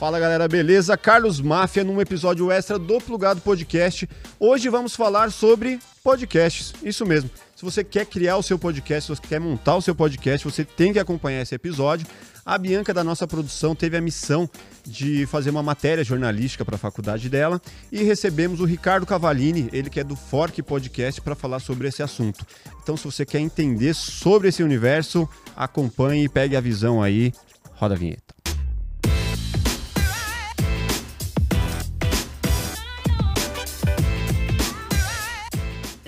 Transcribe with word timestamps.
Fala 0.00 0.18
galera, 0.18 0.48
beleza? 0.48 0.96
Carlos 0.96 1.42
Máfia 1.42 1.84
num 1.84 2.00
episódio 2.00 2.50
extra 2.50 2.78
do 2.78 2.98
Plugado 3.02 3.42
Podcast. 3.42 4.08
Hoje 4.38 4.70
vamos 4.70 4.96
falar 4.96 5.30
sobre 5.30 5.78
podcasts. 6.02 6.72
Isso 6.82 7.04
mesmo. 7.04 7.28
Se 7.54 7.62
você 7.62 7.84
quer 7.84 8.06
criar 8.06 8.38
o 8.38 8.42
seu 8.42 8.58
podcast, 8.58 9.02
se 9.02 9.14
você 9.14 9.28
quer 9.28 9.38
montar 9.38 9.76
o 9.76 9.82
seu 9.82 9.94
podcast, 9.94 10.42
você 10.42 10.64
tem 10.64 10.94
que 10.94 10.98
acompanhar 10.98 11.42
esse 11.42 11.54
episódio. 11.54 12.06
A 12.46 12.56
Bianca 12.56 12.94
da 12.94 13.04
nossa 13.04 13.26
produção 13.26 13.74
teve 13.74 13.94
a 13.94 14.00
missão 14.00 14.48
de 14.86 15.26
fazer 15.26 15.50
uma 15.50 15.62
matéria 15.62 16.02
jornalística 16.02 16.64
para 16.64 16.76
a 16.76 16.78
faculdade 16.78 17.28
dela 17.28 17.60
e 17.92 18.02
recebemos 18.02 18.58
o 18.60 18.64
Ricardo 18.64 19.04
Cavalini, 19.04 19.68
ele 19.70 19.90
que 19.90 20.00
é 20.00 20.04
do 20.04 20.16
Fork 20.16 20.62
Podcast, 20.62 21.20
para 21.20 21.34
falar 21.34 21.60
sobre 21.60 21.88
esse 21.88 22.02
assunto. 22.02 22.46
Então, 22.82 22.96
se 22.96 23.04
você 23.04 23.26
quer 23.26 23.40
entender 23.40 23.92
sobre 23.92 24.48
esse 24.48 24.62
universo, 24.62 25.28
acompanhe 25.54 26.24
e 26.24 26.28
pegue 26.30 26.56
a 26.56 26.60
visão 26.62 27.02
aí. 27.02 27.34
Roda 27.74 27.94
a 27.94 27.98
vinheta. 27.98 28.39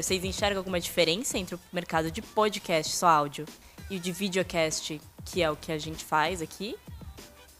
Vocês 0.03 0.25
enxergam 0.25 0.59
alguma 0.59 0.81
diferença 0.81 1.39
entre 1.39 1.55
o 1.55 1.61
mercado 1.73 2.11
de 2.11 2.21
podcast, 2.21 2.97
só 2.97 3.07
áudio, 3.07 3.47
e 3.89 3.97
o 3.97 4.01
de 4.01 4.11
videocast, 4.11 5.01
que 5.25 5.41
é 5.41 5.49
o 5.49 5.55
que 5.55 5.71
a 5.71 5.79
gente 5.79 6.05
faz 6.05 6.43
aqui? 6.43 6.75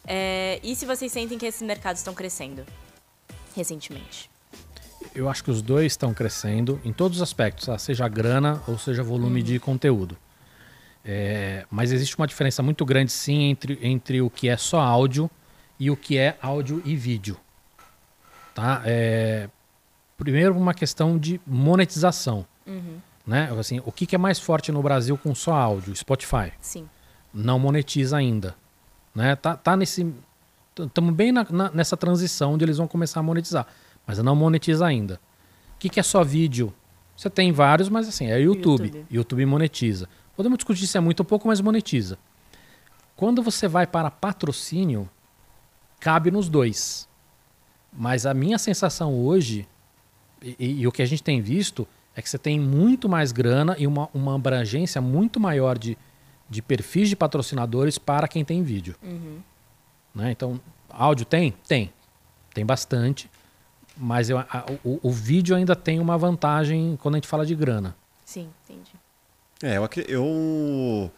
É, 0.05 0.59
e 0.61 0.75
se 0.75 0.85
vocês 0.85 1.13
sentem 1.13 1.39
que 1.39 1.47
esses 1.47 1.63
mercados 1.63 2.01
estão 2.01 2.13
crescendo 2.13 2.67
recentemente? 3.55 4.29
Eu 5.15 5.29
acho 5.29 5.45
que 5.45 5.53
os 5.53 5.63
dois 5.63 5.93
estão 5.93 6.13
crescendo 6.13 6.81
em 6.85 6.93
todos 6.93 7.19
os 7.19 7.23
aspectos, 7.23 7.67
tá? 7.67 7.79
seja 7.79 8.09
grana 8.09 8.61
ou 8.67 8.77
seja 8.77 9.05
volume 9.05 9.39
uhum. 9.39 9.47
de 9.47 9.61
conteúdo. 9.61 10.19
É, 11.05 11.65
mas 11.71 11.93
existe 11.93 12.17
uma 12.19 12.27
diferença 12.27 12.61
muito 12.61 12.85
grande, 12.85 13.13
sim, 13.13 13.45
entre, 13.45 13.79
entre 13.81 14.21
o 14.21 14.29
que 14.29 14.49
é 14.49 14.57
só 14.57 14.81
áudio 14.81 15.31
e 15.79 15.93
o 15.93 15.97
que 15.97 16.19
é 16.19 16.37
áudio 16.43 16.83
e 16.85 16.97
vídeo. 16.97 17.39
Tá? 18.53 18.83
É, 18.85 19.49
primeiro 20.25 20.57
uma 20.57 20.73
questão 20.73 21.19
de 21.19 21.41
monetização. 21.47 22.47
Uhum. 22.67 22.99
Né? 23.27 23.51
Assim, 23.59 23.81
o 23.85 23.91
que, 23.91 24.07
que, 24.07 24.15
é 24.15 24.19
mais 24.19 24.39
forte 24.39 24.71
no 24.71 24.83
Brasil 24.83 25.17
com 25.19 25.35
só 25.35 25.53
áudio? 25.53 25.95
Spotify. 25.97 26.53
Sim. 26.61 26.89
Não 27.33 27.59
monetiza 27.59 28.17
ainda. 28.17 28.55
Né? 29.15 29.35
Tá, 29.37 29.57
tá 29.57 29.77
nesse. 29.77 30.13
Estamos 30.79 31.15
bem 31.15 31.33
na, 31.33 31.47
na, 31.51 31.71
nessa 31.71 31.97
transição 31.97 32.55
onde 32.55 32.65
eles 32.65 32.79
vão 32.79 32.87
começar 32.87 33.21
a 33.21 33.23
monetizar. 33.23 33.67
Mas 34.07 34.19
não 34.19 34.35
monetiza 34.37 34.87
ainda. 34.87 35.21
O 35.75 35.79
que, 35.79 35.89
que 35.89 36.01
é 36.01 36.03
só 36.03 36.23
vídeo? 36.23 36.73
Você 37.17 37.29
tem 37.29 37.53
vários, 37.53 37.89
mas 37.89 38.09
assim, 38.09 38.27
é 38.27 38.41
YouTube. 38.41 38.85
YouTube. 38.85 39.07
YouTube 39.11 39.47
monetiza. 39.47 40.09
Podemos 40.37 40.59
discutir 40.59 40.87
se 40.87 40.97
é 40.97 41.01
muito 41.01 41.21
ou 41.21 41.27
pouco, 41.27 41.47
mas 41.47 41.61
monetiza. 41.61 42.19
Quando 43.15 43.43
você 43.43 43.69
vai 43.69 43.87
para 43.87 44.11
patrocínio, 44.11 45.09
cabe 46.01 46.31
nos 46.31 46.49
dois. 46.49 47.09
Mas 47.93 48.25
a 48.25 48.33
minha 48.33 48.59
sensação 48.59 49.15
hoje 49.15 49.69
e, 50.43 50.81
e, 50.81 50.87
o 50.87 50.93
que 50.93 51.03
a 51.03 51.07
gente 51.07 51.23
tem 51.23 51.41
visto 51.41 51.87
é 52.15 52.23
que 52.23 52.29
você 52.29 52.39
tem 52.39 52.59
muito 52.59 53.09
mais 53.09 53.33
grana 53.33 53.77
e 53.79 53.87
uma, 53.87 54.09
uma 54.13 54.35
abrangência 54.35 55.01
muito 55.01 55.41
maior 55.41 55.79
de, 55.79 55.97
de 56.49 56.61
perfis 56.61 57.09
de 57.09 57.17
patrocinadores 57.17 57.99
para 57.99 58.29
quem 58.29 58.45
tem 58.45 58.63
vídeo. 58.63 58.95
Uhum. 59.03 59.39
Né? 60.15 60.33
Então, 60.33 60.61
áudio 60.91 61.25
tem? 61.25 61.55
Tem. 61.67 61.93
Tem 62.53 62.67
bastante. 62.67 63.31
Mas 63.97 64.31
eu, 64.31 64.39
a, 64.39 64.67
o, 64.85 65.01
o, 65.03 65.11
vídeo 65.11 65.55
ainda 65.55 65.77
tem 65.77 66.01
uma 66.01 66.19
vantagem 66.19 66.99
quando 67.01 67.15
a 67.15 67.19
gente 67.19 67.29
fala 67.29 67.47
de 67.47 67.55
grana. 67.55 67.95
Sim, 68.25 68.49
entendi. 68.65 68.93
É, 69.63 69.77
eu, 69.77 69.89
eu, 70.09 71.11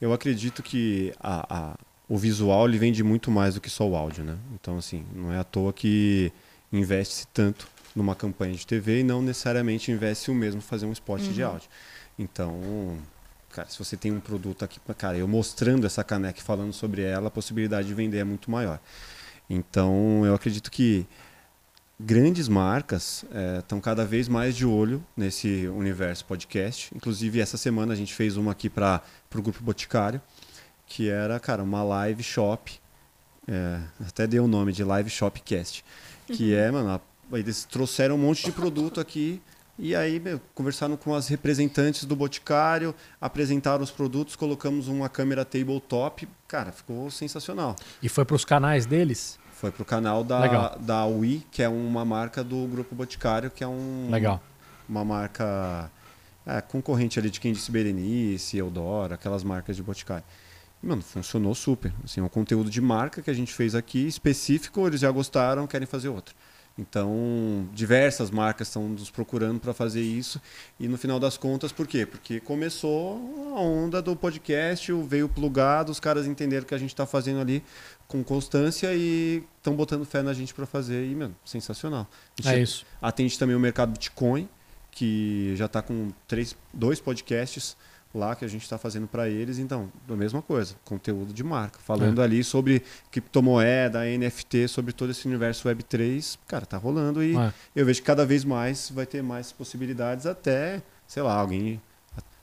eu 0.00 0.12
acredito 0.12 0.62
que 0.62 1.12
a, 1.18 1.72
a, 1.72 1.74
o 2.08 2.16
visual 2.16 2.68
ele 2.68 2.78
vende 2.78 3.02
muito 3.02 3.30
mais 3.30 3.54
do 3.54 3.60
que 3.60 3.70
só 3.70 3.88
o 3.88 3.96
áudio, 3.96 4.22
né? 4.22 4.38
Então, 4.54 4.78
assim, 4.78 5.04
não 5.14 5.32
é 5.32 5.38
à 5.38 5.44
toa 5.44 5.72
que 5.72 6.32
investe-se 6.72 7.26
tanto 7.28 7.66
numa 7.94 8.14
campanha 8.14 8.54
de 8.54 8.66
TV 8.66 9.00
e 9.00 9.02
não 9.02 9.22
necessariamente 9.22 9.90
investe 9.90 10.30
o 10.30 10.34
mesmo 10.34 10.60
fazer 10.60 10.86
um 10.86 10.92
spot 10.92 11.22
uhum. 11.22 11.32
de 11.32 11.42
áudio. 11.42 11.68
Então, 12.18 12.98
cara, 13.50 13.68
se 13.68 13.78
você 13.78 13.96
tem 13.96 14.12
um 14.12 14.20
produto 14.20 14.64
aqui, 14.64 14.78
cara, 14.96 15.16
eu 15.16 15.26
mostrando 15.26 15.86
essa 15.86 16.04
caneca 16.04 16.38
e 16.38 16.42
falando 16.42 16.72
sobre 16.72 17.02
ela, 17.02 17.28
a 17.28 17.30
possibilidade 17.30 17.88
de 17.88 17.94
vender 17.94 18.18
é 18.18 18.24
muito 18.24 18.50
maior. 18.50 18.78
Então, 19.48 20.24
eu 20.24 20.34
acredito 20.34 20.70
que 20.70 21.06
grandes 21.98 22.48
marcas 22.48 23.24
estão 23.58 23.78
é, 23.78 23.80
cada 23.82 24.04
vez 24.06 24.28
mais 24.28 24.56
de 24.56 24.64
olho 24.64 25.04
nesse 25.16 25.66
universo 25.68 26.24
podcast. 26.24 26.94
Inclusive, 26.94 27.40
essa 27.40 27.56
semana 27.56 27.92
a 27.92 27.96
gente 27.96 28.14
fez 28.14 28.36
uma 28.36 28.52
aqui 28.52 28.70
para 28.70 29.02
o 29.34 29.42
Grupo 29.42 29.62
Boticário, 29.62 30.20
que 30.86 31.08
era, 31.08 31.38
cara, 31.38 31.62
uma 31.62 31.82
live 31.82 32.22
shop. 32.22 32.80
É, 33.46 33.80
até 34.06 34.26
deu 34.26 34.44
o 34.44 34.48
nome 34.48 34.72
de 34.72 34.84
Live 34.84 35.10
Shopcast. 35.10 35.84
Que 36.26 36.54
é, 36.54 36.70
mano, 36.70 37.00
eles 37.32 37.64
trouxeram 37.64 38.16
um 38.16 38.18
monte 38.18 38.44
de 38.44 38.52
produto 38.52 39.00
aqui 39.00 39.40
e 39.82 39.96
aí 39.96 40.20
meu, 40.20 40.38
conversaram 40.54 40.94
com 40.94 41.14
as 41.14 41.28
representantes 41.28 42.04
do 42.04 42.14
Boticário, 42.14 42.94
apresentaram 43.18 43.82
os 43.82 43.90
produtos, 43.90 44.36
colocamos 44.36 44.88
uma 44.88 45.08
câmera 45.08 45.42
tabletop. 45.42 46.28
Cara, 46.46 46.70
ficou 46.70 47.10
sensacional. 47.10 47.74
E 48.02 48.08
foi 48.08 48.26
para 48.26 48.36
os 48.36 48.44
canais 48.44 48.84
deles? 48.84 49.38
Foi 49.52 49.70
para 49.70 49.82
o 49.82 49.84
canal 49.86 50.22
da, 50.22 50.76
da 50.76 51.06
Wii, 51.06 51.46
que 51.50 51.62
é 51.62 51.68
uma 51.68 52.04
marca 52.04 52.44
do 52.44 52.66
Grupo 52.66 52.94
Boticário, 52.94 53.50
que 53.50 53.64
é 53.64 53.66
um, 53.66 54.08
Legal. 54.10 54.42
uma 54.86 55.04
marca 55.04 55.90
é, 56.46 56.60
concorrente 56.60 57.18
ali 57.18 57.30
de 57.30 57.40
quem 57.40 57.52
disse 57.52 57.70
Berenice, 57.70 58.58
Eudora, 58.58 59.14
aquelas 59.14 59.42
marcas 59.42 59.76
de 59.76 59.82
Boticário. 59.82 60.24
E, 60.82 60.86
mano, 60.86 61.00
funcionou 61.02 61.54
super. 61.54 61.92
Assim, 62.04 62.20
um 62.20 62.28
conteúdo 62.28 62.70
de 62.70 62.80
marca 62.80 63.22
que 63.22 63.30
a 63.30 63.34
gente 63.34 63.52
fez 63.52 63.74
aqui, 63.74 64.06
específico, 64.06 64.86
eles 64.86 65.00
já 65.00 65.10
gostaram, 65.10 65.66
querem 65.66 65.86
fazer 65.86 66.08
outro. 66.08 66.34
Então, 66.80 67.68
diversas 67.74 68.30
marcas 68.30 68.68
estão 68.68 68.88
nos 68.88 69.10
procurando 69.10 69.60
para 69.60 69.74
fazer 69.74 70.00
isso. 70.00 70.40
E 70.78 70.88
no 70.88 70.96
final 70.96 71.20
das 71.20 71.36
contas, 71.36 71.70
por 71.72 71.86
quê? 71.86 72.06
Porque 72.06 72.40
começou 72.40 73.54
a 73.54 73.60
onda 73.60 74.00
do 74.00 74.16
podcast, 74.16 74.90
veio 75.06 75.28
plugado, 75.28 75.92
os 75.92 76.00
caras 76.00 76.26
entenderam 76.26 76.64
que 76.64 76.74
a 76.74 76.78
gente 76.78 76.88
está 76.88 77.04
fazendo 77.04 77.38
ali 77.38 77.62
com 78.08 78.24
constância 78.24 78.94
e 78.94 79.44
estão 79.58 79.76
botando 79.76 80.06
fé 80.06 80.22
na 80.22 80.32
gente 80.32 80.54
para 80.54 80.64
fazer. 80.64 81.04
E, 81.04 81.14
mano, 81.14 81.36
sensacional. 81.44 82.08
é 82.46 82.58
isso. 82.58 82.86
Atende 83.00 83.38
também 83.38 83.54
o 83.54 83.60
mercado 83.60 83.92
Bitcoin, 83.92 84.48
que 84.90 85.54
já 85.56 85.66
está 85.66 85.82
com 85.82 86.08
três, 86.26 86.56
dois 86.72 86.98
podcasts 86.98 87.76
lá 88.14 88.34
que 88.34 88.44
a 88.44 88.48
gente 88.48 88.62
está 88.62 88.76
fazendo 88.76 89.06
para 89.06 89.28
eles. 89.28 89.58
Então, 89.58 89.90
a 90.08 90.16
mesma 90.16 90.42
coisa, 90.42 90.74
conteúdo 90.84 91.32
de 91.32 91.44
marca. 91.44 91.78
Falando 91.80 92.20
é. 92.20 92.24
ali 92.24 92.42
sobre 92.42 92.82
criptomoeda, 93.10 94.00
NFT, 94.04 94.68
sobre 94.68 94.92
todo 94.92 95.10
esse 95.10 95.26
universo 95.26 95.68
Web3. 95.68 96.38
Cara, 96.46 96.66
tá 96.66 96.76
rolando 96.76 97.22
e 97.22 97.36
é. 97.36 97.52
eu 97.74 97.86
vejo 97.86 98.00
que 98.00 98.06
cada 98.06 98.26
vez 98.26 98.44
mais 98.44 98.90
vai 98.90 99.06
ter 99.06 99.22
mais 99.22 99.52
possibilidades 99.52 100.26
até, 100.26 100.82
sei 101.06 101.22
lá, 101.22 101.34
alguém... 101.34 101.80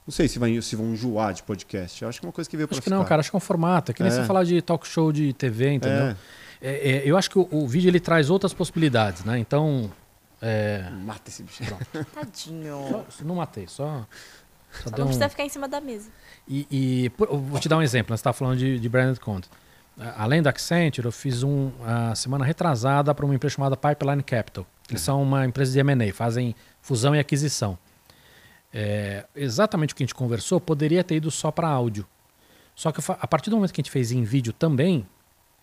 Não 0.05 0.11
sei 0.13 0.29
se, 0.29 0.39
vai, 0.39 0.61
se 0.61 0.73
vão 0.73 0.93
enjoar 0.93 1.33
de 1.33 1.43
podcast. 1.43 2.01
Eu 2.01 2.07
acho 2.07 2.21
que 2.21 2.25
é 2.25 2.27
uma 2.27 2.33
coisa 2.33 2.49
que 2.49 2.55
veio 2.55 2.65
para 2.65 2.75
Acho 2.75 2.81
que 2.81 2.89
não, 2.89 3.03
cara. 3.03 3.19
Acho 3.19 3.29
que 3.29 3.35
é 3.35 3.39
um 3.39 3.41
formato. 3.41 3.91
É 3.91 3.93
que 3.93 4.01
nem 4.01 4.09
é. 4.09 4.15
você 4.15 4.23
falar 4.23 4.45
de 4.45 4.61
talk 4.61 4.87
show 4.87 5.11
de 5.11 5.33
TV, 5.33 5.73
entendeu? 5.73 6.05
É. 6.05 6.15
É, 6.61 6.91
é, 6.91 7.03
eu 7.05 7.17
acho 7.17 7.29
que 7.29 7.37
o, 7.37 7.47
o, 7.51 7.67
vídeo 7.67 7.89
ele 7.89 7.99
traz 7.99 8.29
outras 8.29 8.53
possibilidades, 8.53 9.25
né? 9.25 9.37
Então... 9.37 9.91
É... 10.41 10.89
Mata 11.03 11.29
esse 11.29 11.43
bicho. 11.43 11.61
Tadinho. 12.15 13.05
Só, 13.09 13.23
não 13.25 13.35
matei, 13.35 13.67
só... 13.67 14.07
Só, 14.83 14.89
Só 14.89 14.97
não 14.97 15.05
precisa 15.05 15.29
ficar 15.29 15.43
em 15.43 15.49
cima 15.49 15.67
da 15.67 15.81
mesa. 15.81 16.09
E, 16.47 16.67
e 16.69 17.11
vou 17.17 17.59
te 17.59 17.67
dar 17.67 17.77
um 17.77 17.81
exemplo. 17.81 18.11
Né? 18.11 18.17
Você 18.17 18.21
está 18.21 18.33
falando 18.33 18.57
de, 18.57 18.79
de 18.79 18.89
branded 18.89 19.19
content. 19.19 19.51
Além 20.15 20.43
da 20.43 20.51
Accenture, 20.51 21.07
eu 21.07 21.11
fiz 21.11 21.41
um 21.41 21.71
a 21.83 22.13
semana 22.13 22.45
retrasada 22.45 23.13
para 23.15 23.25
uma 23.25 23.33
empresa 23.33 23.55
chamada 23.55 23.75
Pipeline 23.75 24.21
Capital. 24.21 24.65
Eles 24.89 25.01
uhum. 25.01 25.05
são 25.05 25.23
uma 25.23 25.45
empresa 25.45 25.71
de 25.71 25.79
M&A, 25.79 26.13
fazem 26.13 26.55
fusão 26.81 27.15
e 27.15 27.19
aquisição. 27.19 27.77
É, 28.71 29.25
exatamente 29.35 29.93
o 29.93 29.95
que 29.95 30.03
a 30.03 30.05
gente 30.05 30.13
conversou 30.13 30.61
poderia 30.61 31.03
ter 31.03 31.15
ido 31.15 31.31
só 31.31 31.51
para 31.51 31.67
áudio. 31.67 32.05
Só 32.75 32.91
que 32.91 33.01
a 33.07 33.27
partir 33.27 33.49
do 33.49 33.55
momento 33.55 33.73
que 33.73 33.81
a 33.81 33.83
gente 33.83 33.91
fez 33.91 34.11
em 34.11 34.23
vídeo 34.23 34.53
também, 34.53 35.07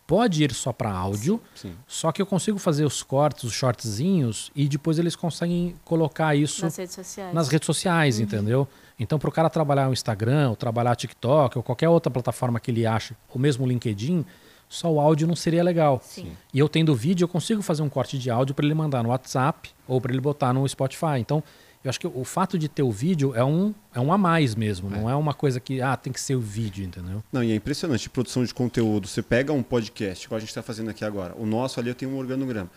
pode 0.07 0.45
ir 0.45 0.53
só 0.53 0.73
para 0.73 0.93
áudio, 0.93 1.41
sim, 1.55 1.75
só 1.87 2.13
que 2.13 2.21
eu 2.21 2.27
consigo 2.27 2.59
fazer 2.59 2.85
os 2.85 3.03
cortes, 3.03 3.45
os 3.45 3.53
shortzinhos, 3.53 4.51
e 4.55 4.69
depois 4.69 4.99
eles 4.99 5.17
conseguem 5.17 5.75
colocar 5.85 6.35
isso 6.35 6.63
nas 6.63 6.77
redes 6.77 6.95
sociais, 6.95 7.35
nas 7.35 7.49
redes 7.49 7.67
sociais 7.67 8.19
uhum. 8.19 8.25
entendeu? 8.25 8.69
Então, 8.99 9.19
para 9.19 9.29
o 9.29 9.33
cara 9.33 9.51
trabalhar 9.51 9.89
o 9.89 9.93
Instagram, 9.93 10.51
ou 10.51 10.57
trabalhar 10.57 10.95
TikTok, 10.95 11.59
ou 11.59 11.65
qualquer 11.65 11.89
outra 11.89 12.11
plataforma 12.11 12.61
que 12.61 12.71
ele 12.71 12.87
ache, 12.87 13.17
ou 13.29 13.41
mesmo 13.41 13.65
o 13.65 13.69
LinkedIn, 13.69 14.25
só 14.69 14.91
o 14.91 15.01
áudio 15.01 15.27
não 15.27 15.37
seria 15.37 15.63
legal. 15.63 16.01
Sim. 16.03 16.33
E 16.53 16.59
eu 16.59 16.69
tendo 16.69 16.95
vídeo, 16.95 17.25
eu 17.25 17.29
consigo 17.29 17.63
fazer 17.63 17.83
um 17.83 17.89
corte 17.89 18.19
de 18.19 18.31
áudio 18.31 18.55
para 18.55 18.65
ele 18.65 18.75
mandar 18.75 19.03
no 19.03 19.11
WhatsApp 19.11 19.71
ou 19.87 20.01
para 20.01 20.13
ele 20.13 20.21
botar 20.21 20.53
no 20.53 20.67
Spotify. 20.69 21.19
Então, 21.19 21.43
eu 21.85 21.91
acho 21.91 22.01
que 22.01 22.07
o 22.07 22.25
fato 22.25 22.59
de 22.59 22.67
ter 22.67 22.83
o 22.83 22.91
vídeo 22.91 23.35
é 23.35 23.45
um, 23.45 23.75
é 23.95 24.01
um 24.01 24.11
a 24.11 24.17
mais 24.17 24.55
mesmo, 24.55 24.89
é. 24.89 24.99
não 24.99 25.11
é 25.11 25.15
uma 25.15 25.35
coisa 25.35 25.61
que 25.61 25.83
ah, 25.83 25.95
tem 25.97 26.11
que 26.11 26.21
ser 26.21 26.35
o 26.35 26.41
vídeo, 26.41 26.83
entendeu? 26.83 27.23
Não, 27.31 27.45
e 27.45 27.53
é 27.53 27.55
impressionante, 27.55 28.09
produção 28.09 28.43
de 28.43 28.55
conteúdo. 28.55 29.07
Você 29.07 29.21
pega 29.21 29.53
um 29.53 29.63
podcast, 29.63 30.25
igual 30.25 30.39
a 30.39 30.41
gente 30.41 30.49
está 30.49 30.63
fazendo 30.63 30.89
aqui 30.89 31.05
agora. 31.05 31.35
O 31.37 31.45
nosso 31.45 31.79
ali 31.79 31.91
eu 31.91 31.95
tenho 31.95 32.11
um 32.11 32.17
organograma. 32.17 32.71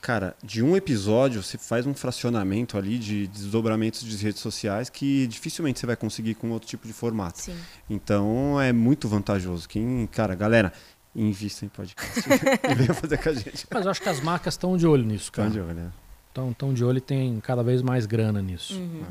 Cara, 0.00 0.36
de 0.44 0.62
um 0.62 0.76
episódio 0.76 1.42
você 1.42 1.58
faz 1.58 1.84
um 1.84 1.94
fracionamento 1.94 2.78
ali 2.78 2.96
de 2.96 3.26
desdobramentos 3.26 4.02
de 4.04 4.16
redes 4.22 4.40
sociais 4.40 4.88
que 4.88 5.26
dificilmente 5.26 5.80
você 5.80 5.86
vai 5.86 5.96
conseguir 5.96 6.34
com 6.34 6.50
outro 6.50 6.68
tipo 6.68 6.86
de 6.86 6.92
formato. 6.92 7.40
Sim. 7.40 7.56
Então 7.90 8.60
é 8.60 8.72
muito 8.72 9.08
vantajoso. 9.08 9.68
Quem, 9.68 10.06
cara, 10.12 10.34
galera, 10.36 10.72
invista 11.16 11.64
em 11.64 11.68
podcast. 11.68 12.20
e 12.20 12.74
venha 12.76 12.94
fazer 12.94 13.18
com 13.18 13.30
a 13.30 13.34
gente. 13.34 13.66
Mas 13.68 13.84
eu 13.84 13.90
acho 13.90 14.00
que 14.00 14.08
as 14.08 14.20
marcas 14.20 14.54
estão 14.54 14.76
de 14.76 14.86
olho 14.86 15.04
nisso, 15.04 15.32
cara. 15.32 15.48
Então, 15.48 15.62
de 15.62 15.68
olho, 15.68 15.80
né? 15.80 15.90
Estão 16.34 16.52
tão 16.52 16.74
de 16.74 16.84
olho 16.84 16.98
e 16.98 17.00
tem 17.00 17.38
cada 17.38 17.62
vez 17.62 17.80
mais 17.80 18.06
grana 18.06 18.42
nisso. 18.42 18.74
Uhum. 18.74 19.04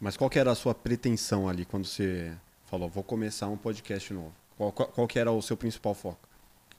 Mas 0.00 0.16
qual 0.16 0.28
que 0.28 0.40
era 0.40 0.50
a 0.50 0.56
sua 0.56 0.74
pretensão 0.74 1.48
ali 1.48 1.64
quando 1.64 1.84
você 1.84 2.32
falou, 2.66 2.88
vou 2.88 3.04
começar 3.04 3.46
um 3.46 3.56
podcast 3.56 4.12
novo? 4.12 4.32
Qual, 4.58 4.72
qual, 4.72 4.88
qual 4.88 5.06
que 5.06 5.16
era 5.16 5.30
o 5.30 5.40
seu 5.40 5.56
principal 5.56 5.94
foco? 5.94 6.28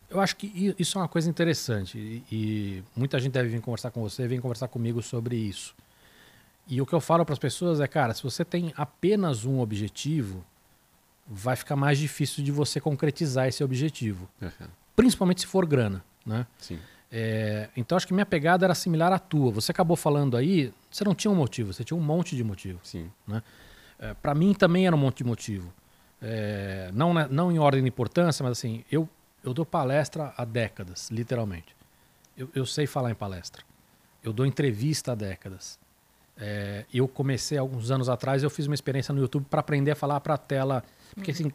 Eu 0.10 0.20
acho 0.20 0.36
que 0.36 0.76
isso 0.78 0.98
é 0.98 1.02
uma 1.02 1.08
coisa 1.08 1.30
interessante 1.30 1.98
e, 1.98 2.24
e 2.30 2.84
muita 2.94 3.18
gente 3.22 3.32
deve 3.32 3.48
vir 3.48 3.62
conversar 3.62 3.90
com 3.90 4.02
você, 4.02 4.28
vem 4.28 4.42
conversar 4.42 4.68
comigo 4.68 5.02
sobre 5.02 5.38
isso. 5.38 5.74
E 6.68 6.82
o 6.82 6.86
que 6.86 6.92
eu 6.92 7.00
falo 7.00 7.24
para 7.24 7.32
as 7.32 7.40
pessoas 7.40 7.80
é, 7.80 7.88
cara, 7.88 8.14
se 8.14 8.22
você 8.22 8.44
tem 8.44 8.74
apenas 8.76 9.46
um 9.46 9.62
objetivo, 9.62 10.44
vai 11.26 11.56
ficar 11.56 11.78
mais 11.78 11.98
difícil 11.98 12.44
de 12.44 12.52
você 12.52 12.82
concretizar 12.82 13.48
esse 13.48 13.64
objetivo, 13.64 14.28
principalmente 14.94 15.40
se 15.40 15.48
for 15.48 15.66
grana, 15.66 16.04
né? 16.26 16.46
Sim. 16.60 16.80
É, 17.18 17.70
então 17.78 17.96
acho 17.96 18.06
que 18.06 18.14
minha 18.14 18.26
pegada 18.26 18.66
era 18.66 18.76
similar 18.76 19.14
à 19.14 19.18
tua. 19.18 19.50
Você 19.52 19.72
acabou 19.72 19.96
falando 19.96 20.36
aí, 20.36 20.74
você 20.92 21.06
não 21.06 21.16
tinha 21.16 21.32
um 21.32 21.36
motivo, 21.36 21.72
você 21.72 21.82
tinha 21.82 21.96
um 21.98 22.02
monte 22.04 22.36
de 22.36 22.44
motivo. 22.44 22.78
Sim. 22.84 23.10
É, 23.98 24.14
para 24.16 24.36
mim 24.36 24.54
também 24.54 24.86
era 24.86 24.94
um 24.94 25.00
monte 25.00 25.20
de 25.20 25.24
motivo. 25.24 25.74
É, 26.22 26.90
não, 26.94 27.14
na- 27.14 27.28
não 27.30 27.50
em 27.54 27.58
ordem 27.58 27.82
de 27.82 27.88
importância, 27.88 28.44
mas 28.44 28.58
assim, 28.58 28.84
eu, 28.92 29.08
eu 29.46 29.54
dou 29.54 29.66
palestra 29.66 30.34
há 30.36 30.44
décadas, 30.44 31.10
literalmente. 31.10 31.74
Eu, 32.38 32.50
eu 32.54 32.66
sei 32.66 32.86
falar 32.86 33.12
em 33.12 33.16
palestra. 33.16 33.64
Eu 34.22 34.34
dou 34.34 34.46
entrevista 34.46 35.14
há 35.14 35.16
décadas. 35.16 35.80
É, 36.38 36.84
eu 36.94 37.08
comecei 37.08 37.58
alguns 37.58 37.92
anos 37.92 38.10
atrás, 38.10 38.44
eu 38.44 38.50
fiz 38.50 38.66
uma 38.68 38.76
experiência 38.76 39.14
no 39.14 39.22
YouTube 39.22 39.46
para 39.50 39.62
aprender 39.62 39.92
a 39.92 39.96
falar 39.96 40.20
para 40.20 40.34
a 40.34 40.38
tela. 40.38 40.84
Porque 41.14 41.32
assim, 41.32 41.50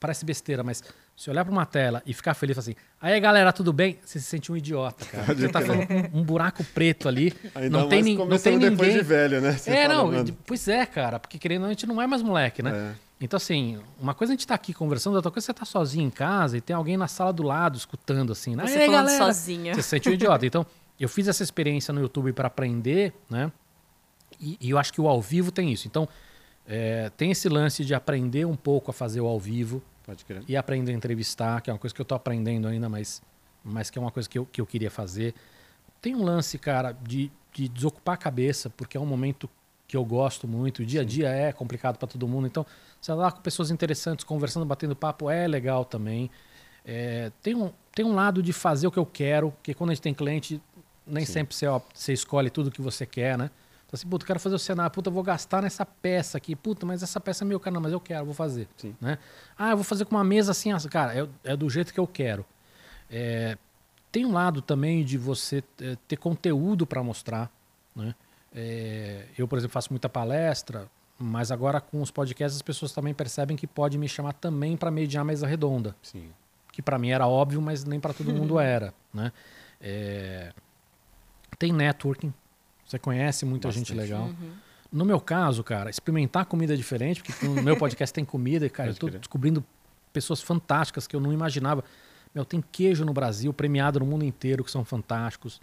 parece 0.00 0.24
besteira, 0.24 0.62
mas 0.62 0.82
se 1.16 1.30
olhar 1.30 1.44
para 1.44 1.52
uma 1.52 1.64
tela 1.64 2.02
e 2.04 2.12
ficar 2.12 2.34
feliz 2.34 2.58
assim, 2.58 2.74
aí 3.00 3.18
galera, 3.20 3.52
tudo 3.52 3.72
bem? 3.72 3.98
Você 4.04 4.18
se 4.18 4.24
sente 4.24 4.50
um 4.50 4.56
idiota, 4.56 5.04
cara. 5.04 5.32
Você 5.34 5.48
tá 5.48 5.60
falando 5.60 5.86
com 5.86 6.18
um 6.18 6.22
buraco 6.24 6.64
preto 6.64 7.08
ali. 7.08 7.32
Ainda 7.54 7.78
não 7.78 7.88
tem, 7.88 8.02
não 8.16 8.38
tem 8.38 8.58
depois 8.58 8.88
ninguém. 8.88 8.96
de 8.96 9.02
velho, 9.02 9.40
né? 9.40 9.52
Você 9.52 9.70
É, 9.70 9.82
fala, 9.86 9.94
não, 9.94 10.06
mano, 10.12 10.36
pois 10.44 10.66
é, 10.66 10.84
cara, 10.84 11.20
porque 11.20 11.38
querendo 11.38 11.58
ou 11.58 11.62
não, 11.62 11.68
a 11.68 11.72
gente 11.72 11.86
não 11.86 12.02
é 12.02 12.06
mais 12.06 12.22
moleque, 12.22 12.62
né? 12.62 12.92
é. 13.00 13.04
Então, 13.20 13.36
assim, 13.36 13.78
uma 13.98 14.12
coisa 14.12 14.32
a 14.32 14.34
gente 14.36 14.46
tá 14.46 14.54
aqui 14.54 14.74
conversando, 14.74 15.14
outra 15.14 15.30
coisa 15.30 15.44
é 15.44 15.46
você 15.46 15.54
tá 15.54 15.64
sozinho 15.64 16.04
em 16.04 16.10
casa 16.10 16.58
e 16.58 16.60
tem 16.60 16.74
alguém 16.74 16.96
na 16.96 17.06
sala 17.06 17.32
do 17.32 17.42
lado 17.44 17.78
escutando, 17.78 18.32
assim, 18.32 18.56
né? 18.56 18.66
Você 18.66 18.72
"Ei, 18.80 18.86
falando 18.86 19.06
galera!" 19.06 19.24
sozinho. 19.24 19.74
Você 19.74 19.82
se 19.82 19.88
sente 19.88 20.08
um 20.08 20.12
idiota. 20.12 20.44
Então, 20.44 20.66
eu 20.98 21.08
fiz 21.08 21.28
essa 21.28 21.42
experiência 21.42 21.94
no 21.94 22.00
YouTube 22.00 22.32
para 22.32 22.48
aprender, 22.48 23.14
né? 23.30 23.50
E, 24.40 24.58
e 24.60 24.70
eu 24.70 24.76
acho 24.78 24.92
que 24.92 25.00
o 25.00 25.08
ao 25.08 25.22
vivo 25.22 25.52
tem 25.52 25.72
isso. 25.72 25.86
Então, 25.86 26.08
é, 26.66 27.10
tem 27.16 27.30
esse 27.30 27.48
lance 27.48 27.84
de 27.84 27.94
aprender 27.94 28.44
um 28.46 28.56
pouco 28.56 28.90
a 28.90 28.94
fazer 28.94 29.20
o 29.20 29.26
ao 29.26 29.38
vivo 29.38 29.80
Pode 30.04 30.24
crer. 30.24 30.42
e 30.46 30.56
aprender 30.56 30.92
a 30.92 30.94
entrevistar, 30.94 31.60
que 31.60 31.70
é 31.70 31.72
uma 31.72 31.78
coisa 31.78 31.94
que 31.94 32.00
eu 32.00 32.04
tô 32.04 32.14
aprendendo 32.14 32.68
ainda, 32.68 32.88
mas, 32.88 33.22
mas 33.64 33.90
que 33.90 33.98
é 33.98 34.02
uma 34.02 34.10
coisa 34.10 34.28
que 34.28 34.38
eu, 34.38 34.46
que 34.46 34.60
eu 34.60 34.66
queria 34.66 34.90
fazer. 34.90 35.34
Tem 36.00 36.14
um 36.14 36.22
lance, 36.22 36.58
cara, 36.58 36.92
de, 36.92 37.32
de 37.52 37.68
desocupar 37.68 38.14
a 38.14 38.18
cabeça, 38.18 38.68
porque 38.70 38.96
é 38.96 39.00
um 39.00 39.06
momento 39.06 39.48
que 39.86 39.96
eu 39.96 40.04
gosto 40.04 40.46
muito. 40.46 40.80
O 40.80 40.86
dia 40.86 41.00
a 41.00 41.04
dia 41.04 41.28
é 41.28 41.52
complicado 41.52 41.96
para 41.96 42.08
todo 42.08 42.26
mundo. 42.28 42.46
Então, 42.46 42.66
você 43.00 43.12
lá 43.12 43.30
com 43.32 43.40
pessoas 43.40 43.70
interessantes, 43.70 44.24
conversando, 44.24 44.66
batendo 44.66 44.94
papo, 44.94 45.30
é 45.30 45.46
legal 45.46 45.84
também. 45.84 46.30
É, 46.84 47.32
tem, 47.42 47.54
um, 47.54 47.72
tem 47.94 48.04
um 48.04 48.14
lado 48.14 48.42
de 48.42 48.52
fazer 48.52 48.86
o 48.86 48.90
que 48.90 48.98
eu 48.98 49.06
quero, 49.06 49.50
porque 49.52 49.72
quando 49.72 49.90
a 49.90 49.94
gente 49.94 50.02
tem 50.02 50.12
cliente, 50.12 50.60
nem 51.06 51.24
Sim. 51.24 51.32
sempre 51.32 51.54
você, 51.54 51.66
ó, 51.66 51.80
você 51.92 52.12
escolhe 52.12 52.50
tudo 52.50 52.70
que 52.70 52.82
você 52.82 53.06
quer, 53.06 53.38
né? 53.38 53.50
Assim, 53.94 54.08
puta, 54.08 54.24
eu 54.24 54.26
quero 54.26 54.40
fazer 54.40 54.54
o 54.54 54.58
cenário, 54.58 54.90
puta, 54.90 55.08
eu 55.08 55.12
vou 55.12 55.22
gastar 55.22 55.62
nessa 55.62 55.86
peça 55.86 56.36
aqui, 56.36 56.54
puta, 56.56 56.84
mas 56.84 57.02
essa 57.02 57.20
peça 57.20 57.44
é 57.44 57.46
meu, 57.46 57.60
cara, 57.60 57.74
não, 57.74 57.80
mas 57.80 57.92
eu 57.92 58.00
quero, 58.00 58.24
vou 58.24 58.34
fazer. 58.34 58.68
Sim. 58.76 58.96
Né? 59.00 59.18
Ah, 59.56 59.70
eu 59.70 59.76
vou 59.76 59.84
fazer 59.84 60.04
com 60.04 60.14
uma 60.14 60.24
mesa 60.24 60.50
assim, 60.50 60.72
assim. 60.72 60.88
cara, 60.88 61.18
é, 61.18 61.28
é 61.44 61.56
do 61.56 61.70
jeito 61.70 61.92
que 61.92 62.00
eu 62.00 62.06
quero. 62.06 62.44
É, 63.10 63.56
tem 64.10 64.24
um 64.24 64.32
lado 64.32 64.60
também 64.60 65.04
de 65.04 65.16
você 65.16 65.62
é, 65.80 65.96
ter 66.08 66.16
conteúdo 66.16 66.86
para 66.86 67.02
mostrar. 67.02 67.50
Né? 67.94 68.14
É, 68.54 69.26
eu, 69.36 69.48
por 69.48 69.58
exemplo, 69.58 69.72
faço 69.72 69.92
muita 69.92 70.08
palestra, 70.08 70.88
mas 71.18 71.50
agora 71.50 71.80
com 71.80 72.00
os 72.02 72.10
podcasts 72.10 72.56
as 72.56 72.62
pessoas 72.62 72.92
também 72.92 73.14
percebem 73.14 73.56
que 73.56 73.66
pode 73.66 73.96
me 73.98 74.08
chamar 74.08 74.32
também 74.34 74.76
para 74.76 74.90
mediar 74.90 75.22
a 75.22 75.24
mesa 75.24 75.46
redonda 75.46 75.94
Sim. 76.02 76.30
que 76.72 76.82
para 76.82 76.98
mim 76.98 77.10
era 77.10 77.26
óbvio, 77.26 77.62
mas 77.62 77.84
nem 77.84 78.00
para 78.00 78.12
todo 78.12 78.32
mundo 78.32 78.58
era, 78.60 78.92
né? 79.12 79.32
É, 79.80 80.52
Tem 81.58 81.72
networking, 81.72 82.32
você 82.86 82.98
conhece 82.98 83.44
muita 83.44 83.70
gente 83.70 83.94
Bastante. 83.94 84.12
legal. 84.12 84.26
Uhum. 84.28 84.52
No 84.92 85.04
meu 85.04 85.20
caso, 85.20 85.64
cara, 85.64 85.90
experimentar 85.90 86.46
comida 86.46 86.76
diferente, 86.76 87.22
porque 87.22 87.46
no 87.46 87.62
meu 87.62 87.76
podcast 87.76 88.12
tem 88.12 88.24
comida, 88.24 88.66
e, 88.66 88.70
cara, 88.70 88.90
eu 88.90 88.92
Pode 88.92 89.00
tô 89.00 89.06
crer. 89.08 89.18
descobrindo 89.18 89.64
pessoas 90.12 90.40
fantásticas 90.40 91.06
que 91.06 91.16
eu 91.16 91.20
não 91.20 91.32
imaginava. 91.32 91.82
Meu, 92.34 92.44
tem 92.44 92.62
queijo 92.72 93.04
no 93.04 93.12
Brasil, 93.12 93.52
premiado 93.52 93.98
no 93.98 94.06
mundo 94.06 94.24
inteiro, 94.24 94.62
que 94.62 94.70
são 94.70 94.84
fantásticos. 94.84 95.60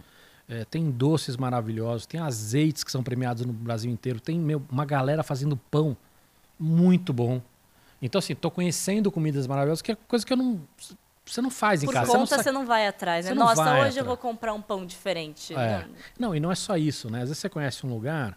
É, 0.48 0.64
tem 0.64 0.90
doces 0.90 1.36
maravilhosos, 1.36 2.04
tem 2.04 2.20
azeites 2.20 2.84
que 2.84 2.90
são 2.90 3.02
premiados 3.02 3.46
no 3.46 3.52
Brasil 3.52 3.90
inteiro, 3.90 4.20
tem 4.20 4.38
meu, 4.38 4.62
uma 4.70 4.84
galera 4.84 5.22
fazendo 5.22 5.56
pão 5.70 5.96
muito 6.58 7.12
bom. 7.12 7.40
Então, 8.02 8.18
assim, 8.18 8.34
tô 8.34 8.50
conhecendo 8.50 9.10
comidas 9.10 9.46
maravilhosas, 9.46 9.80
que 9.80 9.92
é 9.92 9.94
coisa 9.94 10.26
que 10.26 10.32
eu 10.32 10.36
não. 10.36 10.60
Você 11.24 11.40
não 11.40 11.50
faz 11.50 11.82
em 11.82 11.86
Por 11.86 11.92
casa. 11.94 12.10
conta, 12.12 12.26
você 12.26 12.36
não 12.36 12.42
você 12.42 12.52
não 12.52 12.66
vai 12.66 12.86
atrás, 12.86 13.26
né? 13.26 13.34
Nossa, 13.34 13.62
hoje 13.62 13.70
eu 13.70 13.76
atrás. 13.82 14.06
vou 14.06 14.16
comprar 14.16 14.52
um 14.54 14.60
pão 14.60 14.84
diferente. 14.84 15.54
É. 15.54 15.86
Não. 16.18 16.28
Não, 16.28 16.36
e 16.36 16.40
não 16.40 16.50
é 16.50 16.54
só 16.54 16.76
isso, 16.76 17.08
né? 17.10 17.18
Às 17.18 17.28
vezes 17.28 17.38
você 17.38 17.48
conhece 17.48 17.86
um 17.86 17.90
lugar. 17.90 18.36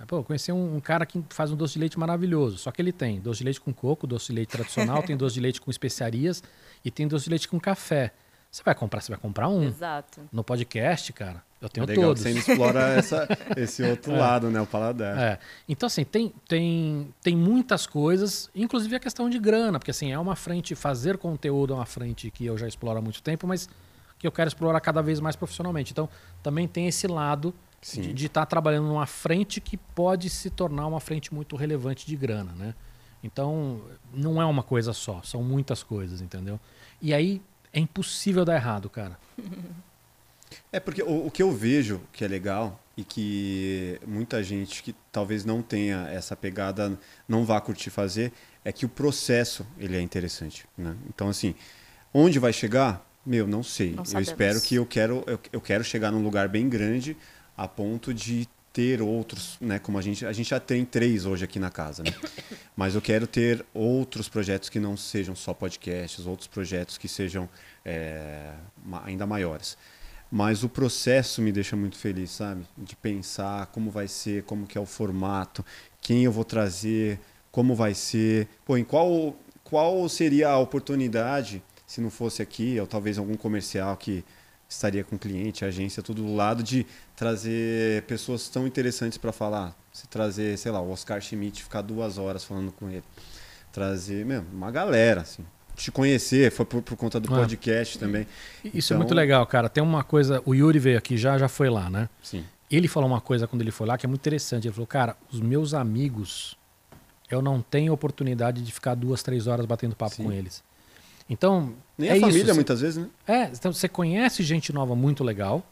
é, 0.00 0.04
Pô, 0.06 0.16
eu 0.16 0.24
conheci 0.24 0.50
um, 0.50 0.76
um 0.76 0.80
cara 0.80 1.04
que 1.04 1.22
faz 1.28 1.50
um 1.52 1.56
doce 1.56 1.74
de 1.74 1.80
leite 1.80 1.98
maravilhoso. 1.98 2.56
Só 2.58 2.70
que 2.70 2.80
ele 2.80 2.92
tem 2.92 3.20
doce 3.20 3.38
de 3.38 3.44
leite 3.44 3.60
com 3.60 3.72
coco, 3.72 4.06
doce 4.06 4.28
de 4.28 4.32
leite 4.32 4.48
tradicional, 4.48 5.02
tem 5.04 5.16
doce 5.16 5.34
de 5.34 5.40
leite 5.40 5.60
com 5.60 5.70
especiarias 5.70 6.42
e 6.84 6.90
tem 6.90 7.06
doce 7.06 7.24
de 7.24 7.30
leite 7.30 7.46
com 7.48 7.60
café. 7.60 8.12
Você 8.50 8.62
vai 8.62 8.74
comprar, 8.74 9.00
você 9.00 9.12
vai 9.12 9.20
comprar 9.20 9.48
um. 9.48 9.64
Exato. 9.64 10.20
No 10.32 10.42
podcast, 10.42 11.12
cara, 11.12 11.42
eu 11.62 11.68
tenho 11.68 11.84
É 11.84 11.86
legal 11.86 12.04
todos. 12.06 12.22
que 12.22 12.32
você 12.32 12.38
explora 12.50 12.80
essa, 12.94 13.28
esse 13.56 13.82
outro 13.88 14.12
É. 14.12 14.18
lado, 14.18 14.50
né? 14.50 14.60
O 14.60 14.66
paladar. 14.66 15.16
É. 15.18 15.38
Então, 15.68 15.86
assim, 15.86 16.04
tem, 16.04 16.32
tem, 16.48 17.08
tem 17.22 17.36
muitas 17.36 17.86
coisas, 17.86 18.50
inclusive 18.54 18.94
a 18.96 19.00
questão 19.00 19.30
de 19.30 19.38
grana, 19.38 19.78
porque 19.78 19.92
assim, 19.92 20.12
é 20.12 20.18
uma 20.18 20.36
frente, 20.36 20.74
fazer 20.74 21.16
conteúdo 21.16 21.72
é 21.72 21.76
uma 21.76 21.86
frente 21.86 22.30
que 22.30 22.44
eu 22.44 22.58
já 22.58 22.66
exploro 22.68 22.98
há 22.98 23.02
muito 23.02 23.22
tempo, 23.22 23.46
mas 23.46 23.68
que 24.18 24.26
eu 24.26 24.32
quero 24.32 24.48
explorar 24.48 24.80
cada 24.80 25.00
vez 25.00 25.20
mais 25.20 25.36
profissionalmente. 25.36 25.92
Então, 25.92 26.08
também 26.42 26.68
tem 26.68 26.86
esse 26.88 27.06
lado 27.06 27.54
Sim. 27.80 28.12
de 28.12 28.26
estar 28.26 28.44
trabalhando 28.46 28.86
numa 28.88 29.06
frente 29.06 29.60
que 29.60 29.76
pode 29.76 30.28
se 30.30 30.50
tornar 30.50 30.86
uma 30.86 31.00
frente 31.00 31.32
muito 31.32 31.56
relevante 31.56 32.06
de 32.06 32.16
grana, 32.16 32.52
né? 32.56 32.74
Então, 33.24 33.80
não 34.12 34.42
é 34.42 34.44
uma 34.44 34.64
coisa 34.64 34.92
só, 34.92 35.20
são 35.22 35.42
muitas 35.44 35.82
coisas, 35.82 36.20
entendeu? 36.20 36.58
E 37.00 37.14
aí 37.14 37.40
é 37.72 37.78
impossível 37.78 38.44
dar 38.44 38.56
errado, 38.56 38.90
cara. 38.90 39.16
É 40.72 40.80
porque 40.80 41.02
o, 41.02 41.26
o 41.26 41.30
que 41.30 41.42
eu 41.42 41.52
vejo 41.52 42.00
que 42.12 42.24
é 42.24 42.28
legal 42.28 42.80
e 42.96 43.04
que 43.04 43.98
muita 44.06 44.42
gente 44.42 44.82
que 44.82 44.94
talvez 45.10 45.44
não 45.44 45.62
tenha 45.62 46.08
essa 46.10 46.36
pegada 46.36 46.98
não 47.28 47.44
vá 47.44 47.60
curtir 47.60 47.90
fazer 47.90 48.32
é 48.64 48.72
que 48.72 48.84
o 48.84 48.88
processo 48.88 49.66
ele 49.78 49.96
é 49.96 50.00
interessante, 50.00 50.66
né? 50.76 50.94
Então 51.08 51.28
assim, 51.28 51.54
onde 52.12 52.38
vai 52.38 52.52
chegar? 52.52 53.06
Meu, 53.24 53.46
não 53.46 53.62
sei. 53.62 53.92
Não 53.92 54.04
eu 54.12 54.20
espero 54.20 54.60
que 54.60 54.74
eu 54.74 54.86
quero 54.86 55.24
eu, 55.26 55.40
eu 55.52 55.60
quero 55.60 55.82
chegar 55.82 56.10
num 56.10 56.22
lugar 56.22 56.48
bem 56.48 56.68
grande 56.68 57.16
a 57.56 57.66
ponto 57.66 58.12
de 58.12 58.48
ter 58.72 59.02
outros, 59.02 59.58
né? 59.60 59.78
Como 59.78 59.98
a 59.98 60.02
gente 60.02 60.24
a 60.24 60.32
gente 60.32 60.50
já 60.50 60.60
tem 60.60 60.84
três 60.84 61.26
hoje 61.26 61.44
aqui 61.44 61.58
na 61.58 61.70
casa, 61.70 62.02
né? 62.02 62.12
Mas 62.76 62.94
eu 62.94 63.02
quero 63.02 63.26
ter 63.26 63.64
outros 63.74 64.28
projetos 64.28 64.68
que 64.68 64.80
não 64.80 64.96
sejam 64.96 65.34
só 65.34 65.52
podcasts, 65.52 66.26
outros 66.26 66.48
projetos 66.48 66.96
que 66.96 67.06
sejam 67.06 67.48
é, 67.84 68.52
ainda 69.04 69.26
maiores. 69.26 69.76
Mas 70.34 70.64
o 70.64 70.68
processo 70.68 71.42
me 71.42 71.52
deixa 71.52 71.76
muito 71.76 71.98
feliz, 71.98 72.30
sabe? 72.30 72.66
De 72.78 72.96
pensar 72.96 73.66
como 73.66 73.90
vai 73.90 74.08
ser, 74.08 74.44
como 74.44 74.66
que 74.66 74.78
é 74.78 74.80
o 74.80 74.86
formato, 74.86 75.62
quem 76.00 76.24
eu 76.24 76.32
vou 76.32 76.42
trazer, 76.42 77.20
como 77.50 77.74
vai 77.74 77.92
ser. 77.92 78.48
Pô, 78.64 78.78
em 78.78 78.82
qual, 78.82 79.36
qual 79.62 80.08
seria 80.08 80.48
a 80.48 80.58
oportunidade, 80.58 81.62
se 81.86 82.00
não 82.00 82.08
fosse 82.08 82.40
aqui, 82.40 82.80
ou 82.80 82.86
talvez 82.86 83.18
algum 83.18 83.34
comercial 83.34 83.94
que 83.98 84.24
estaria 84.66 85.04
com 85.04 85.18
cliente, 85.18 85.66
agência, 85.66 86.02
tudo 86.02 86.22
do 86.22 86.34
lado, 86.34 86.62
de 86.62 86.86
trazer 87.14 88.02
pessoas 88.04 88.48
tão 88.48 88.66
interessantes 88.66 89.18
para 89.18 89.32
falar. 89.32 89.76
Se 89.92 90.08
trazer, 90.08 90.56
sei 90.56 90.72
lá, 90.72 90.80
o 90.80 90.90
Oscar 90.90 91.20
Schmidt, 91.20 91.62
ficar 91.62 91.82
duas 91.82 92.16
horas 92.16 92.42
falando 92.42 92.72
com 92.72 92.88
ele. 92.88 93.04
Trazer, 93.70 94.24
mesmo, 94.24 94.46
uma 94.50 94.70
galera, 94.70 95.20
assim. 95.20 95.44
Te 95.82 95.90
conhecer, 95.90 96.50
foi 96.52 96.64
por, 96.64 96.80
por 96.82 96.96
conta 96.96 97.18
do 97.18 97.32
É. 97.32 97.36
podcast 97.36 97.98
também. 97.98 98.26
Isso 98.64 98.92
é 98.92 98.94
Então- 98.94 98.98
muito 98.98 99.14
legal, 99.14 99.44
cara. 99.46 99.68
Tem 99.68 99.82
uma 99.82 100.04
coisa, 100.04 100.40
o 100.46 100.54
Yuri 100.54 100.78
veio 100.78 100.96
aqui 100.98 101.16
já, 101.16 101.36
já 101.38 101.48
foi 101.48 101.68
lá, 101.68 101.90
né? 101.90 102.08
Sim. 102.22 102.44
Ele 102.70 102.86
falou 102.88 103.08
uma 103.08 103.20
coisa 103.20 103.46
quando 103.48 103.62
ele 103.62 103.70
foi 103.72 103.86
lá 103.86 103.98
que 103.98 104.06
é 104.06 104.08
muito 104.08 104.20
interessante. 104.20 104.66
Ele 104.66 104.72
falou, 104.74 104.86
cara, 104.86 105.16
os 105.32 105.40
meus 105.40 105.74
amigos, 105.74 106.56
eu 107.30 107.42
não 107.42 107.60
tenho 107.60 107.92
oportunidade 107.92 108.62
de 108.62 108.72
ficar 108.72 108.94
duas, 108.94 109.22
três 109.22 109.46
horas 109.46 109.66
batendo 109.66 109.96
papo 109.96 110.14
Sim. 110.14 110.24
com 110.24 110.32
eles. 110.32 110.62
Então, 111.28 111.74
Nem 111.98 112.10
é 112.10 112.16
a 112.16 112.20
família, 112.20 112.42
isso. 112.44 112.54
muitas 112.54 112.80
vezes, 112.80 112.98
né? 113.02 113.08
É, 113.26 113.44
então 113.52 113.72
você 113.72 113.88
conhece 113.88 114.42
gente 114.42 114.72
nova 114.72 114.94
muito 114.94 115.24
legal. 115.24 115.66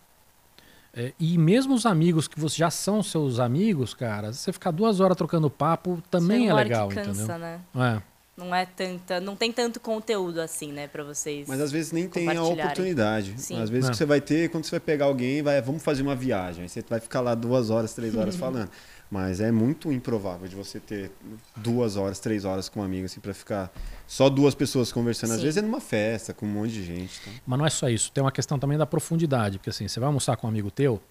é, 0.93 1.13
e 1.21 1.39
mesmo 1.39 1.73
os 1.75 1.87
amigos 1.87 2.27
que 2.27 2.41
você 2.41 2.57
já 2.57 2.69
são 2.69 3.01
seus 3.01 3.39
amigos, 3.39 3.95
cara, 3.95 4.33
você 4.33 4.53
ficar 4.53 4.73
duas 4.73 4.99
horas 4.99 5.17
trocando 5.17 5.49
papo 5.49 6.03
também 6.11 6.49
é 6.49 6.53
legal, 6.53 6.89
que 6.89 6.97
cansa, 6.97 7.11
entendeu? 7.11 7.39
né? 7.39 7.61
É. 7.77 8.10
Não 8.41 8.55
é 8.55 8.67
tanta, 8.67 9.21
não 9.21 9.37
tem 9.37 9.53
tanto 9.53 9.79
conteúdo 9.79 10.41
assim, 10.41 10.73
né, 10.73 10.89
para 10.89 11.05
vocês. 11.05 11.47
Mas 11.47 11.61
às 11.61 11.71
vezes 11.71 11.93
nem 11.93 12.09
tem 12.09 12.29
a 12.37 12.43
oportunidade. 12.43 13.35
Sim. 13.37 13.61
Às 13.61 13.71
vezes 13.71 13.91
que 13.91 13.97
você 13.97 14.05
vai 14.05 14.21
ter, 14.21 14.49
quando 14.51 14.65
você 14.65 14.73
vai 14.73 14.81
pegar 14.81 15.05
alguém, 15.05 15.43
vai, 15.43 15.61
vamos 15.61 15.83
fazer 15.83 16.03
uma 16.03 16.17
viagem. 16.17 16.63
Aí 16.63 16.69
você 16.69 16.83
vai 16.89 17.01
ficar 17.01 17.21
lá 17.21 17.35
duas 17.35 17.71
horas, 17.71 17.93
três 17.95 18.17
horas 18.17 18.35
falando. 18.37 18.71
Mas 19.11 19.41
é 19.41 19.51
muito 19.51 19.91
improvável 19.91 20.47
de 20.47 20.55
você 20.55 20.79
ter 20.79 21.11
duas 21.57 21.97
horas, 21.97 22.21
três 22.21 22.45
horas 22.45 22.69
com 22.69 22.79
um 22.81 22.83
amigo, 22.85 23.07
assim, 23.07 23.19
pra 23.19 23.35
ficar 23.35 23.73
só 24.07 24.29
duas 24.29 24.55
pessoas 24.55 24.93
conversando. 24.93 25.33
Às 25.33 25.39
Sim. 25.39 25.43
vezes 25.43 25.57
é 25.57 25.63
numa 25.63 25.81
festa, 25.81 26.33
com 26.33 26.47
um 26.47 26.49
monte 26.49 26.75
de 26.75 26.85
gente. 26.85 27.19
Então. 27.21 27.33
Mas 27.45 27.59
não 27.59 27.67
é 27.67 27.71
só 27.71 27.89
isso, 27.89 28.13
tem 28.13 28.23
uma 28.23 28.31
questão 28.31 28.57
também 28.57 28.79
da 28.79 28.87
profundidade, 28.87 29.59
porque 29.59 29.71
assim, 29.71 29.89
você 29.89 29.99
vai 29.99 30.07
almoçar 30.07 30.37
com 30.37 30.47
um 30.47 30.51
amigo 30.51 30.71
teu, 30.71 31.03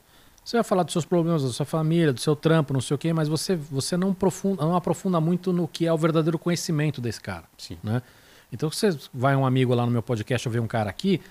você 0.43 0.57
vai 0.57 0.63
falar 0.63 0.83
dos 0.83 0.93
seus 0.93 1.05
problemas, 1.05 1.43
da 1.43 1.49
sua 1.49 1.65
família, 1.65 2.11
do 2.11 2.19
seu 2.19 2.35
trampo, 2.35 2.73
não 2.73 2.81
sei 2.81 2.95
o 2.95 2.97
quê, 2.97 3.13
mas 3.13 3.27
você, 3.27 3.55
você 3.55 3.95
não, 3.95 4.11
aprofunda, 4.11 4.63
não 4.63 4.75
aprofunda 4.75 5.21
muito 5.21 5.53
no 5.53 5.67
que 5.67 5.85
é 5.85 5.93
o 5.93 5.97
verdadeiro 5.97 6.39
conhecimento 6.39 6.99
desse 6.99 7.21
cara. 7.21 7.43
Sim. 7.57 7.77
Né? 7.83 8.01
Então, 8.51 8.71
se 8.71 8.91
você 8.91 9.09
vai 9.13 9.35
um 9.35 9.45
amigo 9.45 9.73
lá 9.75 9.85
no 9.85 9.91
meu 9.91 10.01
podcast 10.01 10.47
ou 10.47 10.51
vê 10.51 10.59
um 10.59 10.67
cara 10.67 10.89
aqui, 10.89 11.21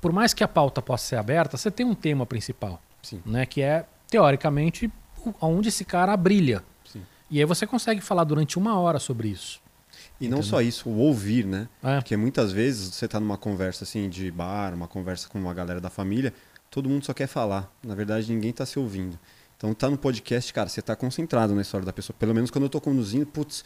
por 0.00 0.12
mais 0.12 0.32
que 0.32 0.44
a 0.44 0.48
pauta 0.48 0.80
possa 0.80 1.04
ser 1.04 1.16
aberta, 1.16 1.56
você 1.56 1.70
tem 1.70 1.84
um 1.84 1.94
tema 1.94 2.24
principal, 2.24 2.80
Sim. 3.02 3.20
né? 3.26 3.44
que 3.44 3.60
é, 3.60 3.84
teoricamente, 4.08 4.90
onde 5.40 5.68
esse 5.68 5.84
cara 5.84 6.16
brilha. 6.16 6.62
Sim. 6.84 7.02
E 7.30 7.38
aí 7.38 7.44
você 7.44 7.66
consegue 7.66 8.00
falar 8.00 8.24
durante 8.24 8.58
uma 8.58 8.78
hora 8.78 8.98
sobre 8.98 9.28
isso. 9.28 9.60
E 10.20 10.28
não 10.28 10.42
só 10.42 10.60
isso, 10.60 10.88
o 10.88 10.98
ouvir, 10.98 11.46
né? 11.46 11.66
É. 11.82 11.96
Porque 11.96 12.16
muitas 12.16 12.52
vezes 12.52 12.94
você 12.94 13.08
tá 13.08 13.18
numa 13.18 13.38
conversa 13.38 13.84
assim 13.84 14.08
de 14.08 14.30
bar, 14.30 14.74
uma 14.74 14.86
conversa 14.86 15.28
com 15.28 15.38
uma 15.38 15.54
galera 15.54 15.80
da 15.80 15.88
família, 15.88 16.34
todo 16.70 16.88
mundo 16.88 17.04
só 17.04 17.12
quer 17.12 17.26
falar. 17.26 17.70
Na 17.84 17.94
verdade, 17.94 18.32
ninguém 18.32 18.52
tá 18.52 18.64
se 18.64 18.78
ouvindo. 18.78 19.18
Então 19.56 19.74
tá 19.74 19.90
no 19.90 19.98
podcast, 19.98 20.52
cara, 20.54 20.68
você 20.68 20.80
tá 20.80 20.96
concentrado 20.96 21.54
na 21.54 21.60
história 21.62 21.84
da 21.84 21.92
pessoa. 21.92 22.16
Pelo 22.18 22.34
menos 22.34 22.50
quando 22.50 22.64
eu 22.64 22.70
tô 22.70 22.80
conduzindo, 22.80 23.26
putz, 23.26 23.62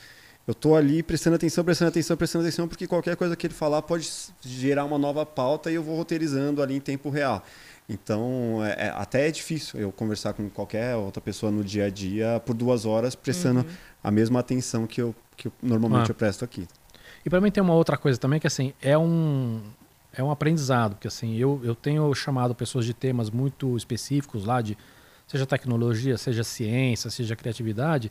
eu 0.47 0.53
tô 0.55 0.75
ali 0.75 1.03
prestando 1.03 1.37
atenção, 1.37 1.63
prestando 1.65 1.89
atenção, 1.91 2.17
prestando 2.17 2.45
atenção, 2.45 2.67
porque 2.69 2.87
qualquer 2.87 3.17
coisa 3.17 3.37
que 3.37 3.47
ele 3.47 3.55
falar 3.55 3.81
pode 3.83 4.11
gerar 4.43 4.85
uma 4.85 4.99
nova 4.99 5.25
pauta 5.25 5.71
e 5.71 5.75
eu 5.75 5.83
vou 5.83 5.97
roteirizando 5.97 6.63
ali 6.63 6.75
em 6.75 6.81
tempo 6.81 7.11
real. 7.11 7.45
Então, 7.89 8.61
é- 8.65 8.87
é- 8.87 8.93
até 8.97 9.29
é 9.29 9.31
difícil 9.31 9.79
eu 9.79 9.93
conversar 9.93 10.33
com 10.33 10.49
qualquer 10.51 10.97
outra 10.97 11.21
pessoa 11.21 11.53
no 11.53 11.63
dia 11.63 11.87
a 11.87 11.91
dia 11.91 12.43
por 12.45 12.55
duas 12.55 12.85
horas, 12.87 13.15
prestando 13.15 13.65
a 14.03 14.11
mesma 14.11 14.41
atenção 14.41 14.87
que 14.87 15.01
eu, 15.01 15.15
que 15.37 15.49
eu- 15.49 15.53
normalmente 15.63 16.07
Ah. 16.09 16.11
eu 16.11 16.15
presto 16.15 16.45
aqui. 16.45 16.67
E 17.25 17.31
para 17.31 17.41
mim 17.41 17.51
tem 17.51 17.63
uma 17.63 17.75
outra 17.75 17.97
coisa 17.97 18.19
também 18.19 18.41
que 18.41 18.47
assim 18.47 18.73
é 18.83 18.97
um 18.99 19.63
é 20.17 20.23
um 20.23 20.31
aprendizado, 20.31 20.95
porque 20.95 21.09
assim 21.09 21.37
eu, 21.37 21.61
eu 21.65 21.75
tenho 21.75 22.13
chamado 22.15 22.55
pessoas 22.55 22.85
de 22.85 22.95
temas 22.95 23.31
muito 23.31 23.77
específicos 23.77 24.45
lá 24.45 24.61
de 24.61 24.77
seja 25.27 25.47
tecnologia, 25.47 26.17
seja 26.19 26.45
ciência, 26.45 27.11
seja 27.11 27.35
criatividade, 27.35 28.11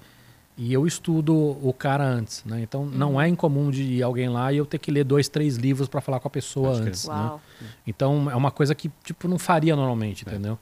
e 0.56 0.72
eu 0.72 0.86
estudo 0.86 1.36
o 1.36 1.74
cara 1.74 2.04
antes, 2.04 2.44
né? 2.46 2.62
Então 2.62 2.86
não 2.86 3.20
é 3.20 3.28
incomum 3.28 3.72
de 3.72 3.82
ir 3.84 4.04
alguém 4.04 4.30
lá 4.30 4.54
e 4.54 4.58
eu 4.58 4.66
ter 4.66 4.78
que 4.78 4.92
ler 4.92 5.04
dois, 5.04 5.28
três 5.28 5.56
livros 5.56 5.88
para 5.88 6.00
falar 6.00 6.20
com 6.20 6.28
a 6.28 6.32
pessoa 6.32 6.70
Pode 6.70 6.82
crer. 6.82 6.90
antes, 6.90 7.08
né? 7.08 7.40
Então 7.88 8.30
é 8.30 8.36
uma 8.36 8.52
coisa 8.52 8.76
que 8.76 8.92
tipo 9.04 9.28
não 9.28 9.40
faria 9.40 9.76
normalmente, 9.76 10.24
entendeu? 10.24 10.60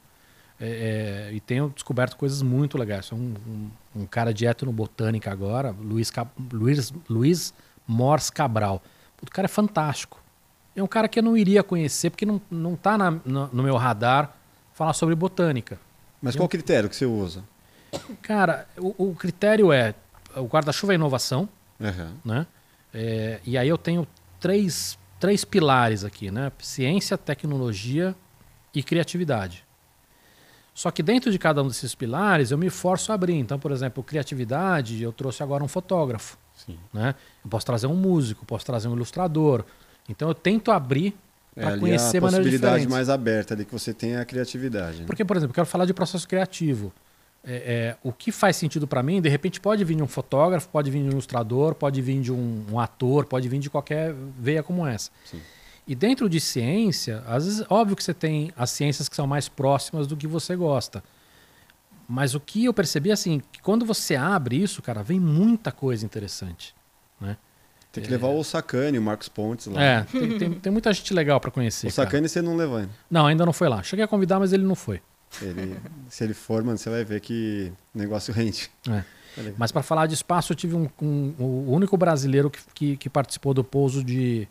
É, 0.59 1.29
é, 1.29 1.33
e 1.33 1.39
tenho 1.39 1.69
descoberto 1.69 2.15
coisas 2.15 2.41
muito 2.43 2.77
legais. 2.77 3.07
Sou 3.07 3.17
um, 3.17 3.33
um, 3.47 4.01
um 4.01 4.05
cara 4.05 4.31
de 4.31 4.45
etnobotânica 4.45 5.31
agora, 5.31 5.75
Luiz, 5.81 6.11
Luiz, 6.53 6.93
Luiz 7.09 7.53
Mors 7.87 8.29
Cabral. 8.29 8.81
O 9.21 9.29
cara 9.29 9.47
é 9.47 9.49
fantástico. 9.49 10.20
É 10.75 10.81
um 10.81 10.87
cara 10.87 11.07
que 11.07 11.19
eu 11.19 11.23
não 11.23 11.35
iria 11.35 11.63
conhecer 11.63 12.09
porque 12.09 12.25
não, 12.25 12.41
não 12.49 12.75
tá 12.75 12.97
na- 12.97 13.11
no, 13.25 13.47
no 13.51 13.63
meu 13.63 13.75
radar 13.77 14.33
falar 14.73 14.93
sobre 14.93 15.15
botânica. 15.15 15.79
Mas 16.21 16.35
qual 16.35 16.47
critério 16.47 16.89
que 16.89 16.95
você 16.95 17.05
usa? 17.05 17.43
Cara, 18.21 18.67
o, 18.77 19.09
o 19.09 19.15
critério 19.15 19.71
é 19.73 19.93
o 20.35 20.43
guarda-chuva 20.45 20.93
é 20.93 20.95
inovação, 20.95 21.49
Aham. 21.81 22.13
né? 22.23 22.47
É, 22.93 23.39
e 23.45 23.57
aí 23.57 23.67
eu 23.67 23.77
tenho 23.77 24.07
três, 24.39 24.97
três 25.19 25.43
pilares 25.43 26.05
aqui, 26.05 26.31
né? 26.31 26.51
Ciência, 26.59 27.17
tecnologia 27.17 28.15
e 28.73 28.81
criatividade. 28.81 29.65
Só 30.73 30.89
que 30.89 31.03
dentro 31.03 31.31
de 31.31 31.37
cada 31.37 31.61
um 31.61 31.67
desses 31.67 31.93
pilares 31.93 32.49
eu 32.51 32.57
me 32.57 32.69
forço 32.69 33.11
a 33.11 33.15
abrir. 33.15 33.35
Então, 33.35 33.59
por 33.59 33.71
exemplo, 33.71 34.01
criatividade, 34.03 35.03
eu 35.03 35.11
trouxe 35.11 35.43
agora 35.43 35.61
um 35.63 35.67
fotógrafo, 35.67 36.37
Sim. 36.55 36.77
né? 36.93 37.13
Eu 37.43 37.49
posso 37.49 37.65
trazer 37.65 37.87
um 37.87 37.95
músico, 37.95 38.45
posso 38.45 38.65
trazer 38.65 38.87
um 38.87 38.93
ilustrador. 38.95 39.65
Então 40.09 40.27
eu 40.27 40.35
tento 40.35 40.71
abrir 40.71 41.15
É 41.55 41.61
para 41.61 41.71
ali 41.71 41.79
conhecer 41.79 42.17
a 42.17 42.21
maneiras 42.21 42.45
possibilidade 42.45 42.87
mais 42.87 43.09
aberta 43.09 43.53
ali 43.53 43.65
que 43.65 43.71
você 43.71 43.93
tem 43.93 44.13
é 44.13 44.19
a 44.19 44.25
criatividade. 44.25 44.99
né? 44.99 45.05
Porque, 45.05 45.23
por 45.23 45.37
exemplo, 45.37 45.51
eu 45.51 45.55
quero 45.55 45.67
falar 45.67 45.85
de 45.85 45.93
processo 45.93 46.27
criativo. 46.27 46.91
É, 47.43 47.53
é, 47.53 47.97
o 48.03 48.13
que 48.13 48.31
faz 48.31 48.55
sentido 48.55 48.87
para 48.87 49.01
mim, 49.01 49.19
de 49.19 49.27
repente 49.27 49.59
pode 49.59 49.83
vir 49.83 49.95
de 49.95 50.03
um 50.03 50.07
fotógrafo, 50.07 50.69
pode 50.69 50.91
vir 50.91 51.01
de 51.01 51.07
um 51.07 51.11
ilustrador, 51.11 51.73
pode 51.73 51.99
vir 51.99 52.21
de 52.21 52.31
um, 52.31 52.65
um 52.71 52.79
ator, 52.79 53.25
pode 53.25 53.49
vir 53.49 53.59
de 53.59 53.69
qualquer 53.69 54.13
veia 54.39 54.61
como 54.61 54.85
essa. 54.85 55.09
Sim. 55.25 55.41
E 55.87 55.95
dentro 55.95 56.29
de 56.29 56.39
ciência, 56.39 57.23
às 57.25 57.45
vezes, 57.45 57.65
óbvio 57.67 57.95
que 57.95 58.03
você 58.03 58.13
tem 58.13 58.53
as 58.55 58.69
ciências 58.69 59.09
que 59.09 59.15
são 59.15 59.25
mais 59.25 59.49
próximas 59.49 60.05
do 60.05 60.15
que 60.15 60.27
você 60.27 60.55
gosta. 60.55 61.03
Mas 62.07 62.35
o 62.35 62.39
que 62.39 62.65
eu 62.65 62.73
percebi 62.73 63.09
é 63.09 63.13
assim, 63.13 63.41
que 63.51 63.61
quando 63.61 63.85
você 63.85 64.15
abre 64.15 64.61
isso, 64.61 64.81
cara, 64.81 65.01
vem 65.01 65.19
muita 65.19 65.71
coisa 65.71 66.05
interessante. 66.05 66.75
Né? 67.19 67.35
Tem 67.91 68.03
que 68.03 68.09
levar 68.09 68.27
o 68.29 68.43
Sacani, 68.43 68.97
o 68.97 69.01
Marcos 69.01 69.27
Pontes 69.27 69.67
lá. 69.67 69.81
É, 69.83 70.03
tem, 70.03 70.37
tem- 70.37 70.51
tem 70.53 70.71
muita 70.71 70.93
gente 70.93 71.13
legal 71.13 71.39
para 71.41 71.51
conhecer. 71.51 71.87
o. 71.87 71.91
Sacani 71.91 72.29
você 72.29 72.41
não 72.41 72.55
levou 72.55 72.77
ainda. 72.77 72.91
Não, 73.09 73.25
ainda 73.25 73.45
não 73.45 73.51
foi 73.53 73.67
lá. 73.67 73.83
Cheguei 73.83 74.05
a 74.05 74.07
convidar, 74.07 74.39
mas 74.39 74.53
ele 74.53 74.63
não 74.63 74.75
foi. 74.75 75.01
Ele, 75.41 75.75
se 76.09 76.23
ele 76.23 76.33
for, 76.33 76.63
mano, 76.63 76.77
você 76.77 76.89
vai 76.89 77.03
ver 77.03 77.19
que 77.19 77.71
negócio 77.93 78.33
rende. 78.33 78.69
É. 78.89 79.01
Tá. 79.35 79.41
Mas 79.57 79.71
para 79.71 79.81
falar 79.81 80.07
de 80.07 80.13
espaço, 80.13 80.51
eu 80.51 80.55
tive 80.55 80.75
um, 80.75 80.89
um- 81.01 81.33
o 81.39 81.71
único 81.73 81.95
brasileiro 81.97 82.49
que, 82.49 82.59
que, 82.73 82.97
que 82.97 83.09
participou 83.09 83.53
do 83.53 83.63
pouso 83.63 84.03
de, 84.03 84.47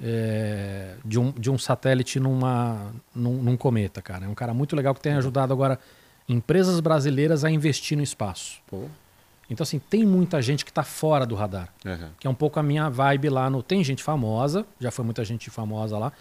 é, 0.00 0.94
de, 1.04 1.18
um, 1.18 1.30
de 1.32 1.50
um 1.50 1.58
satélite 1.58 2.20
numa, 2.20 2.92
num, 3.14 3.42
num 3.42 3.56
cometa, 3.56 4.02
cara. 4.02 4.24
É 4.26 4.28
um 4.28 4.34
cara 4.34 4.52
muito 4.54 4.76
legal 4.76 4.94
que 4.94 5.00
tem 5.00 5.12
ajudado 5.14 5.52
agora 5.52 5.78
empresas 6.28 6.80
brasileiras 6.80 7.44
a 7.44 7.50
investir 7.50 7.96
no 7.96 8.02
espaço. 8.02 8.60
Pô. 8.66 8.84
Então, 9.48 9.62
assim, 9.62 9.78
tem 9.78 10.04
muita 10.04 10.42
gente 10.42 10.64
que 10.64 10.70
está 10.70 10.82
fora 10.82 11.24
do 11.24 11.34
radar, 11.34 11.68
Aham. 11.84 12.10
que 12.18 12.26
é 12.26 12.30
um 12.30 12.34
pouco 12.34 12.58
a 12.58 12.62
minha 12.62 12.88
vibe 12.90 13.28
lá 13.30 13.48
no. 13.48 13.62
Tem 13.62 13.82
gente 13.84 14.02
famosa, 14.02 14.66
já 14.80 14.90
foi 14.90 15.04
muita 15.04 15.24
gente 15.24 15.48
famosa 15.50 15.96
lá, 15.98 16.12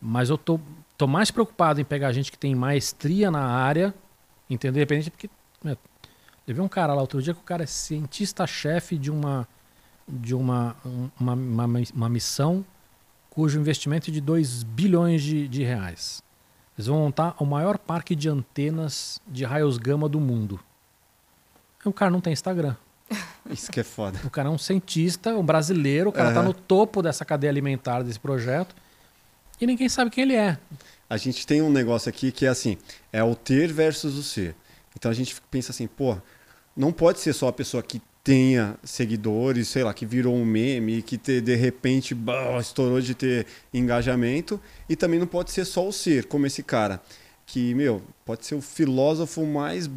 mas 0.00 0.28
eu 0.30 0.36
tô, 0.36 0.58
tô 0.96 1.06
mais 1.06 1.30
preocupado 1.30 1.80
em 1.80 1.84
pegar 1.84 2.10
gente 2.12 2.32
que 2.32 2.38
tem 2.38 2.54
maestria 2.54 3.30
na 3.30 3.42
área, 3.44 3.94
entendeu? 4.50 4.80
Independente, 4.82 5.10
porque. 5.10 5.30
Levei 6.46 6.64
um 6.64 6.68
cara 6.68 6.94
lá 6.94 7.02
outro 7.02 7.20
dia 7.20 7.34
que 7.34 7.40
o 7.40 7.44
cara 7.44 7.64
é 7.64 7.66
cientista-chefe 7.66 8.96
de 8.96 9.10
uma 9.10 9.46
de 10.10 10.34
uma, 10.34 10.74
um- 10.86 11.10
uma, 11.20 11.34
uma, 11.34 11.66
uma 11.94 12.08
missão 12.08 12.64
cujo 13.28 13.60
investimento 13.60 14.08
é 14.10 14.12
de 14.12 14.22
2 14.22 14.62
bilhões 14.62 15.22
de, 15.22 15.46
de 15.46 15.62
reais. 15.62 16.22
Eles 16.76 16.86
vão 16.86 17.00
montar 17.00 17.34
o 17.38 17.44
maior 17.44 17.76
parque 17.76 18.16
de 18.16 18.26
antenas 18.30 19.20
de 19.28 19.44
raios 19.44 19.76
gama 19.76 20.08
do 20.08 20.18
mundo. 20.18 20.58
O 21.84 21.92
cara 21.92 22.10
não 22.10 22.20
tem 22.20 22.32
Instagram. 22.32 22.74
Isso 23.50 23.70
que 23.70 23.80
é 23.80 23.84
foda. 23.84 24.20
O 24.24 24.30
cara 24.30 24.48
é 24.48 24.50
um 24.50 24.58
cientista, 24.58 25.34
um 25.34 25.42
brasileiro, 25.44 26.10
o 26.10 26.12
cara 26.12 26.28
está 26.28 26.40
Aham. 26.40 26.48
no 26.48 26.54
topo 26.54 27.00
dessa 27.02 27.24
cadeia 27.24 27.50
alimentar 27.50 28.02
desse 28.02 28.18
projeto 28.20 28.74
e 29.60 29.66
ninguém 29.66 29.88
sabe 29.88 30.10
quem 30.10 30.22
ele 30.22 30.34
é. 30.34 30.58
A 31.08 31.16
gente 31.16 31.46
tem 31.46 31.62
um 31.62 31.70
negócio 31.70 32.08
aqui 32.10 32.30
que 32.30 32.44
é 32.44 32.48
assim, 32.48 32.76
é 33.12 33.22
o 33.24 33.34
ter 33.34 33.72
versus 33.72 34.16
o 34.18 34.22
ser. 34.22 34.54
Então 34.96 35.10
a 35.10 35.14
gente 35.14 35.34
pensa 35.50 35.72
assim, 35.72 35.86
pô, 35.86 36.16
não 36.76 36.92
pode 36.92 37.20
ser 37.20 37.32
só 37.32 37.48
a 37.48 37.52
pessoa 37.52 37.82
que 37.82 38.02
tenha 38.22 38.76
seguidores, 38.84 39.68
sei 39.68 39.82
lá, 39.82 39.94
que 39.94 40.04
virou 40.04 40.34
um 40.34 40.44
meme, 40.44 41.00
que 41.00 41.16
te- 41.16 41.40
de 41.40 41.54
repente 41.54 42.14
bah, 42.14 42.58
estourou 42.60 43.00
de 43.00 43.14
ter 43.14 43.46
engajamento, 43.72 44.60
e 44.86 44.94
também 44.94 45.18
não 45.18 45.26
pode 45.26 45.50
ser 45.50 45.64
só 45.64 45.88
o 45.88 45.92
ser, 45.92 46.26
como 46.26 46.44
esse 46.46 46.62
cara, 46.62 47.00
que, 47.46 47.72
meu, 47.74 48.02
pode 48.26 48.44
ser 48.44 48.54
o 48.54 48.60
filósofo 48.60 49.46
mais 49.46 49.88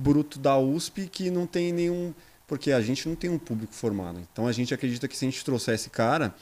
bruto 0.00 0.38
da 0.38 0.56
USP 0.58 1.08
que 1.08 1.30
não 1.30 1.46
tem 1.46 1.72
nenhum. 1.72 2.12
Porque 2.46 2.72
a 2.72 2.80
gente 2.80 3.06
não 3.08 3.14
tem 3.14 3.28
um 3.28 3.38
público 3.38 3.74
formado. 3.74 4.20
Então 4.32 4.46
a 4.46 4.52
gente 4.52 4.72
acredita 4.72 5.06
que 5.06 5.16
se 5.16 5.26
a 5.26 5.30
gente 5.30 5.44
trouxer 5.44 5.74
esse 5.74 5.90
cara, 5.90 6.34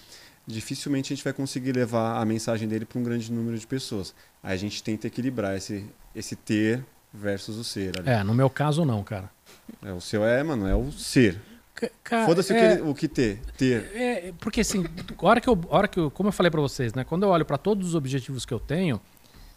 dificilmente 0.47 1.13
a 1.13 1.17
gente 1.17 1.25
vai 1.25 1.33
conseguir 1.33 1.73
levar 1.73 2.21
a 2.21 2.25
mensagem 2.25 2.69
dele 2.69 2.85
para 2.85 2.99
um 2.99 3.03
grande 3.03 3.33
número 3.33 3.59
de 3.59 3.67
pessoas. 3.67 4.15
Aí 4.43 4.53
a 4.55 4.57
gente 4.57 4.83
tenta 4.83 5.07
equilibrar 5.09 5.57
esse, 5.57 5.85
esse 6.15 6.37
ter 6.37 6.85
versus 7.13 7.57
o 7.57 7.65
ser. 7.65 7.99
ali. 7.99 8.09
É, 8.09 8.23
no 8.23 8.35
meu 8.35 8.49
caso 8.49 8.85
não, 8.85 9.03
cara. 9.03 9.31
É, 9.83 9.93
o 9.93 10.01
seu 10.01 10.25
é, 10.25 10.43
mano, 10.43 10.67
é 10.69 10.75
o 10.77 10.93
ser. 10.93 11.41
Foda-se 12.25 12.53
o, 12.53 12.57
é- 12.57 12.59
que, 12.59 12.65
ele- 12.81 12.91
o 12.91 12.95
que 12.95 13.09
ter. 13.09 13.41
Ter. 13.59 13.91
É, 13.95 14.33
porque 14.41 14.61
assim, 14.61 14.85
hora 15.19 15.41
que 15.41 15.49
eu, 15.49 15.61
hora 15.69 15.89
que 15.89 15.99
eu, 15.99 16.11
como 16.11 16.29
eu 16.29 16.33
falei 16.33 16.51
pra 16.51 16.61
vocês, 16.61 16.95
né, 16.95 17.05
quando 17.05 17.25
eu 17.25 17.29
olho 17.31 17.45
pra 17.45 17.59
todos 17.59 17.89
os 17.89 17.95
objetivos 17.95 18.47
que 18.47 18.55
eu 18.55 18.61
tenho, 18.61 19.01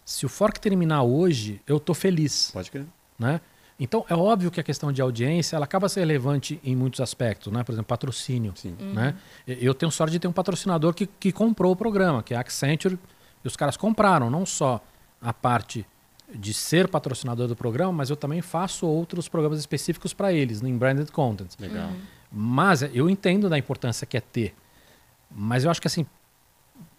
se 0.04 0.26
o 0.26 0.28
Fork 0.28 0.58
terminar 0.60 1.02
hoje, 1.04 1.60
eu 1.66 1.78
tô 1.78 1.94
feliz, 1.94 2.50
Pode 2.52 2.70
crer. 2.70 2.84
né? 3.18 3.40
Então 3.80 4.04
é 4.10 4.14
óbvio 4.14 4.50
que 4.50 4.60
a 4.60 4.62
questão 4.62 4.92
de 4.92 5.00
audiência, 5.00 5.56
ela 5.56 5.64
acaba 5.64 5.88
sendo 5.88 6.02
relevante 6.02 6.60
em 6.62 6.76
muitos 6.76 7.00
aspectos, 7.00 7.50
né? 7.50 7.64
Por 7.64 7.72
exemplo, 7.72 7.88
patrocínio, 7.88 8.52
Sim. 8.54 8.76
né? 8.78 9.14
Eu 9.46 9.72
tenho 9.72 9.90
sorte 9.90 10.12
de 10.12 10.18
ter 10.18 10.28
um 10.28 10.32
patrocinador 10.32 10.92
que, 10.92 11.06
que 11.06 11.32
comprou 11.32 11.72
o 11.72 11.76
programa, 11.76 12.22
que 12.22 12.34
é 12.34 12.36
a 12.36 12.40
Accenture, 12.40 12.98
e 13.42 13.48
os 13.48 13.56
caras 13.56 13.78
compraram 13.78 14.28
não 14.28 14.44
só 14.44 14.84
a 15.20 15.32
parte 15.32 15.86
de 16.32 16.52
ser 16.52 16.88
patrocinador 16.88 17.48
do 17.48 17.56
programa, 17.56 17.90
mas 17.90 18.10
eu 18.10 18.16
também 18.16 18.42
faço 18.42 18.86
outros 18.86 19.28
programas 19.28 19.58
específicos 19.58 20.12
para 20.12 20.30
eles, 20.30 20.62
em 20.62 20.76
branded 20.76 21.10
content. 21.10 21.50
Legal. 21.58 21.90
Mas 22.30 22.82
eu 22.82 23.08
entendo 23.08 23.48
da 23.48 23.58
importância 23.58 24.06
que 24.06 24.16
é 24.16 24.20
ter. 24.20 24.54
Mas 25.30 25.64
eu 25.64 25.70
acho 25.70 25.80
que 25.80 25.88
assim, 25.88 26.06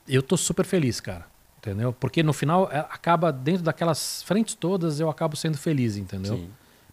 eu 0.07 0.23
tô 0.23 0.35
super 0.35 0.65
feliz, 0.65 0.99
cara. 0.99 1.25
Entendeu? 1.59 1.93
Porque 1.93 2.23
no 2.23 2.33
final 2.33 2.69
é, 2.71 2.79
acaba 2.79 3.31
dentro 3.31 3.61
daquelas 3.61 4.23
frentes 4.23 4.55
todas 4.55 4.99
eu 4.99 5.11
acabo 5.11 5.35
sendo 5.35 5.59
feliz, 5.59 5.95
entendeu? 5.95 6.37
Sim. 6.37 6.49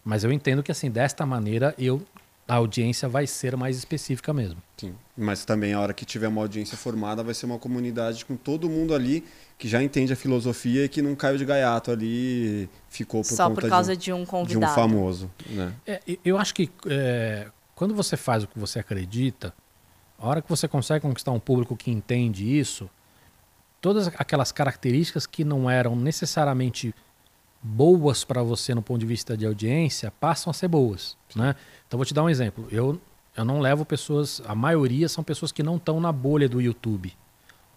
Mas 0.09 0.23
eu 0.23 0.31
entendo 0.31 0.63
que 0.63 0.71
assim, 0.71 0.89
desta 0.89 1.23
maneira 1.23 1.75
eu 1.77 2.01
a 2.47 2.55
audiência 2.55 3.07
vai 3.07 3.27
ser 3.27 3.55
mais 3.55 3.77
específica 3.77 4.33
mesmo. 4.33 4.59
Sim. 4.75 4.95
Mas 5.15 5.45
também 5.45 5.73
a 5.73 5.79
hora 5.79 5.93
que 5.93 6.03
tiver 6.03 6.27
uma 6.27 6.41
audiência 6.41 6.75
formada 6.75 7.21
vai 7.21 7.35
ser 7.35 7.45
uma 7.45 7.59
comunidade 7.59 8.25
com 8.25 8.35
todo 8.35 8.67
mundo 8.67 8.95
ali 8.95 9.23
que 9.55 9.67
já 9.67 9.83
entende 9.83 10.11
a 10.11 10.15
filosofia 10.15 10.85
e 10.85 10.89
que 10.89 10.99
não 10.99 11.13
caiu 11.15 11.37
de 11.37 11.45
gaiato 11.45 11.91
ali 11.91 12.07
e 12.07 12.69
ficou 12.89 13.21
por 13.21 13.35
Só 13.35 13.49
conta 13.49 13.61
por 13.61 13.69
causa 13.69 13.95
de, 13.95 14.05
de 14.05 14.11
um 14.11 14.21
um, 14.21 14.23
de 14.23 14.25
um 14.25 14.25
convidado. 14.25 14.73
famoso, 14.73 15.29
né? 15.47 15.71
É, 15.85 16.01
eu 16.25 16.39
acho 16.39 16.55
que 16.55 16.71
é, 16.87 17.51
quando 17.75 17.93
você 17.93 18.17
faz 18.17 18.43
o 18.43 18.47
que 18.47 18.57
você 18.57 18.79
acredita, 18.79 19.53
a 20.17 20.27
hora 20.27 20.41
que 20.41 20.49
você 20.49 20.67
consegue 20.67 21.01
conquistar 21.01 21.31
um 21.31 21.39
público 21.39 21.77
que 21.77 21.91
entende 21.91 22.57
isso, 22.57 22.89
todas 23.79 24.07
aquelas 24.07 24.51
características 24.51 25.27
que 25.27 25.43
não 25.43 25.69
eram 25.69 25.95
necessariamente 25.95 26.95
boas 27.61 28.23
para 28.23 28.41
você 28.41 28.73
no 28.73 28.81
ponto 28.81 28.99
de 28.99 29.05
vista 29.05 29.35
de 29.35 29.45
audiência 29.45 30.11
passam 30.19 30.49
a 30.51 30.53
ser 30.53 30.67
boas, 30.67 31.17
né? 31.35 31.55
Então 31.87 31.97
vou 31.97 32.05
te 32.05 32.13
dar 32.13 32.23
um 32.23 32.29
exemplo. 32.29 32.67
Eu 32.71 32.99
eu 33.37 33.45
não 33.45 33.59
levo 33.59 33.85
pessoas, 33.85 34.41
a 34.45 34.53
maioria 34.55 35.07
são 35.07 35.23
pessoas 35.23 35.51
que 35.51 35.63
não 35.63 35.77
estão 35.77 35.99
na 36.01 36.11
bolha 36.11 36.49
do 36.49 36.59
YouTube 36.59 37.13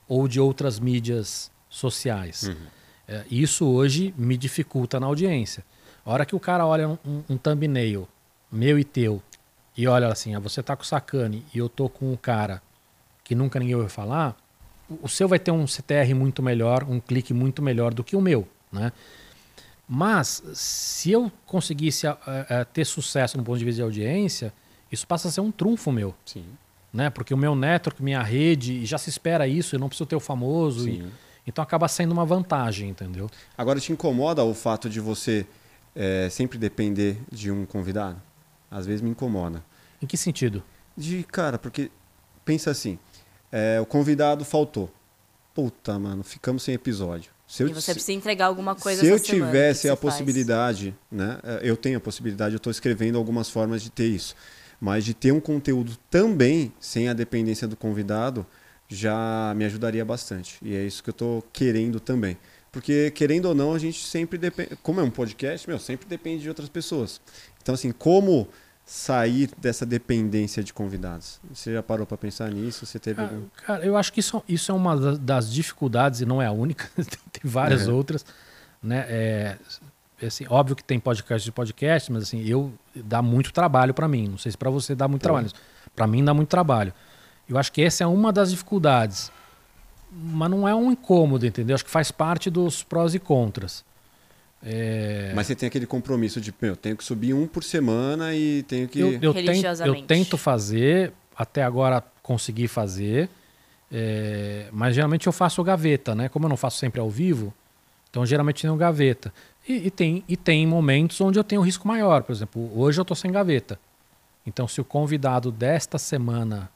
ou 0.08 0.26
de 0.26 0.40
outras 0.40 0.80
mídias 0.80 1.52
sociais. 1.68 2.50
É, 3.06 3.24
isso 3.30 3.66
hoje 3.66 4.12
me 4.16 4.36
dificulta 4.36 4.98
na 4.98 5.06
audiência. 5.06 5.62
A 6.04 6.10
hora 6.12 6.26
que 6.26 6.34
o 6.34 6.40
cara 6.40 6.66
olha 6.66 6.88
um, 6.88 6.98
um- 7.06 7.22
um 7.30 7.36
thumbnail 7.36 8.08
meu 8.50 8.78
e 8.78 8.82
teu 8.84 9.22
e 9.76 9.86
olha 9.86 10.08
assim, 10.08 10.34
ah, 10.34 10.40
você 10.40 10.62
tá 10.62 10.74
com 10.76 10.82
o 10.82 10.86
Sacane 10.86 11.44
e 11.54 11.58
eu 11.58 11.68
tô 11.68 11.88
com 11.88 12.12
o 12.12 12.18
cara 12.18 12.60
que 13.22 13.34
nunca 13.34 13.58
ninguém 13.60 13.74
ouviu 13.76 13.88
falar, 13.90 14.36
o, 14.90 14.98
o 15.06 15.08
seu 15.08 15.28
vai 15.28 15.38
ter 15.38 15.50
um 15.52 15.66
CTR 15.66 16.12
muito 16.14 16.42
melhor, 16.42 16.82
um 16.84 16.98
clique 16.98 17.32
muito 17.32 17.62
melhor 17.62 17.94
do 17.94 18.02
que 18.02 18.16
o 18.16 18.20
meu, 18.20 18.48
né? 18.72 18.90
Mas 19.88 20.42
se 20.54 21.10
eu 21.10 21.30
conseguisse 21.44 22.06
ah, 22.06 22.16
ah, 22.26 22.64
ter 22.64 22.84
sucesso 22.84 23.36
no 23.36 23.44
ponto 23.44 23.58
de 23.58 23.64
vista 23.64 23.76
de 23.76 23.82
audiência, 23.82 24.52
isso 24.90 25.06
passa 25.06 25.28
a 25.28 25.30
ser 25.30 25.40
um 25.40 25.50
trunfo 25.50 25.90
meu, 25.92 26.14
Sim. 26.24 26.44
né? 26.92 27.10
Porque 27.10 27.34
o 27.34 27.36
meu 27.36 27.54
network, 27.54 28.02
minha 28.02 28.22
rede, 28.22 28.86
já 28.86 28.96
se 28.98 29.10
espera 29.10 29.46
isso, 29.46 29.74
eu 29.74 29.80
não 29.80 29.88
preciso 29.88 30.06
ter 30.06 30.16
o 30.16 30.20
famoso. 30.20 30.88
e- 30.88 31.04
então 31.44 31.60
acaba 31.62 31.88
sendo 31.88 32.12
uma 32.12 32.24
vantagem, 32.24 32.88
entendeu? 32.88 33.28
Agora 33.58 33.80
te 33.80 33.92
incomoda 33.92 34.44
o 34.44 34.54
fato 34.54 34.88
de 34.88 35.00
você 35.00 35.44
é, 35.94 36.28
sempre 36.30 36.56
depender 36.56 37.18
de 37.30 37.50
um 37.50 37.66
convidado? 37.66 38.22
Às 38.70 38.86
vezes 38.86 39.02
me 39.02 39.10
incomoda. 39.10 39.62
Em 40.00 40.06
que 40.06 40.16
sentido? 40.16 40.62
De 40.96 41.24
cara, 41.24 41.58
porque 41.58 41.90
pensa 42.44 42.70
assim, 42.70 42.98
é, 43.50 43.80
o 43.80 43.84
convidado 43.86 44.44
faltou. 44.44 44.88
Puta, 45.52 45.98
mano, 45.98 46.22
ficamos 46.22 46.62
sem 46.62 46.74
episódio. 46.74 47.30
Se 47.52 47.62
eu, 47.62 47.68
E 47.68 47.74
você 47.74 47.92
precisa 47.92 48.14
entregar 48.14 48.46
alguma 48.46 48.74
coisa 48.74 49.02
se 49.02 49.06
eu 49.06 49.20
tivesse 49.20 49.86
a 49.86 49.94
faz? 49.94 50.14
possibilidade, 50.14 50.94
né? 51.10 51.38
é, 51.42 51.60
Eu 51.62 51.76
tenho 51.76 51.98
a 51.98 52.00
possibilidade, 52.00 52.54
eu 52.54 52.56
estou 52.56 52.70
escrevendo 52.70 53.18
algumas 53.18 53.50
formas 53.50 53.82
de 53.82 53.90
ter 53.90 54.06
isso. 54.06 54.34
Mas 54.80 55.04
de 55.04 55.12
ter 55.12 55.32
um 55.32 55.38
conteúdo 55.40 55.98
também 56.10 56.72
sem 56.80 57.10
a 57.10 57.12
dependência 57.12 57.68
do 57.68 57.76
convidado 57.76 58.46
já 58.88 59.52
me 59.54 59.66
ajudaria 59.66 60.02
bastante. 60.02 60.56
E 60.62 60.74
é 60.74 60.82
isso 60.82 61.02
que 61.02 61.10
eu 61.10 61.12
estou 61.12 61.44
querendo 61.52 62.00
também. 62.00 62.38
Porque, 62.72 63.10
querendo 63.10 63.44
ou 63.44 63.54
não, 63.54 63.74
a 63.74 63.78
gente 63.78 64.02
sempre 64.02 64.38
depende. 64.38 64.70
Como 64.82 64.98
é 64.98 65.02
um 65.02 65.10
podcast, 65.10 65.68
meu, 65.68 65.78
sempre 65.78 66.08
depende 66.08 66.44
de 66.44 66.48
outras 66.48 66.70
pessoas. 66.70 67.20
Então, 67.60 67.74
assim, 67.74 67.92
como 67.92 68.48
sair 68.84 69.50
dessa 69.58 69.86
dependência 69.86 70.62
de 70.62 70.72
convidados? 70.72 71.40
Você 71.52 71.72
já 71.72 71.82
parou 71.82 72.06
para 72.06 72.16
pensar 72.16 72.50
nisso? 72.50 72.84
Você 72.84 72.98
teve 72.98 73.20
Ah, 73.20 73.24
algum. 73.24 73.42
Cara, 73.66 73.84
eu 73.84 73.96
acho 73.96 74.12
que 74.12 74.20
isso, 74.20 74.42
isso 74.48 74.70
é 74.72 74.74
uma 74.74 74.96
da- 74.96 75.14
das 75.16 75.52
dificuldades, 75.52 76.20
e 76.20 76.26
não 76.26 76.40
é 76.42 76.46
a 76.46 76.52
única, 76.52 76.88
tem 77.32 77.42
várias 77.50 77.86
Uhum. 77.86 77.94
outras. 77.96 78.24
Né? 78.82 79.04
É, 79.08 79.56
é 80.20 80.26
assim, 80.26 80.44
óbvio 80.48 80.74
que 80.76 80.82
tem 80.84 80.98
podcast 80.98 81.44
de 81.44 81.52
podcast, 81.52 82.10
mas 82.12 82.24
assim, 82.24 82.42
eu 82.44 82.72
dá 82.94 83.22
muito 83.22 83.52
trabalho 83.52 83.94
para 83.94 84.08
mim. 84.08 84.28
Não 84.28 84.38
sei 84.38 84.50
se 84.52 84.58
para 84.58 84.70
você 84.70 84.94
dá 84.94 85.06
muito 85.08 85.22
Pô. 85.22 85.28
trabalho. 85.28 85.50
Para 85.94 86.06
mim 86.06 86.24
dá 86.24 86.34
muito 86.34 86.48
trabalho. 86.48 86.92
Eu 87.48 87.58
acho 87.58 87.72
que 87.72 87.82
essa 87.82 88.02
é 88.04 88.06
uma 88.06 88.32
das 88.32 88.50
dificuldades. 88.50 89.30
Mas 90.14 90.50
não 90.50 90.66
é 90.68 90.74
um 90.74 90.90
incômodo, 90.92 91.46
entendeu? 91.46 91.74
Acho 91.74 91.84
que 91.84 91.90
faz 91.90 92.10
parte 92.10 92.50
dos 92.50 92.82
prós 92.82 93.14
e 93.14 93.18
contras. 93.18 93.82
É, 94.64 95.32
Mas 95.34 95.48
você 95.48 95.56
tem 95.56 95.66
aquele 95.66 95.86
compromisso 95.86 96.40
de, 96.40 96.54
meu, 96.60 96.76
tenho 96.76 96.96
que 96.96 97.02
subir 97.02 97.34
um 97.34 97.46
por 97.46 97.64
semana 97.64 98.34
e 98.34 98.62
tenho 98.62 98.86
que. 98.86 99.00
eu, 99.00 99.18
eu, 99.20 99.34
tento, 99.34 99.66
eu 99.84 100.02
tento 100.02 100.38
fazer, 100.38 101.12
até 101.36 101.62
agora 101.64 102.02
consegui 102.22 102.68
fazer, 102.68 103.28
é, 103.90 104.68
mas 104.70 104.94
geralmente 104.94 105.26
eu 105.26 105.32
faço 105.32 105.62
gaveta, 105.64 106.14
né? 106.14 106.28
Como 106.28 106.44
eu 106.44 106.48
não 106.48 106.56
faço 106.56 106.78
sempre 106.78 107.00
ao 107.00 107.10
vivo, 107.10 107.52
então 108.08 108.24
geralmente 108.24 108.62
tenho 108.62 108.76
gaveta. 108.76 109.32
E, 109.68 109.86
e 109.86 109.90
tem, 109.90 110.24
e 110.28 110.36
tem 110.36 110.66
momentos 110.66 111.20
onde 111.20 111.38
eu 111.38 111.44
tenho 111.44 111.60
risco 111.60 111.86
maior, 111.86 112.22
por 112.22 112.32
exemplo, 112.32 112.70
hoje 112.78 113.00
eu 113.00 113.02
estou 113.02 113.16
sem 113.16 113.32
gaveta. 113.32 113.78
Então, 114.46 114.66
se 114.66 114.80
o 114.80 114.84
convidado 114.84 115.52
desta 115.52 115.98
semana 115.98 116.68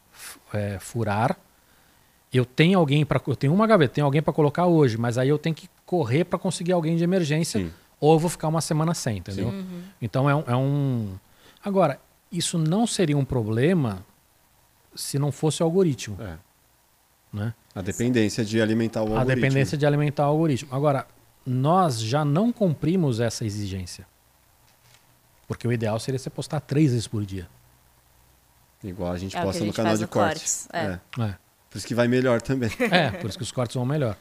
é, 0.53 0.79
furar, 0.79 1.37
eu 2.33 2.45
tenho 2.45 2.79
alguém 2.79 3.05
para 3.05 3.21
eu 3.27 3.37
tenho 3.37 3.53
uma 3.55 3.67
gaveta, 3.67 3.95
tenho 3.95 4.05
alguém 4.05 4.21
para 4.23 4.33
colocar 4.33 4.67
hoje, 4.67 4.97
mas 4.99 5.17
aí 5.19 5.29
eu 5.29 5.39
tenho 5.39 5.55
que 5.55 5.69
correr 5.85 6.25
para 6.25 6.39
conseguir 6.39 6.73
alguém 6.73 6.97
de 6.97 7.05
emergência, 7.05 7.61
Sim. 7.61 7.73
ou 8.01 8.13
eu 8.15 8.19
vou 8.19 8.29
ficar 8.31 8.49
uma 8.49 8.61
semana 8.61 8.93
sem, 8.95 9.19
entendeu? 9.19 9.53
Então 10.03 10.29
é 10.29 10.35
um, 10.35 10.45
é 10.47 10.57
um. 10.57 11.15
Agora, 11.65 12.01
isso 12.31 12.59
não 12.59 12.87
seria 12.87 13.17
um 13.17 13.25
problema 13.25 14.05
se 14.95 15.19
não 15.19 15.31
fosse 15.33 15.63
o 15.63 15.65
algoritmo, 15.67 16.17
É, 16.21 16.37
né? 17.33 17.55
a 17.75 17.83
dependência 17.83 18.45
de 18.45 18.61
alimentar 18.61 19.01
o 19.03 19.07
A 19.15 19.21
algoritmo. 19.21 19.35
dependência 19.35 19.77
de 19.79 19.87
alimentar 19.87 20.25
o 20.27 20.31
algoritmo. 20.31 20.75
Agora, 20.75 21.07
nós 21.45 22.01
já 22.01 22.25
não 22.25 22.53
cumprimos 22.53 23.21
essa 23.21 23.45
exigência. 23.45 24.07
Porque 25.47 25.67
o 25.69 25.73
ideal 25.73 25.99
seria 26.01 26.19
você 26.19 26.29
postar 26.29 26.59
três 26.61 26.91
vezes 26.91 27.07
por 27.07 27.25
dia. 27.25 27.47
Igual 28.83 29.13
a 29.13 29.19
gente 29.19 29.37
É 29.37 29.43
posta 29.43 29.63
a 29.63 29.67
no 29.67 29.73
canal 29.73 29.97
de 29.97 30.07
cortes. 30.07 30.67
cortes, 30.71 31.01
é. 31.19 31.23
É, 31.31 31.35
Por 31.77 31.79
isso 31.79 31.87
que 31.87 31.95
vai 31.95 32.09
melhor 32.09 32.41
também. 32.41 32.71
é 32.91 33.11
por 33.11 33.29
isso 33.29 33.37
que 33.37 33.45
os 33.45 33.53
cortes 33.53 33.75
vão 33.77 33.85
melhor. 33.85 34.17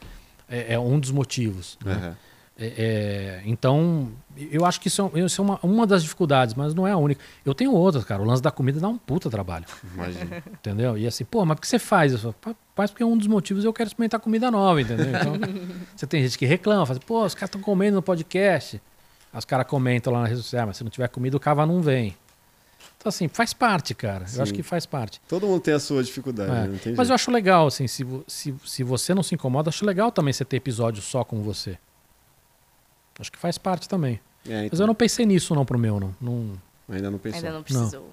É, 0.48 0.74
é 0.74 0.78
um 0.78 1.00
dos 1.00 1.10
motivos. 1.10 1.78
né? 1.84 1.92
Aham. 1.92 2.16
É, 2.58 3.42
então, 3.44 4.10
eu 4.50 4.64
acho 4.64 4.80
que 4.80 4.88
isso 4.88 5.10
é, 5.14 5.20
isso 5.20 5.42
é 5.42 5.44
uma, 5.44 5.58
uma 5.62 5.86
das 5.86 6.02
dificuldades, 6.02 6.54
mas 6.54 6.74
não 6.74 6.86
é 6.86 6.92
a 6.92 6.96
única. 6.96 7.20
Eu 7.44 7.54
tenho 7.54 7.70
outras, 7.72 8.02
cara. 8.04 8.22
O 8.22 8.24
lance 8.24 8.40
da 8.42 8.50
comida 8.50 8.80
dá 8.80 8.88
um 8.88 8.96
puta 8.96 9.28
trabalho. 9.28 9.66
Imagina. 9.94 10.42
Entendeu? 10.52 10.96
E 10.96 11.06
assim, 11.06 11.24
pô, 11.24 11.44
mas 11.44 11.56
por 11.56 11.60
que 11.62 11.68
você 11.68 11.78
faz? 11.78 12.14
"Pá, 12.40 12.54
faz 12.74 12.90
porque 12.90 13.02
é 13.02 13.06
um 13.06 13.16
dos 13.16 13.26
motivos 13.26 13.62
eu 13.64 13.72
quero 13.74 13.88
experimentar 13.88 14.20
comida 14.20 14.50
nova, 14.50 14.80
entendeu? 14.80 15.06
Então, 15.08 15.34
você 15.94 16.06
tem 16.06 16.22
gente 16.22 16.38
que 16.38 16.46
reclama, 16.46 16.86
fala, 16.86 16.98
pô, 17.00 17.24
os 17.24 17.34
caras 17.34 17.48
estão 17.48 17.60
comendo 17.60 17.96
no 17.96 18.02
podcast. 18.02 18.80
Os 19.34 19.44
caras 19.44 19.66
comentam 19.66 20.10
lá 20.12 20.22
na 20.22 20.26
rede 20.28 20.40
social, 20.40 20.62
"Ah, 20.62 20.66
mas 20.66 20.78
se 20.78 20.84
não 20.84 20.90
tiver 20.90 21.08
comida, 21.08 21.36
o 21.36 21.40
cava 21.40 21.66
não 21.66 21.82
vem. 21.82 22.16
Então, 23.06 23.10
assim, 23.14 23.28
faz 23.28 23.52
parte, 23.52 23.94
cara. 23.94 24.26
Sim. 24.26 24.38
Eu 24.38 24.42
acho 24.42 24.52
que 24.52 24.64
faz 24.64 24.84
parte. 24.84 25.20
Todo 25.28 25.46
mundo 25.46 25.60
tem 25.60 25.72
a 25.72 25.78
sua 25.78 26.02
dificuldade, 26.02 26.50
É. 26.50 26.54
né? 26.54 26.60
não 26.62 26.70
tem 26.78 26.92
Mas 26.92 26.96
jeito. 27.06 27.10
eu 27.10 27.14
acho 27.14 27.30
legal, 27.30 27.68
assim, 27.68 27.86
se, 27.86 28.04
se, 28.26 28.52
se 28.64 28.82
você 28.82 29.14
não 29.14 29.22
se 29.22 29.32
incomoda, 29.32 29.68
acho 29.68 29.86
legal 29.86 30.10
também 30.10 30.32
você 30.32 30.44
ter 30.44 30.56
episódio 30.56 31.00
só 31.00 31.22
com 31.22 31.40
você. 31.40 31.78
Acho 33.20 33.30
que 33.30 33.38
faz 33.38 33.56
parte 33.58 33.88
também. 33.88 34.18
É, 34.44 34.54
Mas 34.62 34.66
então, 34.66 34.80
eu 34.80 34.86
não 34.88 34.94
pensei 34.94 35.24
nisso 35.24 35.54
não 35.54 35.64
pro 35.64 35.78
meu, 35.78 36.00
não. 36.00 36.14
Não, 36.20 36.60
Ainda 36.88 37.08
não 37.08 37.18
pensou. 37.18 37.38
Ainda 37.38 37.52
não 37.52 37.62
precisou. 37.62 38.10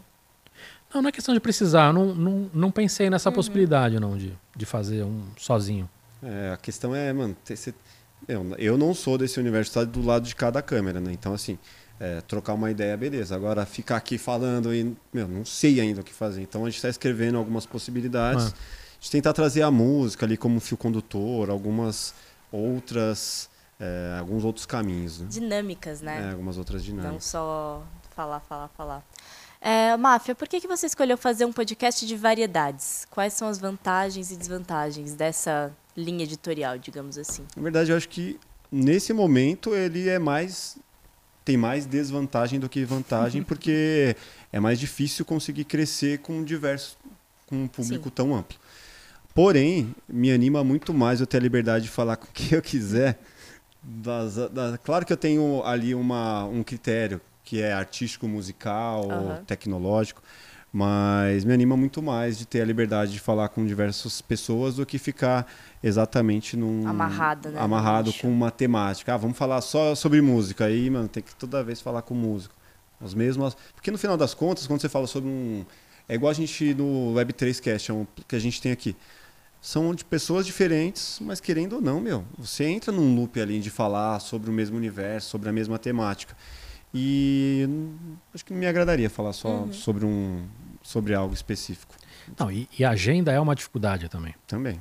não, 0.93 1.01
não 1.01 1.09
é 1.09 1.11
questão 1.11 1.33
de 1.33 1.39
precisar. 1.39 1.87
eu 1.87 1.93
Não, 1.93 2.13
não, 2.13 2.49
não 2.53 2.71
pensei 2.71 3.09
nessa 3.09 3.31
possibilidade, 3.31 3.99
não, 3.99 4.15
de, 4.15 4.31
de 4.55 4.65
fazer 4.67 5.03
um 5.03 5.23
sozinho. 5.37 5.89
É, 6.21 6.51
a 6.53 6.57
questão 6.57 6.93
é, 6.95 7.11
mano, 7.11 7.35
ter- 7.43 7.55
cê- 7.55 7.73
eu, 8.27 8.45
eu 8.59 8.77
não 8.77 8.93
sou 8.93 9.17
desse 9.17 9.39
universo, 9.39 9.73
tá 9.73 9.83
do 9.83 10.05
lado 10.05 10.27
de 10.27 10.35
cada 10.35 10.61
câmera, 10.61 10.99
né? 11.01 11.11
Então, 11.11 11.33
assim, 11.33 11.57
é, 12.03 12.19
trocar 12.19 12.53
uma 12.53 12.69
ideia, 12.69 12.97
beleza. 12.97 13.33
Agora, 13.33 13.65
ficar 13.65 13.95
aqui 13.95 14.17
falando 14.17 14.75
e, 14.75 14.93
meu, 15.13 15.25
não 15.25 15.45
sei 15.45 15.79
ainda 15.79 16.01
o 16.01 16.03
que 16.03 16.13
fazer. 16.13 16.41
Então, 16.41 16.63
a 16.63 16.65
gente 16.65 16.75
está 16.75 16.89
escrevendo 16.89 17.37
algumas 17.37 17.65
possibilidades. 17.65 18.47
Ah. 18.47 18.47
A 18.49 18.95
gente 18.99 19.11
tentar 19.11 19.31
trazer 19.31 19.61
a 19.61 19.71
música 19.71 20.25
ali 20.25 20.35
como 20.35 20.59
fio 20.59 20.75
condutor, 20.75 21.49
algumas 21.49 22.13
outras, 22.51 23.49
é, 23.79 24.17
alguns 24.19 24.43
outros 24.43 24.65
caminhos, 24.65 25.21
né? 25.21 25.27
Dinâmicas, 25.29 26.01
É, 26.01 26.05
né? 26.05 26.31
algumas 26.31 26.57
outras 26.57 26.81
Não 26.81 26.95
dinâmicas. 26.97 27.23
só 27.23 27.81
falar, 28.13 28.41
falar, 28.41 28.67
falar. 28.69 29.03
É, 29.61 29.95
Máfia, 29.95 30.35
por 30.35 30.45
que, 30.49 30.59
que 30.59 30.67
você 30.67 30.87
escolheu 30.87 31.17
fazer 31.17 31.45
um 31.45 31.53
podcast 31.53 32.05
de 32.05 32.17
variedades? 32.17 33.07
Quais 33.09 33.31
são 33.31 33.47
as 33.47 33.57
vantagens 33.59 34.29
e 34.29 34.35
desvantagens 34.35 35.13
dessa 35.13 35.71
linha 35.95 36.23
editorial, 36.25 36.77
digamos 36.77 37.17
assim? 37.17 37.45
Na 37.55 37.63
verdade, 37.63 37.91
eu 37.91 37.95
acho 37.97 38.09
que 38.09 38.37
nesse 38.69 39.13
momento 39.13 39.73
ele 39.73 40.09
é 40.09 40.19
mais 40.19 40.77
tem 41.43 41.57
mais 41.57 41.85
desvantagem 41.85 42.59
do 42.59 42.69
que 42.69 42.85
vantagem, 42.85 43.43
porque 43.43 44.15
é 44.51 44.59
mais 44.59 44.79
difícil 44.79 45.25
conseguir 45.25 45.65
crescer 45.65 46.19
com 46.19 46.43
diversos 46.43 46.97
com 47.45 47.63
um 47.63 47.67
público 47.67 48.05
Sim. 48.09 48.13
tão 48.15 48.35
amplo. 48.35 48.57
Porém, 49.33 49.93
me 50.07 50.31
anima 50.31 50.63
muito 50.63 50.93
mais 50.93 51.19
eu 51.19 51.27
ter 51.27 51.37
a 51.37 51.39
liberdade 51.41 51.85
de 51.85 51.89
falar 51.91 52.15
com 52.17 52.27
quem 52.33 52.55
eu 52.57 52.61
quiser. 52.61 53.19
Das, 53.81 54.35
da- 54.35 54.77
claro 54.77 55.05
que 55.05 55.11
eu 55.11 55.17
tenho 55.17 55.61
ali 55.65 55.93
uma, 55.93 56.45
um 56.45 56.63
critério 56.63 57.19
que 57.43 57.61
é 57.61 57.73
artístico, 57.73 58.27
musical, 58.27 59.03
Aham. 59.11 59.43
tecnológico, 59.45 60.21
Mas 60.71 61.43
me 61.43 61.53
anima 61.53 61.75
muito 61.75 62.01
mais 62.01 62.37
de 62.37 62.45
ter 62.47 62.61
a 62.61 62.65
liberdade 62.65 63.11
de 63.11 63.19
falar 63.19 63.49
com 63.49 63.65
diversas 63.65 64.21
pessoas 64.21 64.75
do 64.77 64.85
que 64.85 64.97
ficar 64.97 65.45
exatamente 65.83 66.55
num. 66.55 66.87
Amarrado, 66.87 67.49
né, 67.49 67.59
Amarrado 67.59 68.13
com 68.13 68.27
uma 68.29 68.49
temática. 68.49 69.13
Ah, 69.13 69.17
vamos 69.17 69.37
falar 69.37 69.59
só 69.61 69.93
sobre 69.93 70.21
música. 70.21 70.65
Aí, 70.65 70.89
mano, 70.89 71.07
tem 71.07 71.21
que 71.21 71.35
toda 71.35 71.63
vez 71.63 71.81
falar 71.81 72.01
com 72.01 72.13
músico. 72.15 72.55
As 73.01 73.13
mesmas. 73.13 73.55
Porque 73.75 73.91
no 73.91 73.97
final 73.97 74.15
das 74.15 74.33
contas, 74.33 74.65
quando 74.65 74.79
você 74.81 74.89
fala 74.89 75.05
sobre 75.07 75.29
um. 75.29 75.65
É 76.07 76.15
igual 76.15 76.31
a 76.31 76.33
gente 76.33 76.73
no 76.73 77.13
Web3Cast, 77.15 77.89
é 77.89 77.93
um, 77.93 78.05
que 78.27 78.35
a 78.35 78.39
gente 78.39 78.61
tem 78.61 78.71
aqui. 78.71 78.95
São 79.61 79.95
de 79.95 80.03
pessoas 80.03 80.45
diferentes, 80.45 81.19
mas 81.21 81.39
querendo 81.39 81.73
ou 81.77 81.81
não, 81.81 82.01
meu, 82.01 82.25
você 82.37 82.65
entra 82.65 82.91
num 82.91 83.15
loop 83.15 83.39
ali 83.39 83.59
de 83.61 83.69
falar 83.69 84.19
sobre 84.19 84.49
o 84.49 84.53
mesmo 84.53 84.75
universo, 84.75 85.29
sobre 85.29 85.47
a 85.47 85.53
mesma 85.53 85.79
temática. 85.79 86.35
E 86.93 87.65
hum, 87.69 87.95
acho 88.33 88.43
que 88.45 88.51
não 88.51 88.59
me 88.59 88.67
agradaria 88.67 89.09
falar 89.09 89.31
só 89.33 89.47
Uhum. 89.47 89.73
sobre 89.73 90.05
um 90.05 90.43
sobre 90.83 91.13
algo 91.13 91.33
específico 91.33 91.95
Não, 92.39 92.51
e, 92.51 92.67
e 92.77 92.83
a 92.83 92.91
agenda 92.91 93.31
é 93.31 93.39
uma 93.39 93.55
dificuldade 93.55 94.09
também. 94.09 94.35
também. 94.47 94.79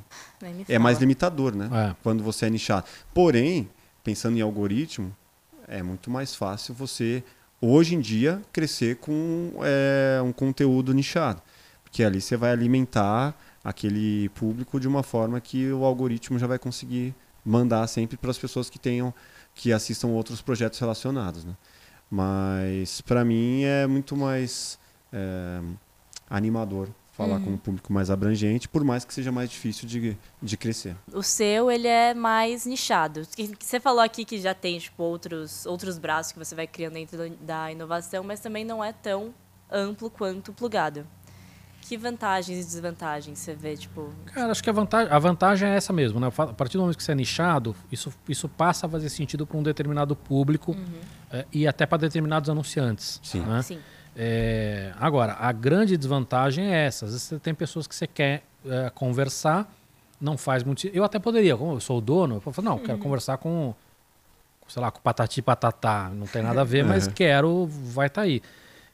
É 0.69 0.79
mais 0.79 0.99
limitador, 0.99 1.55
né? 1.55 1.69
É. 1.73 1.97
Quando 2.03 2.23
você 2.23 2.47
é 2.47 2.51
nichado. 2.51 2.87
Porém, 3.13 3.69
pensando 4.03 4.37
em 4.37 4.41
algoritmo, 4.41 5.15
é 5.69 5.83
muito 5.83 6.11
mais 6.11 6.35
fácil 6.35 6.75
você, 6.75 7.23
hoje 7.61 7.95
em 7.95 8.01
dia, 8.01 8.43
crescer 8.53 8.97
com 8.97 9.53
é, 9.63 10.21
um 10.23 10.33
conteúdo 10.33 10.93
nichado. 10.93 11.41
Porque 11.83 12.03
ali 12.03 12.21
você 12.21 12.37
vai 12.37 12.51
alimentar 12.51 13.35
aquele 13.63 14.29
público 14.31 14.81
de 14.81 14.89
uma 14.89 15.03
forma 15.03 15.41
que 15.41 15.71
o 15.71 15.85
algoritmo 15.85 16.39
já 16.39 16.47
vai 16.47 16.59
conseguir 16.59 17.15
mandar 17.45 17.87
sempre 17.87 18.17
para 18.17 18.31
as 18.31 18.39
pessoas 18.39 18.71
que 18.71 18.79
tenham 18.79 19.13
que 19.55 19.73
assistam 19.73 20.09
outros 20.09 20.41
projetos 20.41 20.79
relacionados, 20.79 21.45
né? 21.45 21.55
Mas 22.11 23.01
para 23.01 23.25
mim 23.25 23.63
é 23.65 23.87
muito 23.87 24.17
mais 24.17 24.79
é, 25.13 25.61
animador 26.29 26.89
falar 27.13 27.37
Uhum. 27.37 27.45
com 27.45 27.51
um 27.53 27.57
público 27.59 27.93
mais 27.93 28.11
abrangente, 28.11 28.69
por 28.69 28.83
mais 28.83 29.05
que 29.05 29.13
seja 29.13 29.31
mais 29.31 29.51
difícil 29.51 29.87
de, 29.87 30.17
de 30.43 30.57
crescer. 30.57 30.97
O 31.13 31.23
seu, 31.23 31.71
ele 31.71 31.87
é 31.87 32.15
mais 32.15 32.65
nichado. 32.67 33.23
Você 33.61 33.79
falou 33.79 34.01
aqui 34.01 34.25
que 34.25 34.39
já 34.41 34.55
tem, 34.55 34.79
tipo, 34.79 35.03
outros, 35.03 35.67
outros 35.67 35.99
braços 35.99 36.33
que 36.33 36.39
você 36.39 36.55
vai 36.55 36.67
criando 36.67 36.95
dentro 36.95 37.31
da- 37.41 37.71
inovação, 37.71 38.25
mas 38.25 38.41
também 38.41 38.65
não 38.65 38.83
é 38.83 38.93
tão 38.93 39.35
amplo 39.71 40.09
quanto 40.11 40.53
plugado. 40.53 41.07
Que 41.83 41.97
vantagens 41.99 42.61
e 42.61 42.65
desvantagens 42.65 43.39
você 43.41 43.55
vê, 43.55 43.77
tipo... 43.77 44.09
Cara, 44.27 44.53
acho 44.53 44.63
que 44.63 44.71
a 44.71 44.73
vantagem, 44.73 45.13
a 45.13 45.19
vantagem 45.19 45.69
é 45.69 45.75
essa 45.77 45.93
mesmo, 45.93 46.21
né? 46.21 46.29
A 46.29 46.47
partir 46.47 46.77
do 46.79 46.81
momento 46.81 46.97
que 46.97 47.03
você 47.03 47.11
é 47.13 47.15
nichado, 47.15 47.75
isso, 47.91 48.13
isso 48.29 48.49
passa 48.49 48.87
a 48.87 48.89
fazer 48.89 49.09
sentido 49.11 49.45
para 49.47 49.59
um 49.59 49.63
determinado 49.63 50.15
público 50.15 50.77
eh, 51.31 51.45
e 51.53 51.67
até 51.67 51.85
para 51.85 51.99
determinados 51.99 52.49
anunciantes. 52.49 53.21
Sim. 53.23 53.41
né? 53.41 53.61
Sim. 53.63 53.81
É, 54.17 54.93
agora, 54.99 55.37
a 55.39 55.51
grande 55.53 55.97
desvantagem 55.97 56.67
é 56.73 56.87
essa. 56.87 57.07
Às 57.07 57.13
vezes 57.13 57.27
você 57.27 57.39
tem 57.39 57.55
pessoas 57.55 57.87
que 57.87 57.95
você 57.95 58.07
quer 58.07 58.43
é, 58.67 58.91
conversar, 58.91 59.71
não 60.21 60.37
faz 60.37 60.63
muito. 60.63 60.87
Eu 60.89 61.05
até 61.05 61.19
poderia, 61.19 61.57
como 61.57 61.73
eu 61.73 61.81
sou 61.81 61.99
o 61.99 62.01
dono, 62.01 62.37
eu 62.45 62.53
falar, 62.53 62.69
não, 62.71 62.79
quero 62.79 62.99
conversar 62.99 63.39
com, 63.39 63.75
sei 64.69 64.83
lá, 64.83 64.91
com 64.91 65.01
patati 65.01 65.41
e 65.41 65.43
patatá, 65.43 66.11
não 66.15 66.27
tem 66.27 66.43
nada 66.43 66.61
a 66.61 66.65
ver, 66.65 66.85
mas 66.87 67.07
Uhum. 67.07 67.13
quero, 67.13 67.67
vai 67.67 68.07
estar 68.09 68.23
aí. 68.23 68.43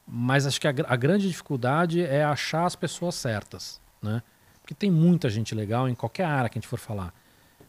Mas 0.06 0.46
acho 0.46 0.60
que 0.60 0.66
a, 0.68 0.74
a 0.86 0.96
grande 0.96 1.28
dificuldade 1.28 2.02
é 2.02 2.24
achar 2.24 2.64
as 2.64 2.74
pessoas 2.76 3.14
certas, 3.14 3.80
né? 4.00 4.22
Porque 4.62 4.74
tem 4.74 4.90
muita 4.90 5.28
gente 5.28 5.54
legal 5.54 5.88
em 5.88 5.94
qualquer 5.94 6.24
área 6.24 6.48
que 6.48 6.58
a 6.58 6.60
gente 6.60 6.68
for 6.68 6.78
falar. 6.78 7.12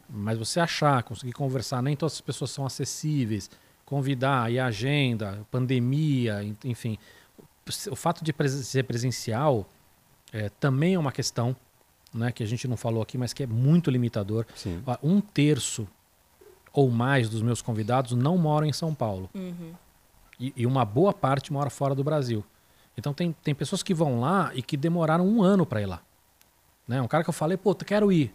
Mas 0.10 0.38
você 0.38 0.60
achar, 0.60 1.02
conseguir 1.04 1.34
conversar, 1.34 1.82
nem 1.82 1.96
todas 1.96 2.14
as 2.14 2.22
pessoas 2.22 2.52
são 2.52 2.66
acessíveis, 2.66 3.50
convidar, 3.86 4.52
e 4.52 4.60
agenda, 4.60 5.40
pandemia, 5.52 6.44
en- 6.44 6.56
enfim. 6.64 6.98
O 7.92 7.96
fato 7.96 8.24
de 8.24 8.32
presen- 8.34 8.64
ser 8.64 8.84
presencial 8.84 9.68
é, 10.32 10.50
também 10.60 10.94
é 10.96 11.00
uma 11.00 11.12
questão 11.12 11.56
né, 12.14 12.32
que 12.32 12.42
a 12.44 12.46
gente 12.46 12.68
não 12.68 12.76
falou 12.78 13.02
aqui, 13.02 13.18
mas 13.18 13.34
que 13.34 13.44
é 13.44 13.48
muito 13.48 13.90
limitador. 13.92 14.46
Sim. 14.56 14.82
Ó, 14.86 14.98
Um 15.04 15.22
terço 15.22 15.88
ou 16.74 16.90
mais 16.90 17.30
dos 17.30 17.42
meus 17.42 17.62
convidados 17.62 18.12
não 18.14 18.38
moram 18.38 18.68
em 18.68 18.74
São 18.74 18.94
Paulo. 18.94 19.30
Uhum. 19.34 19.74
E, 20.40 20.54
e 20.56 20.66
uma 20.66 20.86
boa 20.86 21.14
parte 21.14 21.52
mora 21.52 21.70
fora 21.70 21.94
do 21.96 22.04
Brasil. 22.04 22.44
Então 22.98 23.14
tem, 23.14 23.32
tem 23.44 23.54
pessoas 23.56 23.82
que 23.84 23.94
vão 23.94 24.20
lá 24.20 24.52
e 24.54 24.62
que 24.62 24.76
demoraram 24.78 25.28
um 25.28 25.42
ano 25.42 25.66
para 25.66 25.82
ir 25.82 25.86
lá. 25.86 26.02
Né? 26.88 27.02
Um 27.02 27.08
cara 27.08 27.24
que 27.24 27.30
eu 27.30 27.34
falei, 27.34 27.58
pô, 27.58 27.72
eu 27.72 27.76
quero 27.76 28.12
ir, 28.12 28.34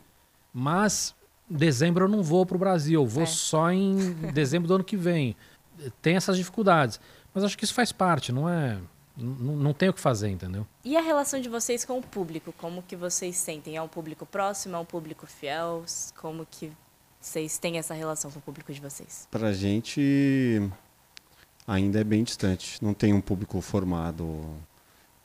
mas 0.52 1.14
em 1.50 1.56
dezembro 1.56 2.04
eu 2.04 2.08
não 2.08 2.22
vou 2.22 2.46
para 2.46 2.56
o 2.56 2.58
Brasil, 2.58 3.00
eu 3.02 3.06
vou 3.06 3.24
É. 3.24 3.26
só 3.26 3.70
em 3.70 4.12
dezembro 4.32 4.68
do 4.68 4.74
ano 4.76 4.84
que 4.84 4.96
vem. 4.96 5.36
Tem 6.00 6.16
essas 6.16 6.36
dificuldades. 6.36 7.00
Mas 7.34 7.42
acho 7.44 7.58
que 7.58 7.64
isso 7.64 7.74
faz 7.74 7.90
parte, 7.92 8.30
não 8.32 8.48
é. 8.48 8.78
Não, 9.16 9.56
não 9.56 9.72
tem 9.72 9.88
o 9.88 9.92
que 9.92 10.00
fazer, 10.00 10.28
entendeu? 10.28 10.66
E 10.84 10.96
a 10.96 11.00
relação 11.00 11.40
de 11.40 11.48
vocês 11.48 11.84
com 11.84 11.98
o 11.98 12.02
público? 12.02 12.52
Como 12.58 12.82
que 12.82 12.96
vocês 12.96 13.36
sentem? 13.36 13.76
É 13.76 13.82
um 13.82 13.88
público 13.88 14.26
próximo? 14.26 14.74
É 14.74 14.78
um 14.78 14.84
público 14.84 15.26
fiel? 15.26 15.84
Como 16.20 16.44
que 16.50 16.72
vocês 17.20 17.56
têm 17.56 17.78
essa 17.78 17.94
relação 17.94 18.30
com 18.30 18.38
o 18.38 18.42
público 18.42 18.72
de 18.72 18.80
vocês? 18.80 19.28
Pra 19.30 19.52
gente 19.52 20.60
ainda 21.66 22.00
é 22.00 22.04
bem 22.04 22.24
distante. 22.24 22.82
Não 22.82 22.92
tem 22.92 23.12
um 23.12 23.20
público 23.20 23.60
formado 23.60 24.44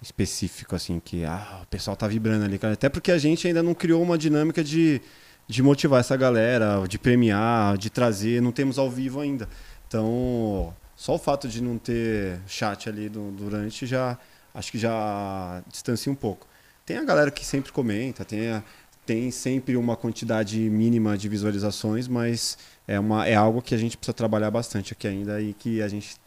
específico, 0.02 0.75
assim, 0.75 0.99
que 0.99 1.25
ah, 1.25 1.62
o 1.63 1.65
pessoal 1.67 1.97
tá 1.97 2.08
vibrando 2.08 2.45
ali. 2.45 2.60
Até 2.62 2.89
porque 2.89 3.12
a 3.12 3.17
gente 3.17 3.47
ainda 3.47 3.63
não 3.63 3.73
criou 3.73 4.02
uma 4.02 4.17
dinâmica 4.17 4.63
de, 4.63 5.02
de 5.47 5.63
motivar 5.63 5.99
essa 5.99 6.15
galera, 6.15 6.86
de 6.88 6.99
premiar, 6.99 7.78
de 7.78 7.89
trazer. 7.89 8.41
Não 8.41 8.52
temos 8.52 8.78
ao 8.78 8.89
vivo 8.89 9.19
ainda. 9.19 9.49
Então, 9.88 10.73
só 10.99 11.15
o 11.15 11.17
fato 11.17 11.47
de 11.47 11.63
não 11.63 11.77
ter 11.77 12.41
chat 12.45 12.89
ali 12.89 13.07
do- 13.07 13.31
durante 13.31 13.88
já 13.88 14.17
acho 14.53 14.69
que 14.69 14.77
já 14.77 15.63
distancia 15.69 16.12
um 16.12 16.15
pouco. 16.15 16.45
Tem 16.85 16.97
a 16.97 17.05
galera 17.05 17.31
que 17.31 17.45
sempre 17.45 17.71
comenta, 17.71 18.25
tem, 18.25 18.49
a- 18.49 18.62
tem 19.05 19.31
sempre 19.31 19.77
uma 19.77 19.95
quantidade 19.95 20.59
mínima 20.69 21.17
de 21.17 21.29
visualizações, 21.29 22.05
mas 22.09 22.57
é, 22.85 22.99
uma, 22.99 23.25
é 23.25 23.33
algo 23.33 23.62
que 23.62 23.73
a 23.73 23.77
gente 23.77 23.95
precisa 23.95 24.13
trabalhar 24.13 24.51
bastante 24.51 24.91
aqui 24.91 25.07
ainda 25.07 25.41
e 25.41 25.53
que 25.53 25.81
a 25.81 25.88
gente 25.88 26.17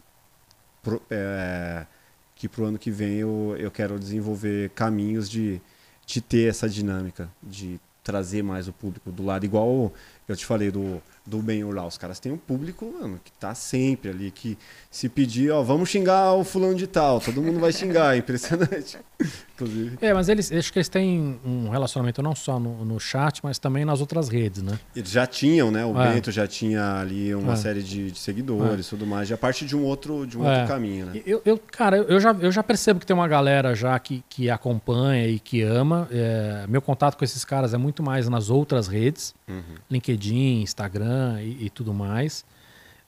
pro, 0.81 0.99
é, 1.11 1.85
que 2.35 2.49
pro 2.49 2.65
ano 2.65 2.79
que 2.79 2.89
vem 2.89 3.13
eu, 3.17 3.55
eu 3.59 3.69
quero 3.69 3.99
desenvolver 3.99 4.71
caminhos 4.71 5.29
de, 5.29 5.61
de 6.07 6.19
ter 6.19 6.49
essa 6.49 6.67
dinâmica, 6.67 7.29
de 7.43 7.79
trazer 8.03 8.41
mais 8.43 8.67
o 8.67 8.73
público 8.73 9.11
do 9.11 9.23
lado, 9.23 9.45
igual 9.45 9.93
eu 10.27 10.35
te 10.35 10.47
falei 10.47 10.71
do, 10.71 10.99
do 11.25 11.39
bem 11.39 11.63
lá. 11.63 11.85
Os 11.87 11.97
caras 11.97 12.19
têm 12.19 12.31
um 12.31 12.37
público, 12.37 12.85
mano, 12.99 13.19
que 13.23 13.31
tá 13.33 13.55
sempre 13.55 14.09
ali, 14.09 14.29
que 14.31 14.57
se 14.91 15.07
pedir, 15.07 15.51
ó, 15.51 15.61
vamos 15.63 15.89
xingar 15.89 16.33
o 16.33 16.43
fulano 16.43 16.75
de 16.75 16.85
tal, 16.87 17.19
todo 17.21 17.41
mundo 17.41 17.59
vai 17.59 17.71
xingar, 17.71 18.15
é 18.15 18.17
impressionante. 18.19 18.97
Inclusive. 19.55 19.97
É, 20.01 20.13
mas 20.13 20.27
eles 20.29 20.51
acho 20.51 20.73
que 20.73 20.79
eles 20.79 20.89
têm 20.89 21.39
um 21.45 21.69
relacionamento 21.69 22.21
não 22.23 22.35
só 22.35 22.59
no, 22.59 22.83
no 22.83 22.99
chat, 22.99 23.39
mas 23.43 23.59
também 23.59 23.85
nas 23.85 24.01
outras 24.01 24.27
redes, 24.27 24.61
né? 24.63 24.77
Eles 24.95 25.11
já 25.11 25.25
tinham, 25.27 25.69
né? 25.71 25.85
O 25.85 25.99
É. 26.01 26.13
Bento 26.13 26.31
já 26.31 26.47
tinha 26.47 26.99
ali 26.99 27.33
uma 27.35 27.53
É. 27.53 27.55
série 27.55 27.83
de, 27.83 28.11
de 28.11 28.19
seguidores 28.19 28.87
e 28.87 28.89
tudo 28.89 29.05
mais, 29.05 29.27
já 29.27 29.37
parte 29.37 29.65
de 29.65 29.75
um 29.75 29.83
outro, 29.83 30.25
de 30.25 30.37
um 30.37 30.41
outro 30.41 30.61
É. 30.61 30.67
caminho, 30.67 31.05
né? 31.05 31.21
Eu, 31.25 31.41
eu- 31.45 31.57
cara, 31.71 31.97
eu 31.97 32.13
eu 32.13 32.19
já, 32.19 32.31
eu 32.39 32.51
já 32.51 32.61
percebo 32.61 32.99
que 32.99 33.05
tem 33.07 33.15
uma 33.15 33.27
galera 33.27 33.73
já 33.73 33.97
que, 33.97 34.23
que 34.29 34.49
acompanha 34.49 35.27
e 35.27 35.39
que 35.39 35.61
ama. 35.63 36.07
É, 36.11 36.65
meu 36.67 36.81
contato 36.81 37.15
com 37.17 37.23
esses 37.23 37.43
caras 37.45 37.73
é 37.73 37.77
muito 37.77 38.03
mais 38.03 38.27
nas 38.29 38.49
outras 38.51 38.87
redes, 38.87 39.33
Uhum. 39.47 39.75
LinkedIn, 39.89 40.61
Instagram 40.61 41.41
e, 41.41 41.65
e 41.65 41.69
tudo 41.69 41.93
mais. 41.93 42.45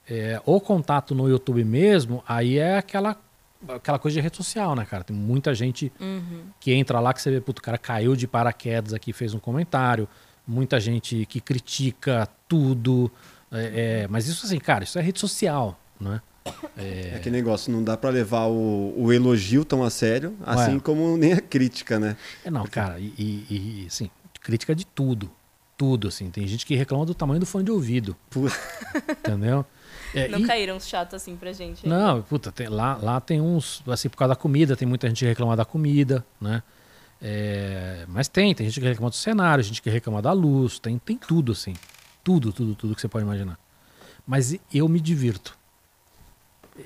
É, 0.08 0.40
o 0.44 0.60
contato 0.60 1.14
no 1.14 1.28
YouTube 1.28 1.64
mesmo, 1.64 2.22
aí 2.28 2.58
é 2.58 2.78
aquela, 2.78 3.16
aquela 3.68 3.98
coisa 3.98 4.14
de 4.14 4.20
rede 4.20 4.36
social, 4.36 4.76
né, 4.76 4.84
cara? 4.84 5.02
Tem 5.02 5.16
muita 5.16 5.54
gente 5.54 5.92
que 6.60 6.72
entra 6.72 7.00
lá 7.00 7.12
que 7.12 7.20
você 7.20 7.30
vê, 7.30 7.40
puto, 7.40 7.60
o 7.60 7.62
cara 7.62 7.76
caiu 7.76 8.14
de 8.14 8.28
paraquedas 8.28 8.94
aqui, 8.94 9.12
fez 9.12 9.34
um 9.34 9.38
comentário. 9.38 10.08
Muita 10.46 10.78
gente 10.78 11.26
que 11.26 11.40
critica 11.40 12.28
tudo. 12.46 13.10
É, 13.50 14.02
é, 14.04 14.08
mas 14.08 14.28
isso 14.28 14.46
assim, 14.46 14.58
cara, 14.58 14.84
isso 14.84 14.96
é 14.98 15.02
rede 15.02 15.18
social, 15.18 15.78
né? 16.00 16.20
É 16.76 17.18
que 17.22 17.30
negócio, 17.30 17.72
não 17.72 17.82
dá 17.82 17.96
pra 17.96 18.10
levar 18.10 18.46
o, 18.46 18.94
o 18.96 19.12
elogio 19.12 19.64
tão 19.64 19.82
a 19.82 19.90
sério, 19.90 20.36
assim 20.44 20.74
Ué. 20.74 20.80
como 20.80 21.16
nem 21.16 21.32
a 21.32 21.40
crítica, 21.40 21.98
né? 21.98 22.16
É, 22.44 22.50
não, 22.50 22.64
cara, 22.66 23.00
e, 23.00 23.12
e, 23.18 23.82
e, 23.82 23.86
assim, 23.86 24.10
crítica 24.40 24.74
de 24.74 24.86
tudo. 24.86 25.30
Tudo, 25.76 26.08
assim. 26.08 26.30
Tem 26.30 26.46
gente 26.46 26.64
que 26.64 26.74
reclama 26.74 27.04
do 27.04 27.14
tamanho 27.14 27.38
do 27.40 27.46
fone 27.46 27.64
de 27.64 27.70
ouvido, 27.70 28.16
Puta, 28.30 28.54
entendeu? 29.12 29.64
É, 30.14 30.28
Não 30.28 30.40
e- 30.40 30.46
caíram 30.46 30.76
uns 30.76 30.86
chatos 30.88 31.14
assim 31.14 31.36
pra 31.36 31.52
gente? 31.52 31.84
ainda? 31.84 31.98
Não, 31.98 32.22
puta, 32.22 32.50
tem- 32.50 32.68
lá, 32.68 32.96
lá 32.96 33.20
tem 33.20 33.40
uns, 33.40 33.82
assim, 33.86 34.08
por 34.08 34.16
causa 34.16 34.30
da 34.34 34.36
comida, 34.40 34.74
tem 34.76 34.88
muita 34.88 35.06
gente 35.08 35.18
que 35.18 35.26
reclama 35.26 35.54
da 35.56 35.64
comida, 35.64 36.24
né? 36.40 36.62
É, 37.20 38.04
mas 38.08 38.28
tem, 38.28 38.54
tem 38.54 38.66
gente 38.68 38.80
que 38.80 38.86
reclama 38.86 39.10
do 39.10 39.16
cenário, 39.16 39.62
gente 39.64 39.82
que 39.82 39.90
reclama 39.90 40.22
da 40.22 40.32
luz, 40.32 40.78
tem, 40.78 40.98
tem 40.98 41.16
tudo, 41.16 41.52
assim. 41.52 41.74
Tudo, 42.24 42.52
tudo, 42.52 42.74
tudo 42.74 42.94
que 42.94 43.00
você 43.00 43.08
pode 43.08 43.24
imaginar. 43.24 43.58
Mas 44.26 44.56
eu 44.72 44.88
me 44.88 45.00
divirto. 45.00 45.56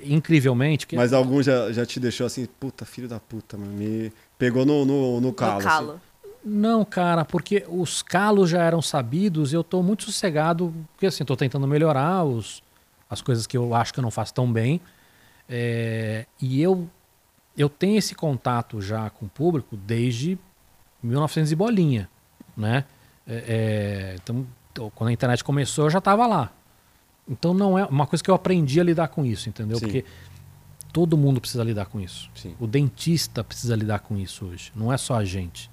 Incrivelmente, 0.03 0.85
porque 0.85 0.95
mas 0.95 1.11
algum 1.11 1.43
já, 1.43 1.71
já 1.71 1.85
te 1.85 1.99
deixou 1.99 2.25
assim, 2.25 2.45
puta, 2.45 2.85
filho 2.85 3.09
da 3.09 3.19
puta, 3.19 3.57
mano, 3.57 3.73
me 3.73 4.11
pegou 4.37 4.65
no, 4.65 4.85
no, 4.85 5.19
no 5.19 5.33
calo. 5.33 5.61
No 5.61 5.67
assim. 5.67 6.01
Não, 6.43 6.83
cara, 6.83 7.23
porque 7.23 7.65
os 7.67 8.01
calos 8.01 8.49
já 8.49 8.63
eram 8.63 8.81
sabidos 8.81 9.53
e 9.53 9.55
eu 9.55 9.63
tô 9.63 9.83
muito 9.83 10.03
sossegado, 10.03 10.73
porque 10.93 11.05
assim, 11.05 11.23
tô 11.23 11.35
tentando 11.35 11.67
melhorar 11.67 12.23
os, 12.23 12.63
as 13.09 13.21
coisas 13.21 13.45
que 13.45 13.55
eu 13.55 13.75
acho 13.75 13.93
que 13.93 13.99
eu 13.99 14.03
não 14.03 14.11
faço 14.11 14.33
tão 14.33 14.51
bem. 14.51 14.81
É, 15.47 16.25
e 16.41 16.61
eu 16.61 16.89
eu 17.57 17.69
tenho 17.69 17.97
esse 17.97 18.15
contato 18.15 18.81
já 18.81 19.09
com 19.09 19.25
o 19.25 19.29
público 19.29 19.75
desde 19.75 20.39
1900 21.03 21.51
e 21.51 21.55
bolinha, 21.55 22.09
né? 22.55 22.85
É, 23.27 23.43
é, 23.47 24.15
então, 24.15 24.47
quando 24.95 25.09
a 25.09 25.13
internet 25.13 25.43
começou, 25.43 25.85
eu 25.85 25.89
já 25.89 25.99
estava 25.99 26.25
lá. 26.25 26.51
Então 27.27 27.53
não 27.53 27.77
é 27.77 27.85
uma 27.85 28.07
coisa 28.07 28.23
que 28.23 28.31
eu 28.31 28.35
aprendi 28.35 28.79
a 28.79 28.83
lidar 28.83 29.09
com 29.09 29.25
isso, 29.25 29.49
entendeu? 29.49 29.77
Sim. 29.77 29.85
Porque 29.85 30.05
todo 30.91 31.17
mundo 31.17 31.39
precisa 31.39 31.63
lidar 31.63 31.85
com 31.85 31.99
isso. 31.99 32.29
Sim. 32.33 32.55
O 32.59 32.65
dentista 32.65 33.43
precisa 33.43 33.75
lidar 33.75 33.99
com 33.99 34.17
isso 34.17 34.45
hoje, 34.45 34.71
não 34.75 34.91
é 34.91 34.97
só 34.97 35.15
a 35.15 35.25
gente. 35.25 35.69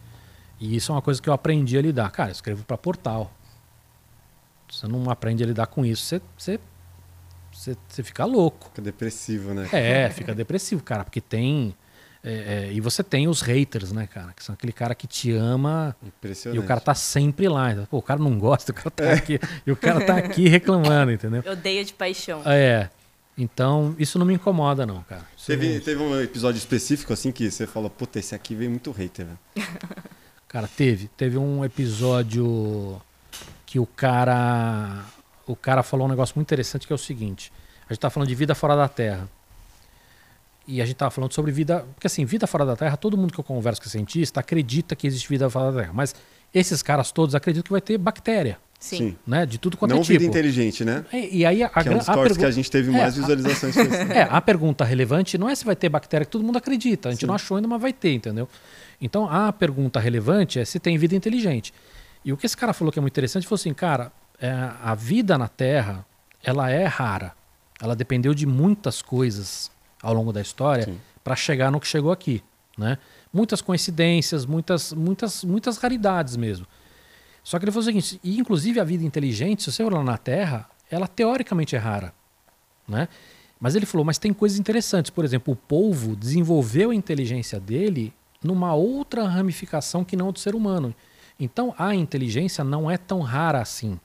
E 0.61 0.75
isso 0.77 0.91
é 0.91 0.95
uma 0.95 1.03
coisa 1.03 1.21
que 1.23 1.29
eu 1.29 1.33
aprendi 1.33 1.79
a 1.79 1.83
lidar. 1.83 2.11
Cara, 2.11 2.31
eu 2.31 2.33
escrevo 2.33 2.65
para 2.65 2.77
portal. 2.77 3.33
Você 4.71 4.87
não 4.87 5.11
aprende 5.11 5.43
a 5.43 5.47
lidar 5.47 5.67
com 5.67 5.85
isso, 5.85 6.03
você, 6.05 6.21
você, 6.37 6.61
você, 7.53 7.77
você 7.89 8.03
fica 8.03 8.25
louco. 8.25 8.67
Fica 8.69 8.83
depressivo, 8.83 9.55
né? 9.55 9.69
É, 9.73 10.11
fica 10.11 10.35
depressivo, 10.35 10.83
cara, 10.83 11.05
porque 11.05 11.21
tem. 11.23 11.75
é, 12.23 12.67
é, 12.69 12.73
e 12.73 12.81
você 12.81 13.03
tem 13.03 13.29
os 13.29 13.41
haters, 13.41 13.93
né, 13.93 14.07
cara? 14.07 14.33
Que 14.35 14.45
são 14.45 14.53
aquele 14.55 14.73
cara 14.73 14.95
que 14.95 15.07
te 15.07 15.33
ama 15.33 15.97
Impressionante. 16.03 16.61
e 16.61 16.63
o 16.63 16.67
cara 16.67 16.81
tá 16.81 16.95
sempre 16.95 17.49
lá. 17.49 17.73
Então, 17.73 17.87
Pô, 17.87 17.99
o 17.99 18.03
cara 18.03 18.21
não 18.21 18.39
gosta, 18.39 18.73
o 18.73 18.75
cara 18.75 18.91
tá 18.91 19.13
aqui. 19.13 19.41
E 19.67 19.73
o 19.73 19.77
cara 19.77 20.05
tá 20.05 20.17
aqui 20.19 20.49
reclamando, 20.49 21.13
entendeu? 21.13 21.43
Eu 21.47 21.53
odeio 21.53 21.83
de 21.85 21.95
paixão. 21.95 22.43
É. 22.45 22.91
Então, 23.39 23.95
isso 23.99 24.19
não 24.19 24.27
me 24.27 24.35
incomoda, 24.35 24.85
não, 24.85 25.03
cara. 25.05 25.25
Isso 25.37 25.47
Teve, 25.47 25.81
teve 25.81 26.03
um 26.03 26.21
episódio 26.21 26.59
específico 26.59 27.13
assim 27.13 27.31
que 27.33 27.49
você 27.51 27.67
falou, 27.69 27.89
puta, 27.89 28.19
esse 28.19 28.35
aqui 28.35 28.55
veio 28.55 28.69
muito 28.69 28.91
hater, 28.91 29.27
velho. 29.27 29.39
Cara, 30.49 30.67
teve. 30.69 31.09
Teve 31.17 31.37
um 31.39 31.65
episódio 31.65 33.01
que 33.67 33.79
o 33.79 33.87
cara. 33.87 35.05
O 35.47 35.55
cara 35.57 35.83
falou 35.83 36.07
um 36.07 36.11
negócio 36.11 36.35
muito 36.37 36.47
interessante 36.49 36.87
que 36.87 36.93
é 36.93 36.97
o 36.97 36.99
seguinte. 36.99 37.53
A 37.89 37.93
gente 37.93 38.01
tá 38.01 38.11
falando 38.11 38.29
de 38.29 38.35
vida 38.35 38.55
fora 38.55 38.75
da 38.77 38.89
Terra. 38.89 39.29
E 40.67 40.83
a 40.83 40.87
gente 40.87 40.97
tava 40.97 41.11
falando 41.11 41.33
sobre 41.33 41.51
vida. 41.51 41.85
Porque 41.95 42.07
assim, 42.07 42.25
vida 42.25 42.47
fora 42.47 42.65
da 42.67 42.77
Terra, 42.77 42.97
todo 42.97 43.17
mundo 43.17 43.33
que 43.33 43.41
eu 43.41 43.45
converso 43.45 43.81
com 43.83 43.89
cientista 43.89 44.41
acredita 44.41 44.95
que 44.95 45.07
existe 45.07 45.29
vida 45.29 45.49
fora 45.49 45.73
da 45.73 45.81
Terra. 45.83 45.93
Mas 45.95 46.15
esses 46.53 46.83
caras 46.83 47.11
todos 47.13 47.35
acreditam 47.35 47.65
que 47.65 47.71
vai 47.71 47.81
ter 47.81 47.97
bactéria, 47.97 48.59
Sim. 48.79 49.17
né? 49.27 49.47
De 49.47 49.57
tudo 49.59 49.77
quanto 49.79 49.93
Não 49.93 49.99
é 49.99 50.03
tipo. 50.03 50.19
vida 50.19 50.25
inteligente, 50.25 50.85
né? 50.85 51.05
E, 51.13 51.39
e 51.39 51.47
aí 51.47 51.63
a, 51.63 51.69
Que 51.71 51.89
é 51.89 51.93
um 51.93 51.99
dos 51.99 52.09
a 52.09 52.15
cortes 52.15 52.37
pergu- 52.37 52.41
que 52.41 52.45
a 52.47 52.51
gente 52.51 52.71
teve 52.71 52.91
É, 52.91 52.93
mais 52.93 53.15
a- 53.17 53.21
visualizações. 53.21 53.77
esse. 53.77 54.13
é, 54.13 54.27
a 54.31 54.41
pergunta 54.43 54.85
relevante 54.85 55.39
não 55.39 55.49
é 55.49 55.55
se 55.55 55.65
vai 55.65 55.75
ter 55.77 55.89
bactéria, 55.89 56.25
que 56.27 56.31
todo 56.33 56.45
mundo 56.45 56.57
acredita. 56.59 57.09
A 57.09 57.13
gente 57.13 57.21
Sim. 57.21 57.27
não 57.27 57.35
achou 57.35 57.57
ainda, 57.57 57.69
mas 57.69 57.81
vai 57.81 57.93
ter, 57.93 58.13
entendeu? 58.13 58.47
Então 59.01 59.29
a 59.29 59.53
pergunta 59.53 60.01
relevante 60.01 60.59
é 60.59 60.65
se 60.65 60.79
tem 60.79 60.99
vida 60.99 61.15
inteligente. 61.15 61.73
E 62.25 62.33
o 62.33 62.37
que 62.37 62.47
esse 62.47 62.57
cara 62.57 62.73
falou 62.73 62.93
que 62.93 62.99
é 62.99 63.03
muito 63.03 63.13
interessante 63.13 63.47
foi 63.47 63.57
assim, 63.57 63.73
cara, 63.73 64.13
é, 64.41 64.51
a 64.83 64.95
vida 64.95 65.39
na 65.39 65.49
Terra, 65.49 66.05
ela 66.43 66.71
é 66.71 66.85
rara. 66.85 67.35
Ela 67.81 67.95
dependeu 67.95 68.35
de 68.35 68.47
muitas 68.47 69.01
coisas 69.01 69.71
ao 70.03 70.13
longo 70.13 70.33
da 70.33 70.41
história 70.41 70.95
para 71.23 71.37
chegar 71.37 71.71
no 71.71 71.81
que 71.81 71.87
chegou 71.87 72.11
aqui, 72.11 72.43
né? 72.77 72.99
Muitas 73.33 73.61
coincidências, 73.61 74.47
muitas, 74.47 74.93
muitas, 74.93 75.45
muitas 75.45 75.77
raridades 75.77 76.37
mesmo. 76.37 76.67
Só 77.45 77.59
que 77.59 77.65
ele 77.65 77.73
falou 77.73 77.83
o 77.83 77.87
seguinte, 77.87 78.21
e 78.23 78.39
inclusive 78.39 78.81
a 78.81 78.85
vida 78.85 79.05
inteligente, 79.05 79.63
se 79.63 79.73
você 79.73 79.83
olhar 79.83 80.03
na 80.03 80.17
Terra, 80.17 80.69
ela 80.91 81.07
teoricamente 81.07 81.77
é 81.77 81.79
rara, 81.79 82.13
né? 82.87 83.09
Mas 83.61 83.75
ele 83.75 83.87
falou, 83.87 84.05
mas 84.05 84.19
tem 84.19 84.33
coisas 84.33 84.59
interessantes. 84.59 85.11
Por 85.11 85.25
exemplo, 85.25 85.53
o 85.53 85.57
polvo 85.57 86.15
desenvolveu 86.15 86.91
a 86.91 86.95
inteligência 86.95 87.59
dele 87.59 88.13
numa 88.43 88.75
outra 88.75 89.27
ramificação 89.27 90.05
que 90.05 90.17
não 90.17 90.33
do 90.33 90.39
ser 90.39 90.55
humano. 90.55 90.95
Então 91.39 91.75
a 91.79 91.95
inteligência 91.95 92.65
não 92.65 92.91
é 92.91 92.97
tão 92.97 93.21
rara 93.21 93.61
assim. 93.61 93.99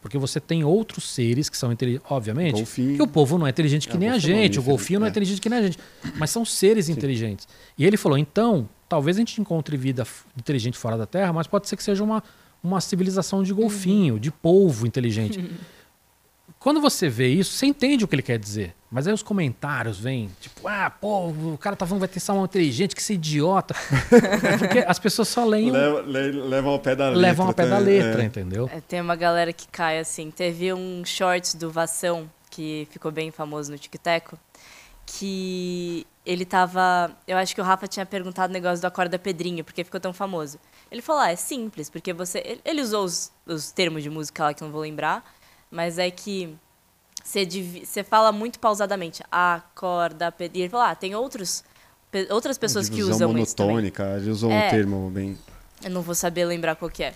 Porque 0.00 0.18
você 0.18 0.38
tem 0.38 0.62
outros 0.62 1.08
seres 1.08 1.48
que 1.48 1.56
são 1.56 1.72
inteligentes, 1.72 2.06
obviamente. 2.08 2.58
Golfinho. 2.58 2.96
Que 2.96 3.02
o 3.02 3.08
povo 3.08 3.38
não 3.38 3.46
é 3.46 3.50
inteligente 3.50 3.88
que 3.88 3.96
É, 3.96 3.98
nem 3.98 4.08
a 4.10 4.16
é 4.16 4.20
gente, 4.20 4.58
o 4.58 4.62
golfinho 4.62 5.00
não 5.00 5.06
é 5.06 5.08
é. 5.08 5.10
inteligente 5.10 5.40
que 5.40 5.48
nem 5.48 5.58
a 5.58 5.62
gente. 5.62 5.78
Mas 6.16 6.30
são 6.30 6.44
seres 6.44 6.88
inteligentes. 6.88 7.48
E 7.76 7.84
ele 7.84 7.96
falou, 7.96 8.16
então, 8.16 8.68
talvez 8.88 9.16
a 9.16 9.20
gente 9.20 9.40
encontre 9.40 9.76
vida 9.76 10.06
inteligente 10.38 10.78
fora 10.78 10.96
da 10.96 11.06
Terra, 11.06 11.32
mas 11.32 11.48
pode 11.48 11.68
ser 11.68 11.76
que 11.76 11.82
seja 11.82 12.04
uma, 12.04 12.22
uma 12.62 12.80
civilização 12.80 13.42
de 13.42 13.52
golfinho, 13.52 14.20
de 14.20 14.30
polvo 14.30 14.86
inteligente. 14.86 15.44
Quando 16.60 16.80
você 16.80 17.08
vê 17.08 17.28
isso, 17.28 17.52
você 17.52 17.66
entende 17.66 18.04
o 18.04 18.08
que 18.08 18.14
ele 18.14 18.22
quer 18.22 18.38
dizer. 18.38 18.74
Mas 18.96 19.06
aí 19.06 19.12
os 19.12 19.22
comentários 19.22 20.00
vêm, 20.00 20.30
tipo, 20.40 20.66
ah, 20.66 20.88
pô, 20.88 21.28
o 21.28 21.58
cara 21.60 21.76
tá 21.76 21.84
falando 21.86 22.00
que 22.00 22.06
vai 22.06 22.14
ter 22.14 22.18
salmão 22.20 22.46
inteligente, 22.46 22.94
que 22.96 23.02
esse 23.02 23.12
idiota. 23.12 23.74
Porque 24.58 24.78
as 24.78 24.98
pessoas 24.98 25.28
só 25.28 25.44
leem, 25.44 25.70
Leva- 25.70 26.00
le- 26.00 26.32
Levam 26.32 26.72
ao 26.72 26.78
pé 26.78 26.96
da 26.96 27.04
letra. 27.08 27.20
levam 27.20 27.46
ao 27.48 27.52
pé 27.52 27.66
da 27.66 27.76
letra, 27.78 28.22
é. 28.22 28.24
entendeu? 28.24 28.70
É, 28.72 28.80
tem 28.80 29.02
uma 29.02 29.14
galera 29.14 29.52
que 29.52 29.68
cai 29.68 29.98
assim. 29.98 30.30
Teve 30.30 30.72
um 30.72 31.04
shorts 31.04 31.52
do 31.54 31.70
Vação, 31.70 32.26
que 32.50 32.88
ficou 32.90 33.12
bem 33.12 33.30
famoso 33.30 33.70
no 33.70 33.76
TikTok, 33.78 34.34
que 35.04 36.06
ele 36.24 36.44
tava. 36.44 37.10
Eu 37.26 37.36
acho 37.38 37.54
que 37.54 37.60
o 37.60 37.64
Rafa 37.64 37.86
tinha 37.86 38.06
perguntado 38.06 38.50
o 38.50 38.52
negócio 38.54 38.80
do 38.80 38.86
Acorda 38.86 39.18
Pedrinho, 39.18 39.62
porque 39.62 39.84
ficou 39.84 40.00
tão 40.00 40.12
famoso. 40.12 40.58
Ele 40.90 41.02
falou: 41.02 41.22
ah, 41.22 41.30
é 41.32 41.36
simples, 41.36 41.88
porque 41.90 42.12
você. 42.12 42.38
ele- 42.38 42.60
Ele 42.64 42.80
usou 42.82 43.04
os, 43.04 43.30
os 43.46 43.70
termos 43.72 44.02
de 44.02 44.10
música 44.10 44.44
lá 44.44 44.54
que 44.54 44.62
eu 44.62 44.66
não 44.66 44.72
vou 44.72 44.80
lembrar, 44.82 45.22
mas 45.70 45.98
é 45.98 46.10
que 46.10 46.56
você, 47.26 47.44
divi- 47.44 47.84
você 47.84 48.04
fala 48.04 48.30
muito 48.32 48.58
pausadamente. 48.58 49.22
Acorda 49.30 50.30
Pedrinho. 50.30 50.64
Ele 50.64 50.70
falou: 50.70 50.86
ah, 50.86 50.94
tem 50.94 51.14
outros, 51.14 51.64
pe- 52.10 52.28
outras 52.30 52.56
pessoas 52.58 52.88
que 52.88 53.02
usam 53.02 53.36
isso 53.38 53.54
também. 53.56 53.72
monotônica, 53.74 54.16
ele 54.20 54.30
usou 54.30 54.50
É. 54.50 54.66
um 54.66 54.70
termo 54.70 55.10
bem. 55.10 55.36
Eu 55.84 55.90
não 55.90 56.02
vou 56.02 56.14
saber 56.14 56.44
lembrar 56.44 56.76
qual 56.76 56.90
que 56.90 57.02
é. 57.02 57.14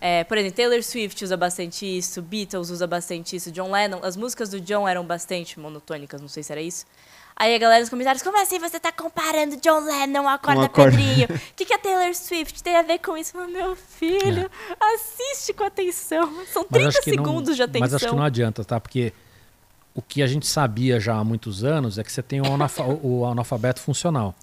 É, 0.00 0.24
por 0.24 0.36
exemplo, 0.36 0.56
Taylor 0.56 0.82
Swift 0.82 1.24
usa 1.24 1.36
bastante 1.36 1.86
isso, 1.86 2.20
Beatles 2.20 2.68
usa 2.68 2.86
bastante 2.86 3.36
isso, 3.36 3.50
John 3.50 3.70
Lennon, 3.70 4.00
as 4.02 4.16
músicas 4.16 4.50
do 4.50 4.60
John 4.60 4.86
eram 4.86 5.02
bastante 5.04 5.58
monotônicas, 5.58 6.20
não 6.20 6.28
sei 6.28 6.42
se 6.42 6.52
era 6.52 6.60
isso. 6.60 6.84
Aí 7.36 7.54
a 7.54 7.58
galera 7.58 7.80
nos 7.80 7.88
comentários, 7.88 8.22
como 8.22 8.40
assim 8.40 8.58
você 8.58 8.78
tá 8.78 8.92
comparando 8.92 9.56
John 9.56 9.80
Lennon 9.80 10.28
a 10.28 10.34
Acorda 10.34 10.66
Acorda- 10.66 10.90
Pedrinho? 10.96 11.26
O 11.50 11.54
que, 11.56 11.64
que 11.64 11.72
a 11.72 11.78
Taylor 11.78 12.14
Swift 12.14 12.62
tem 12.62 12.76
a 12.76 12.82
ver 12.82 12.98
com 12.98 13.16
isso? 13.16 13.36
Eu, 13.36 13.48
Meu 13.48 13.74
filho, 13.74 14.50
assiste 14.78 15.52
com 15.54 15.64
atenção. 15.64 16.44
São 16.52 16.64
30 16.64 16.84
É. 16.84 16.88
acho 16.88 17.00
que 17.02 17.16
não- 17.16 17.24
segundos 17.24 17.56
de 17.56 17.62
atenção. 17.62 17.80
Mas 17.80 17.94
acho 17.94 18.08
que 18.08 18.14
não 18.14 18.22
adianta, 18.24 18.62
tá? 18.64 18.78
Porque 18.78 19.12
o 19.94 20.02
que 20.02 20.22
a 20.22 20.26
gente 20.26 20.46
sabia 20.46 20.98
já 20.98 21.14
há 21.16 21.24
muitos 21.24 21.62
anos 21.64 21.98
é 21.98 22.04
que 22.04 22.10
você 22.12 22.22
tem 22.22 22.40
o, 22.40 22.52
analfa- 22.52 22.84
o 22.84 23.24
analfabeto 23.24 23.80
funcional. 23.80 24.34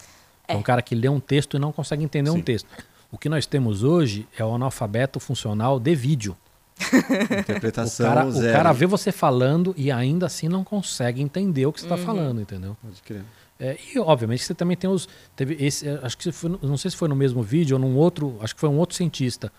É. 0.47 0.53
É. 0.53 0.57
um 0.57 0.61
cara 0.61 0.81
que 0.81 0.95
lê 0.95 1.07
um 1.07 1.19
texto 1.19 1.55
e 1.55 1.59
não 1.59 1.71
consegue 1.71 2.03
entender 2.03 2.29
um 2.29 2.35
Sim. 2.35 2.41
texto. 2.41 2.67
O 3.11 3.17
que 3.17 3.29
nós 3.29 3.45
temos 3.45 3.83
hoje 3.83 4.27
é 4.37 4.43
o 4.43 4.53
analfabeto 4.53 5.19
funcional 5.19 5.79
de 5.79 5.93
vídeo. 5.95 6.35
O 6.81 7.39
Interpretação 7.39 8.07
cara, 8.07 8.25
o 8.25 8.31
zero. 8.31 8.53
cara 8.57 8.71
vê 8.73 8.85
você 8.85 9.11
falando 9.11 9.73
e 9.77 9.91
ainda 9.91 10.25
assim 10.25 10.47
não 10.49 10.63
consegue 10.63 11.21
entender 11.21 11.65
o 11.65 11.71
que 11.73 11.79
você 11.81 11.85
está 11.85 11.97
falando, 11.97 12.41
entendeu? 12.41 12.75
Pode 12.81 13.01
crer. 13.03 13.23
É, 13.59 13.77
e 13.93 13.99
obviamente 13.99 14.43
você 14.43 14.55
também 14.55 14.75
tem 14.75 14.89
os. 14.89 15.07
Teve 15.35 15.55
esse, 15.63 15.87
acho 16.01 16.17
que 16.17 16.31
foi, 16.31 16.57
não 16.63 16.77
sei 16.77 16.89
se 16.89 16.97
foi 16.97 17.07
no 17.07 17.15
mesmo 17.15 17.43
vídeo 17.43 17.75
ou 17.75 17.79
num 17.79 17.95
outro, 17.95 18.37
acho 18.41 18.55
que 18.55 18.59
foi 18.59 18.69
um 18.69 18.77
outro 18.77 18.95
cientista. 18.95 19.51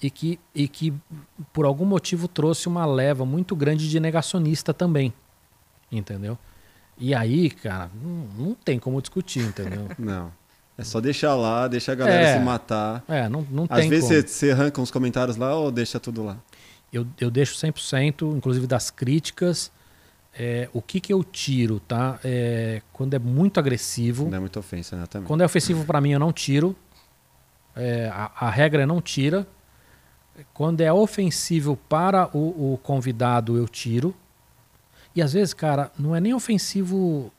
E 0.00 0.10
que, 0.10 0.38
e 0.54 0.68
que 0.68 0.94
por 1.52 1.64
algum 1.64 1.84
motivo 1.84 2.28
trouxe 2.28 2.68
uma 2.68 2.86
leva 2.86 3.24
muito 3.26 3.56
grande 3.56 3.88
de 3.90 3.98
negacionista 3.98 4.72
também. 4.72 5.12
Entendeu? 5.90 6.38
E 6.96 7.14
aí, 7.14 7.50
cara, 7.50 7.90
não, 8.02 8.46
não 8.46 8.54
tem 8.54 8.78
como 8.78 9.00
discutir, 9.00 9.40
entendeu? 9.40 9.88
Não. 9.98 10.32
É 10.76 10.84
só 10.84 11.00
deixar 11.00 11.34
lá, 11.34 11.66
deixa 11.66 11.90
a 11.90 11.94
galera 11.96 12.22
É. 12.22 12.38
se 12.38 12.44
matar. 12.44 13.02
É, 13.08 13.28
não, 13.28 13.44
não 13.50 13.66
Às 13.68 13.80
tem 13.80 13.88
vezes 13.90 14.08
como. 14.08 14.20
você, 14.22 14.28
você 14.28 14.50
arranca 14.52 14.80
uns 14.80 14.92
comentários 14.92 15.36
lá 15.36 15.52
ou 15.56 15.72
deixa 15.72 15.98
tudo 15.98 16.22
lá. 16.22 16.36
Eu, 16.92 17.04
eu 17.20 17.32
deixo 17.32 17.56
100%, 17.56 18.36
inclusive 18.36 18.64
das 18.64 18.88
críticas. 18.88 19.72
É, 20.32 20.68
o 20.72 20.80
que, 20.80 21.00
que 21.00 21.12
eu 21.12 21.24
tiro, 21.24 21.80
tá? 21.80 22.20
É, 22.22 22.80
quando 22.92 23.14
é 23.14 23.18
muito 23.18 23.58
agressivo. 23.58 24.28
Não 24.28 24.36
é 24.36 24.40
muita 24.40 24.60
ofensa, 24.60 24.94
né? 24.94 25.04
Também. 25.06 25.26
Quando 25.26 25.40
é 25.40 25.44
ofensivo 25.46 25.84
para 25.84 26.00
mim, 26.00 26.12
eu 26.12 26.20
não 26.20 26.32
tiro. 26.32 26.76
É, 27.74 28.08
a, 28.12 28.30
a 28.46 28.48
regra 28.50 28.82
é 28.84 28.86
não 28.86 29.00
tira. 29.02 29.44
Quando 30.54 30.80
é 30.80 30.92
ofensivo 30.92 31.76
para 31.88 32.28
o, 32.36 32.74
o 32.74 32.78
convidado, 32.78 33.56
eu 33.56 33.66
tiro. 33.68 34.14
E 35.14 35.22
às 35.22 35.32
vezes, 35.32 35.52
cara, 35.52 35.90
não 35.98 36.14
é 36.14 36.20
nem 36.20 36.32
ofensivo 36.34 37.32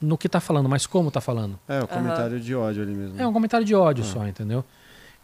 no 0.00 0.16
que 0.16 0.28
tá 0.28 0.40
falando, 0.40 0.68
mas 0.68 0.86
como 0.86 1.10
tá 1.10 1.20
falando. 1.20 1.58
É, 1.68 1.80
o 1.80 1.88
comentário 1.88 2.40
de 2.40 2.54
ódio 2.54 2.82
ali 2.82 2.92
mesmo. 2.94 3.20
É 3.20 3.26
um 3.26 3.32
comentário 3.32 3.66
de 3.66 3.74
ódio 3.74 4.04
só, 4.04 4.26
entendeu? 4.26 4.64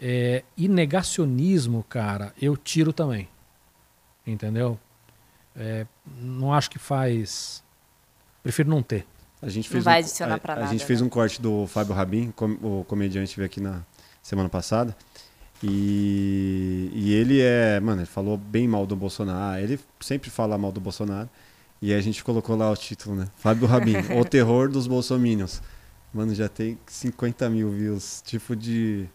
É, 0.01 0.43
e 0.57 0.69
negacionismo, 0.69 1.85
cara, 1.89 2.33
eu 2.41 2.57
tiro 2.57 2.93
também. 2.93 3.29
Entendeu? 4.27 4.79
É, 5.57 5.87
não 6.21 6.53
acho 6.53 6.71
que 6.71 6.79
faz. 6.79 7.63
Prefiro 8.43 8.69
não 8.69 8.83
ter. 8.83 9.07
A 9.41 9.49
gente 9.49 9.67
Não 9.67 9.73
fez 9.73 9.85
vai 9.85 9.97
um, 9.97 9.99
adicionar 9.99 10.35
a, 10.37 10.39
pra 10.39 10.53
a 10.55 10.57
nada, 10.57 10.71
gente 10.71 10.85
fez 10.85 11.01
né? 11.01 11.07
um 11.07 11.11
corte 11.11 11.41
do 11.43 11.67
Fábio 11.67 11.95
Rabin, 11.95 12.31
com- 12.31 12.59
o 12.63 12.85
comediante 12.87 13.37
veio 13.37 13.47
aqui 13.47 13.61
na 13.61 13.83
semana 14.23 14.49
passada. 14.49 14.97
E, 15.63 16.91
e 16.93 17.13
ele 17.13 17.41
é, 17.41 17.79
mano, 17.79 18.01
ele 18.01 18.07
falou 18.07 18.37
bem 18.37 18.67
mal 18.67 18.87
do 18.87 18.97
Bolsonaro. 18.97 19.63
Ele 19.63 19.79
sempre 20.01 20.31
fala 20.31 20.59
mal 20.59 20.73
do 20.73 20.81
Bolsonaro. 20.81 21.29
E 21.81 21.93
a 21.93 22.01
gente 22.01 22.23
colocou 22.23 22.57
lá 22.57 22.71
o 22.71 22.77
título, 22.77 23.17
né? 23.17 23.29
Fábio 23.37 23.67
Rabin, 23.67 23.97
o 24.19 24.25
terror 24.25 24.69
dos 24.69 24.87
bolsominions. 24.87 25.63
Mano, 26.13 26.35
já 26.35 26.49
tem 26.49 26.79
50 26.87 27.49
mil 27.49 27.71
views, 27.71 28.23
tipo 28.25 28.55
de, 28.55 29.09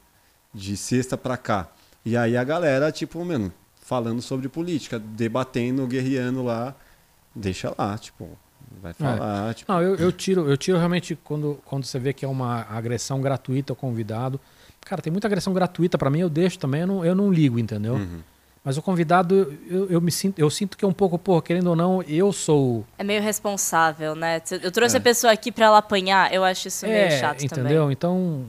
de 0.54 0.76
sexta 0.76 1.18
pra 1.18 1.38
cá. 1.38 1.70
E 2.04 2.18
aí 2.18 2.36
a 2.36 2.44
galera, 2.44 2.92
tipo, 2.92 3.24
mano, 3.24 3.54
falando 3.82 4.22
sobre 4.22 4.50
política, 4.50 5.00
debatendo, 5.00 5.86
guerreando 5.88 6.44
lá. 6.44 6.76
Deixa 7.36 7.74
lá, 7.78 7.98
tipo, 7.98 8.38
Vai 8.82 8.94
falar, 8.94 9.54
tipo, 9.54 9.72
Não, 9.72 9.82
eu, 9.82 9.96
eu 9.96 10.12
tiro, 10.12 10.50
eu 10.50 10.58
tiro 10.58 10.78
realmente 10.78 11.18
quando, 11.24 11.60
quando 11.66 11.86
você 11.86 11.98
vê 12.00 12.14
que 12.14 12.24
é 12.26 12.28
uma 12.28 12.66
agressão 12.70 13.22
gratuita 13.22 13.72
ao 13.74 13.76
convidado. 13.78 14.40
Cara, 14.82 15.02
tem 15.02 15.12
muita 15.12 15.28
agressão 15.28 15.54
gratuita 15.54 15.98
pra 15.98 16.10
mim, 16.10 16.20
eu 16.20 16.30
deixo 16.30 16.60
também, 16.60 16.82
eu 16.82 16.88
não, 16.88 17.06
eu 17.06 17.16
não 17.16 17.32
ligo, 17.32 17.58
entendeu? 17.60 17.96
uhum. 17.96 18.20
Mas 18.64 18.78
o 18.78 18.82
convidado, 18.82 19.58
eu, 19.70 19.90
eu 19.90 20.02
me 20.02 20.12
sinto, 20.12 20.38
eu 20.40 20.50
sinto 20.50 20.78
que 20.78 20.84
é 20.84 20.88
um 20.88 20.92
pouco, 20.92 21.18
pô, 21.18 21.42
querendo 21.42 21.68
ou 21.68 21.76
não, 21.76 22.02
eu 22.04 22.34
sou. 22.34 22.86
É 22.98 23.04
meio 23.04 23.22
responsável, 23.22 24.14
né? 24.14 24.42
Eu 24.62 24.70
trouxe 24.74 24.98
É. 24.98 25.00
a 25.00 25.02
pessoa 25.02 25.32
aqui 25.32 25.54
pra 25.54 25.68
ela 25.68 25.78
apanhar, 25.78 26.34
eu 26.34 26.44
acho 26.44 26.68
isso 26.68 26.86
meio 26.86 27.10
chato 27.12 27.46
entendeu? 27.46 27.84
também. 27.84 27.94
Então, 27.94 28.44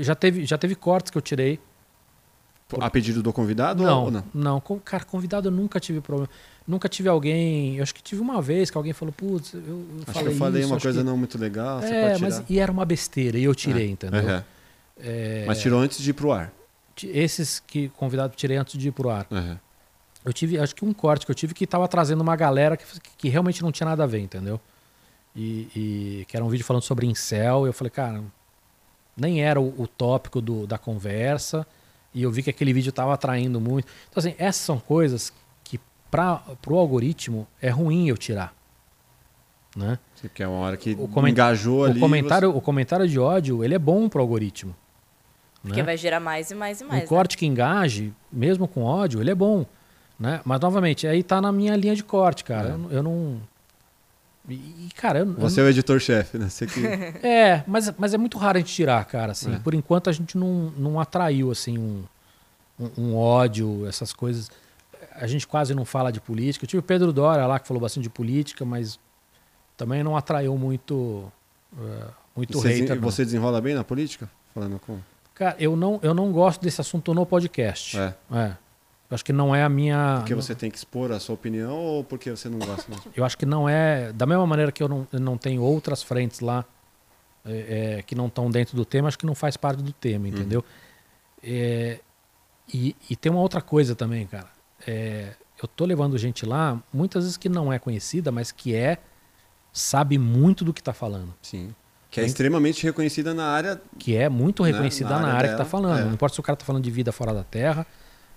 já 0.00 0.16
teve, 0.16 0.44
já 0.44 0.58
teve 0.58 0.74
cortes 0.74 1.10
que 1.12 1.16
eu 1.16 1.22
tirei. 1.22 1.60
A 2.78 2.90
pedido 2.90 3.22
do 3.22 3.32
convidado 3.32 3.82
Não, 3.82 4.04
ou 4.04 4.10
não? 4.10 4.24
não, 4.34 4.60
cara, 4.84 5.02
convidado 5.04 5.48
eu 5.48 5.52
nunca 5.52 5.80
tive 5.80 6.02
problema. 6.02 6.28
Nunca 6.66 6.86
tive 6.86 7.08
alguém. 7.08 7.76
Eu 7.76 7.82
acho 7.82 7.94
que 7.94 8.02
tive 8.02 8.20
uma 8.20 8.42
vez 8.42 8.70
que 8.70 8.76
alguém 8.76 8.92
falou, 8.92 9.10
putz, 9.12 9.54
eu, 9.54 9.60
eu 9.60 9.86
Acho 10.02 10.12
falei 10.12 10.28
que 10.28 10.34
eu 10.34 10.38
falei 10.38 10.60
isso, 10.62 10.72
uma 10.74 10.80
coisa 10.80 11.00
que- 11.00 11.06
não 11.06 11.16
muito 11.16 11.38
legal, 11.38 11.80
É, 11.82 12.18
mas 12.18 12.42
e 12.46 12.58
era 12.58 12.70
uma 12.70 12.84
besteira, 12.84 13.38
e 13.38 13.44
eu 13.44 13.54
tirei, 13.54 13.88
entendeu? 13.90 14.20
Aham. 14.20 14.44
É, 15.00 15.44
Mas 15.46 15.60
tirou 15.60 15.80
antes 15.80 15.98
de 15.98 16.10
ir 16.10 16.12
pro 16.12 16.30
ar. 16.30 16.52
Esses 17.02 17.58
que 17.60 17.88
convidado 17.90 18.34
tirei 18.36 18.56
antes 18.58 18.76
de 18.78 18.88
ir 18.88 18.92
pro 18.92 19.08
ar. 19.08 19.26
Aham. 19.30 19.58
Eu 20.24 20.32
tive, 20.34 20.58
acho 20.58 20.74
que 20.74 20.84
um 20.84 20.92
corte 20.92 21.24
que 21.24 21.30
eu 21.32 21.34
tive 21.34 21.54
que 21.54 21.66
tava 21.66 21.88
trazendo 21.88 22.20
uma 22.20 22.36
galera 22.36 22.76
que, 22.76 22.84
que 23.16 23.28
realmente 23.30 23.62
não 23.62 23.72
tinha 23.72 23.88
nada 23.88 24.04
a 24.04 24.06
ver, 24.06 24.18
entendeu? 24.18 24.60
E, 25.34 25.68
e 26.20 26.24
que 26.28 26.36
era 26.36 26.44
um 26.44 26.48
vídeo 26.50 26.66
falando 26.66 26.82
sobre 26.82 27.06
incel, 27.06 27.64
e 27.64 27.68
eu 27.70 27.72
falei, 27.72 27.90
cara, 27.90 28.22
nem 29.16 29.40
era 29.42 29.58
o, 29.58 29.72
o 29.80 29.86
tópico 29.86 30.42
do- 30.42 30.66
da 30.66 30.76
conversa, 30.76 31.66
e 32.14 32.22
eu 32.22 32.30
vi 32.30 32.42
que 32.42 32.50
aquele 32.50 32.72
vídeo 32.72 32.92
tava 32.92 33.14
atraindo 33.14 33.60
muito. 33.60 33.86
Então, 34.08 34.20
assim, 34.20 34.34
essas 34.38 34.62
são 34.62 34.78
coisas 34.78 35.32
que 35.62 35.78
para 36.10 36.36
pro 36.62 36.76
algoritmo 36.76 37.46
é 37.60 37.68
ruim 37.68 38.08
eu 38.08 38.16
tirar. 38.16 38.54
Né? 39.76 39.98
Que 40.34 40.42
é 40.42 40.48
uma 40.48 40.58
hora 40.58 40.76
que 40.76 40.96
O 40.98 41.06
coment- 41.06 41.30
engajou 41.32 41.84
ali. 41.84 41.98
O 41.98 42.00
comentário, 42.00 42.56
o 42.56 42.60
comentário 42.60 43.06
de 43.06 43.18
ódio, 43.18 43.62
ele 43.62 43.74
é 43.74 43.78
bom 43.78 44.08
pro 44.08 44.20
algoritmo. 44.20 44.74
Porque 45.62 45.80
né? 45.80 45.84
vai 45.84 45.96
gerar 45.96 46.20
mais 46.20 46.50
e 46.50 46.54
mais 46.54 46.80
e 46.80 46.84
mais. 46.84 47.00
um 47.00 47.02
né? 47.02 47.06
corte 47.08 47.36
que 47.36 47.44
engaje, 47.46 48.12
mesmo 48.32 48.66
com 48.66 48.82
ódio, 48.82 49.20
ele 49.20 49.30
é 49.30 49.34
bom. 49.34 49.66
Né? 50.18 50.40
Mas, 50.44 50.60
novamente, 50.60 51.06
aí 51.06 51.22
tá 51.22 51.40
na 51.40 51.52
minha 51.52 51.76
linha 51.76 51.94
de 51.94 52.02
corte, 52.02 52.42
cara. 52.42 52.70
É. 52.70 52.72
Eu, 52.72 52.90
eu 52.90 53.02
não. 53.02 53.40
E, 54.48 54.54
e, 54.54 54.88
cara, 54.94 55.18
eu, 55.20 55.26
eu 55.26 55.32
Você 55.34 55.60
é 55.60 55.64
o 55.64 55.68
editor-chefe, 55.68 56.38
né? 56.38 56.48
Você 56.48 56.66
que... 56.66 56.80
É, 57.26 57.62
mas, 57.66 57.92
mas 57.98 58.14
é 58.14 58.18
muito 58.18 58.38
raro 58.38 58.56
a 58.56 58.60
gente 58.60 58.72
tirar, 58.72 59.04
cara. 59.04 59.32
Assim, 59.32 59.54
É. 59.54 59.58
Por 59.58 59.74
enquanto 59.74 60.08
a 60.08 60.12
gente 60.12 60.38
não, 60.38 60.72
não 60.76 60.98
atraiu 60.98 61.50
assim 61.50 61.78
um, 61.78 62.02
um, 62.80 62.90
um 62.96 63.16
ódio, 63.16 63.86
essas 63.86 64.12
coisas. 64.12 64.50
A 65.14 65.26
gente 65.26 65.46
quase 65.46 65.74
não 65.74 65.84
fala 65.84 66.10
de 66.10 66.20
política. 66.20 66.64
Eu 66.64 66.68
tive 66.68 66.80
o 66.80 66.82
Pedro 66.82 67.12
Dória 67.12 67.46
lá 67.46 67.58
que 67.58 67.66
falou 67.68 67.80
bastante 67.80 68.04
de 68.04 68.10
política, 68.10 68.64
mas 68.64 68.98
também 69.76 70.02
não 70.02 70.16
atraiu 70.16 70.56
muito, 70.56 71.30
eh, 71.76 72.06
muito 72.36 72.52
você, 72.58 72.68
hater. 72.68 72.82
desen- 72.82 72.96
não. 72.96 73.02
você 73.10 73.24
desenrola 73.24 73.60
bem 73.60 73.74
na 73.74 73.84
política? 73.84 74.30
Falando 74.54 74.78
com... 74.78 74.98
Cara, 75.34 75.56
eu 75.58 75.76
não, 75.76 76.00
eu 76.02 76.14
não 76.14 76.32
gosto 76.32 76.60
desse 76.62 76.80
assunto 76.80 77.12
no 77.14 77.24
podcast. 77.26 77.96
É. 77.98 78.14
É. 78.32 78.52
Eu 79.10 79.14
acho 79.14 79.24
que 79.24 79.32
não 79.32 79.54
é 79.54 79.62
a 79.62 79.68
minha. 79.68 80.16
Porque 80.18 80.34
você 80.34 80.54
tem 80.54 80.70
que 80.70 80.76
expor 80.76 81.10
a 81.12 81.18
sua 81.18 81.34
opinião 81.34 81.74
ou 81.74 82.04
porque 82.04 82.30
você 82.30 82.48
não 82.48 82.58
gosta 82.58 82.84
mesmo? 82.90 83.10
Eu 83.16 83.24
acho 83.24 83.38
que 83.38 83.46
não 83.46 83.66
é. 83.68 84.12
Da 84.12 84.26
mesma 84.26 84.46
maneira 84.46 84.70
que 84.70 84.82
eu 84.82 84.88
não, 84.88 85.06
eu 85.12 85.18
não 85.20 85.38
tenho 85.38 85.62
outras 85.62 86.02
frentes 86.02 86.40
lá 86.40 86.64
é, 87.44 87.96
é, 87.98 88.02
que 88.02 88.14
não 88.14 88.26
estão 88.26 88.50
dentro 88.50 88.76
do 88.76 88.84
tema, 88.84 89.08
acho 89.08 89.18
que 89.18 89.24
não 89.24 89.34
faz 89.34 89.56
parte 89.56 89.82
do 89.82 89.92
tema, 89.92 90.28
entendeu? 90.28 90.62
É, 91.42 92.00
e, 92.72 92.94
e 93.08 93.16
tem 93.16 93.32
uma 93.32 93.40
outra 93.40 93.62
coisa 93.62 93.94
também, 93.94 94.26
cara. 94.26 94.48
É, 94.86 95.32
eu 95.62 95.66
tô 95.66 95.84
levando 95.86 96.16
gente 96.18 96.44
lá, 96.44 96.78
muitas 96.92 97.24
vezes 97.24 97.36
que 97.38 97.48
não 97.48 97.72
é 97.72 97.78
conhecida, 97.78 98.30
mas 98.30 98.52
que 98.52 98.74
é, 98.74 98.98
sabe 99.72 100.18
muito 100.18 100.64
do 100.64 100.72
que 100.74 100.82
tá 100.82 100.92
falando. 100.92 101.34
Sim. 101.40 101.74
Que 102.10 102.20
é 102.20 102.22
Tem- 102.22 102.28
extremamente 102.28 102.84
reconhecida 102.84 103.32
na 103.34 103.46
área. 103.46 103.80
Que 103.98 104.16
é 104.16 104.28
muito 104.28 104.62
reconhecida 104.62 105.10
na 105.10 105.20
na, 105.20 105.26
área 105.28 105.34
área, 105.38 105.48
que 105.50 105.54
dela, 105.56 105.64
tá 105.64 105.70
falando. 105.70 105.98
é. 106.00 106.04
Não 106.04 106.12
importa 106.12 106.34
se 106.34 106.40
o 106.40 106.42
cara 106.42 106.56
tá 106.56 106.64
falando 106.64 106.84
de 106.84 106.90
vida 106.90 107.10
fora 107.12 107.32
da 107.34 107.44
terra, 107.44 107.86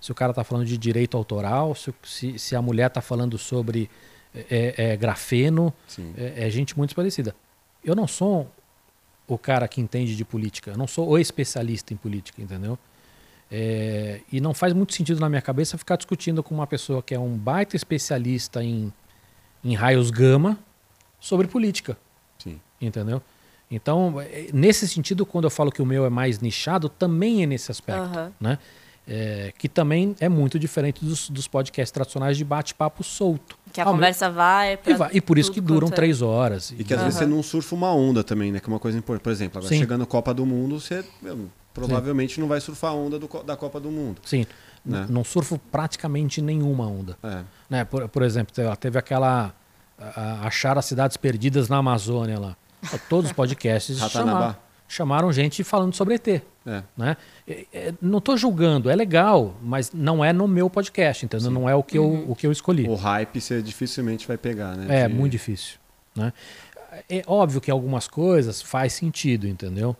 se 0.02 0.10
o 0.10 0.14
cara 0.16 0.34
tá 0.34 0.42
falando 0.42 0.66
de 0.66 0.76
direito 0.76 1.16
autoral, 1.16 1.76
se, 1.76 1.94
se, 2.02 2.36
se 2.36 2.56
a 2.56 2.60
mulher 2.60 2.90
tá 2.90 3.00
falando 3.00 3.38
sobre 3.38 3.88
é, 4.34 4.74
é, 4.76 4.96
grafeno. 4.96 5.72
É, 6.16 6.48
é 6.48 6.50
gente 6.50 6.76
muito 6.76 6.92
parecida. 6.92 7.36
Eu 7.84 7.94
não 7.94 8.08
sou 8.08 8.50
o 9.28 9.38
cara 9.38 9.68
que 9.68 9.80
entende 9.80 10.16
de 10.16 10.24
política, 10.24 10.72
eu 10.72 10.76
não 10.76 10.88
sou 10.88 11.08
o 11.08 11.18
especialista 11.18 11.94
em 11.94 11.96
política, 11.96 12.42
entendeu? 12.42 12.76
É, 13.48 14.20
e 14.32 14.40
não 14.40 14.52
faz 14.52 14.72
muito 14.72 14.92
sentido 14.92 15.20
na 15.20 15.28
minha 15.28 15.40
cabeça 15.40 15.78
ficar 15.78 15.94
discutindo 15.94 16.42
com 16.42 16.52
uma 16.52 16.66
pessoa 16.66 17.00
que 17.00 17.14
é 17.14 17.18
um 17.18 17.38
baita 17.38 17.76
especialista 17.76 18.62
em, 18.64 18.92
em 19.62 19.74
raios 19.74 20.10
gama 20.10 20.58
sobre 21.20 21.46
política, 21.46 21.96
Sim. 22.40 22.60
entendeu? 22.80 23.22
Então, 23.70 24.20
é, 24.20 24.48
nesse 24.52 24.88
sentido, 24.88 25.24
quando 25.24 25.44
eu 25.44 25.50
falo 25.50 25.70
que 25.70 25.80
o 25.80 25.86
meu 25.86 26.04
é 26.04 26.10
mais 26.10 26.40
nichado, 26.40 26.88
também 26.88 27.44
é 27.44 27.46
nesse 27.46 27.70
aspecto 27.70 28.02
Aham. 28.02 28.32
né? 28.40 28.58
É, 29.14 29.52
que 29.58 29.68
também 29.68 30.16
é 30.20 30.28
muito 30.28 30.58
diferente 30.58 31.04
dos, 31.04 31.28
dos 31.28 31.46
podcasts 31.46 31.90
tradicionais 31.92 32.34
de 32.38 32.44
bate-papo 32.44 33.04
solto. 33.04 33.58
Que 33.70 33.78
a 33.78 33.84
Ao 33.84 33.92
conversa 33.92 34.30
vai, 34.30 34.78
E, 34.86 34.94
vai- 34.94 35.10
e 35.12 35.20
por 35.20 35.36
isso 35.36 35.52
que 35.52 35.60
duram 35.60 35.88
é- 35.88 35.90
três 35.90 36.22
horas. 36.22 36.72
E 36.78 36.82
que 36.82 36.94
às 36.94 37.02
vezes 37.02 37.18
você 37.18 37.26
não 37.26 37.42
surfa 37.42 37.74
uma 37.74 37.92
onda 37.92 38.24
também, 38.24 38.50
né? 38.50 38.58
Que 38.58 38.70
é 38.70 38.72
uma 38.72 38.78
coisa 38.78 38.96
importante. 38.96 39.22
Por 39.24 39.30
exemplo, 39.30 39.58
agora 39.58 39.68
Sim. 39.74 39.80
chegando 39.80 40.02
a 40.04 40.06
Copa 40.06 40.32
do 40.32 40.46
Mundo, 40.46 40.80
você 40.80 41.04
meu, 41.20 41.50
provavelmente 41.74 42.40
não 42.40 42.48
vai 42.48 42.58
surfar 42.58 42.92
a 42.92 42.94
onda 42.94 43.18
do 43.18 43.28
da 43.44 43.54
Copa 43.54 43.78
do 43.78 43.90
Mundo. 43.90 44.20
Sim, 44.24 44.46
Né? 44.84 45.04
não 45.10 45.22
surfo 45.24 45.58
praticamente 45.70 46.40
nenhuma 46.40 46.86
onda. 46.86 47.18
É. 47.22 47.42
Né? 47.68 47.84
Por, 47.84 48.08
por 48.08 48.22
exemplo, 48.22 48.54
teve, 48.80 48.98
aquela. 48.98 49.54
a- 49.98 50.20
a- 50.20 50.46
achar 50.46 50.78
as 50.78 50.86
cidades 50.86 51.18
perdidas 51.18 51.68
na 51.68 51.76
Amazônia 51.76 52.38
lá. 52.40 52.56
Todos 53.10 53.30
os 53.30 53.36
podcasts 53.36 53.98
chamaram, 54.10 54.56
chamaram 54.88 55.32
gente 55.32 55.62
falando 55.62 55.94
sobre 55.94 56.14
ET. 56.14 56.42
É. 56.66 56.82
Né? 56.96 57.16
É- 57.46 57.66
é- 57.72 57.94
não 58.00 58.18
estou 58.18 58.36
julgando, 58.36 58.88
é 58.88 58.94
legal, 58.94 59.54
mas 59.62 59.92
não 59.92 60.24
é 60.24 60.32
no 60.32 60.46
meu 60.46 60.70
podcast, 60.70 61.24
entendeu? 61.24 61.50
Não 61.50 61.68
é 61.68 61.74
o 61.74 61.82
que, 61.82 61.98
eu, 61.98 62.24
o 62.28 62.36
que 62.36 62.46
eu 62.46 62.52
escolhi. 62.52 62.88
O 62.88 62.94
hype 62.94 63.40
você 63.40 63.60
dificilmente 63.60 64.26
vai 64.28 64.38
pegar, 64.38 64.76
né? 64.76 65.02
É, 65.02 65.08
De- 65.08 65.14
muito 65.14 65.32
difícil. 65.32 65.78
Né? 66.14 66.32
É 67.08 67.22
óbvio 67.26 67.60
que 67.60 67.70
algumas 67.70 68.06
coisas 68.06 68.60
faz 68.62 68.92
sentido, 68.92 69.48
entendeu? 69.48 69.96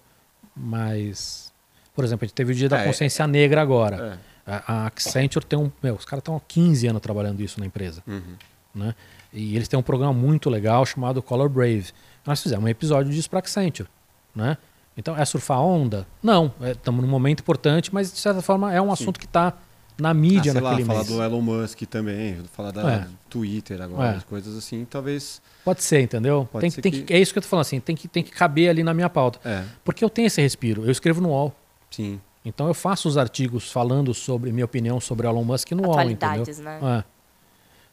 Mas, 0.54 1.52
por 1.94 2.04
exemplo, 2.04 2.24
a 2.24 2.26
gente 2.26 2.34
teve 2.34 2.52
o 2.52 2.54
Dia 2.54 2.68
da 2.68 2.80
É, 2.80 2.84
Consciência 2.86 3.26
Negra 3.26 3.60
agora. 3.62 4.18
É. 4.46 4.52
A, 4.54 4.72
a 4.72 4.86
Accenture 4.86 5.44
tem 5.44 5.58
um. 5.58 5.70
Meu, 5.82 5.94
os 5.94 6.04
caras 6.04 6.20
estão 6.20 6.36
há 6.36 6.40
15 6.40 6.86
anos 6.86 7.00
trabalhando 7.00 7.40
isso 7.40 7.58
na 7.60 7.66
empresa. 7.66 8.02
Uhum. 8.06 8.34
Né? 8.74 8.94
E 9.32 9.54
eles 9.56 9.68
têm 9.68 9.78
um 9.78 9.82
programa 9.82 10.12
muito 10.12 10.50
legal 10.50 10.84
chamado 10.84 11.22
Color 11.22 11.48
Brave. 11.48 11.86
Nós 12.26 12.42
fizemos 12.42 12.64
um 12.64 12.68
episódio 12.68 13.12
disso 13.12 13.30
para 13.30 13.38
Accenture. 13.38 13.88
Né? 14.34 14.56
Então, 14.96 15.16
é 15.16 15.24
surfar 15.24 15.60
onda? 15.60 16.06
Não. 16.22 16.52
Estamos 16.60 17.02
num 17.02 17.10
momento 17.10 17.40
importante, 17.40 17.92
mas 17.94 18.12
de 18.12 18.18
certa 18.18 18.42
forma 18.42 18.72
é 18.72 18.80
um 18.80 18.92
assunto 18.92 19.18
que 19.18 19.24
está 19.26 19.54
na 19.98 20.10
Ah, 20.10 20.14
mídia 20.14 20.52
sei 20.52 20.60
lá, 20.60 20.70
naquele 20.70 20.86
falar 20.86 20.98
mês. 21.00 21.08
do 21.10 21.22
Elon 21.22 21.40
Musk 21.40 21.82
também, 21.82 22.36
falar 22.52 22.70
da 22.72 22.92
É. 22.92 23.06
Twitter 23.30 23.80
agora, 23.80 24.16
É. 24.18 24.20
coisas 24.28 24.56
assim, 24.56 24.84
talvez. 24.88 25.40
Pode 25.64 25.82
ser, 25.82 26.00
entendeu? 26.02 26.48
Pode 26.50 26.62
Tem, 26.62 26.70
ser 26.70 26.80
tem 26.82 26.90
que- 26.92 27.02
que- 27.02 27.12
é 27.14 27.18
isso 27.20 27.32
que 27.32 27.38
eu 27.38 27.42
tô 27.42 27.48
falando 27.48 27.62
assim, 27.62 27.78
tem 27.80 27.94
que, 27.94 28.08
tem 28.08 28.22
que 28.22 28.30
caber 28.30 28.68
ali 28.68 28.82
na 28.82 28.92
minha 28.92 29.08
pauta. 29.08 29.38
É, 29.48 29.62
Porque 29.84 30.04
eu 30.04 30.10
tenho 30.10 30.26
esse 30.26 30.40
respiro, 30.40 30.84
eu 30.84 30.90
escrevo 30.90 31.20
no 31.20 31.28
UOL. 31.30 31.54
sim. 31.90 32.20
Então 32.44 32.66
eu 32.66 32.74
faço 32.74 33.06
os 33.08 33.16
artigos 33.16 33.70
falando 33.70 34.12
sobre 34.12 34.50
minha 34.50 34.64
opinião 34.64 34.98
sobre 34.98 35.28
Elon 35.28 35.44
Musk 35.44 35.70
no 35.72 35.86
UOL, 35.86 36.10
entendeu? 36.10 36.44
Né? 36.58 36.80
É. 36.98 37.04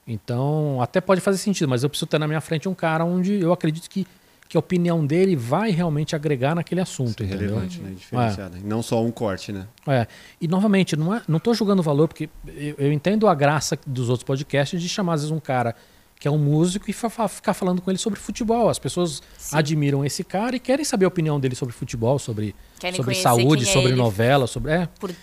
Então, 0.08 0.82
até 0.82 1.00
pode 1.00 1.22
fazer 1.22 1.38
sentido, 1.38 1.70
mas 1.70 1.84
eu 1.84 1.90
preciso 1.90 2.08
ter 2.08 2.18
na 2.18 2.28
minha 2.28 2.42
frente 2.42 2.68
um 2.68 2.74
cara 2.74 3.06
onde 3.06 3.40
eu 3.40 3.54
acredito 3.54 3.88
que, 3.88 4.08
que 4.50 4.58
a 4.58 4.60
opinião 4.60 5.06
dele 5.06 5.36
vai 5.36 5.70
realmente 5.70 6.16
agregar 6.16 6.56
naquele 6.56 6.82
assunto, 6.82 7.20
Ser 7.20 7.26
entendeu? 7.26 7.50
relevante, 7.50 7.80
né? 7.80 7.92
Diferenciado. 7.96 8.58
E 8.58 8.62
não 8.62 8.82
só 8.82 9.02
um 9.06 9.12
corte, 9.12 9.52
né? 9.52 9.68
É. 9.88 10.08
E 10.42 10.48
novamente, 10.48 10.96
não 10.96 11.14
é, 11.16 11.22
não 11.28 11.40
tô 11.40 11.54
julgando 11.54 11.82
o 11.82 11.86
valor, 11.86 12.08
porque 12.08 12.28
eu, 12.48 12.74
eu 12.80 12.92
entendo 12.92 13.28
a 13.28 13.36
graça 13.36 13.78
dos 13.86 14.10
outros 14.10 14.24
podcasts 14.26 14.82
de 14.82 14.90
chamar 14.90 15.14
às 15.14 15.22
vezes 15.22 15.32
um 15.32 15.40
cara 15.40 15.76
que 16.20 16.28
é 16.28 16.32
um 16.32 16.38
músico 16.40 16.90
e 16.90 16.94
fa- 16.94 17.10
fa- 17.12 17.28
ficar 17.30 17.54
falando 17.54 17.80
com 17.82 17.92
ele 17.92 18.00
sobre 18.00 18.20
futebol. 18.20 18.68
As 18.70 18.80
pessoas 18.80 19.22
Sim. 19.38 19.56
admiram 19.56 20.04
esse 20.04 20.24
cara 20.24 20.56
e 20.56 20.60
querem 20.60 20.84
saber 20.84 21.06
a 21.06 21.08
opinião 21.08 21.40
dele 21.40 21.56
sobre 21.56 21.74
futebol, 21.74 22.18
sobre, 22.20 22.56
Querem 22.80 22.98
sobre 22.98 23.14
saúde, 23.16 23.64
é 23.64 23.68
sobre 23.68 23.90
ele 23.92 23.96
novela, 23.98 24.48
sobre. 24.48 24.72
É, 24.72 24.90
Por 25.00 25.14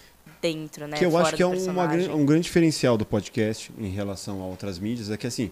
dentro, 0.40 0.86
né? 0.86 0.96
que 0.96 1.04
eu 1.04 1.10
Fora 1.10 1.24
acho 1.26 1.36
que 1.36 1.42
é 1.42 1.46
uma 1.46 1.84
um 2.14 2.24
grande 2.24 2.44
diferencial 2.44 2.96
do 2.96 3.04
podcast 3.04 3.72
em 3.76 3.90
relação 3.90 4.40
a 4.40 4.46
outras 4.46 4.78
mídias 4.78 5.10
é 5.10 5.16
que 5.16 5.26
assim 5.26 5.50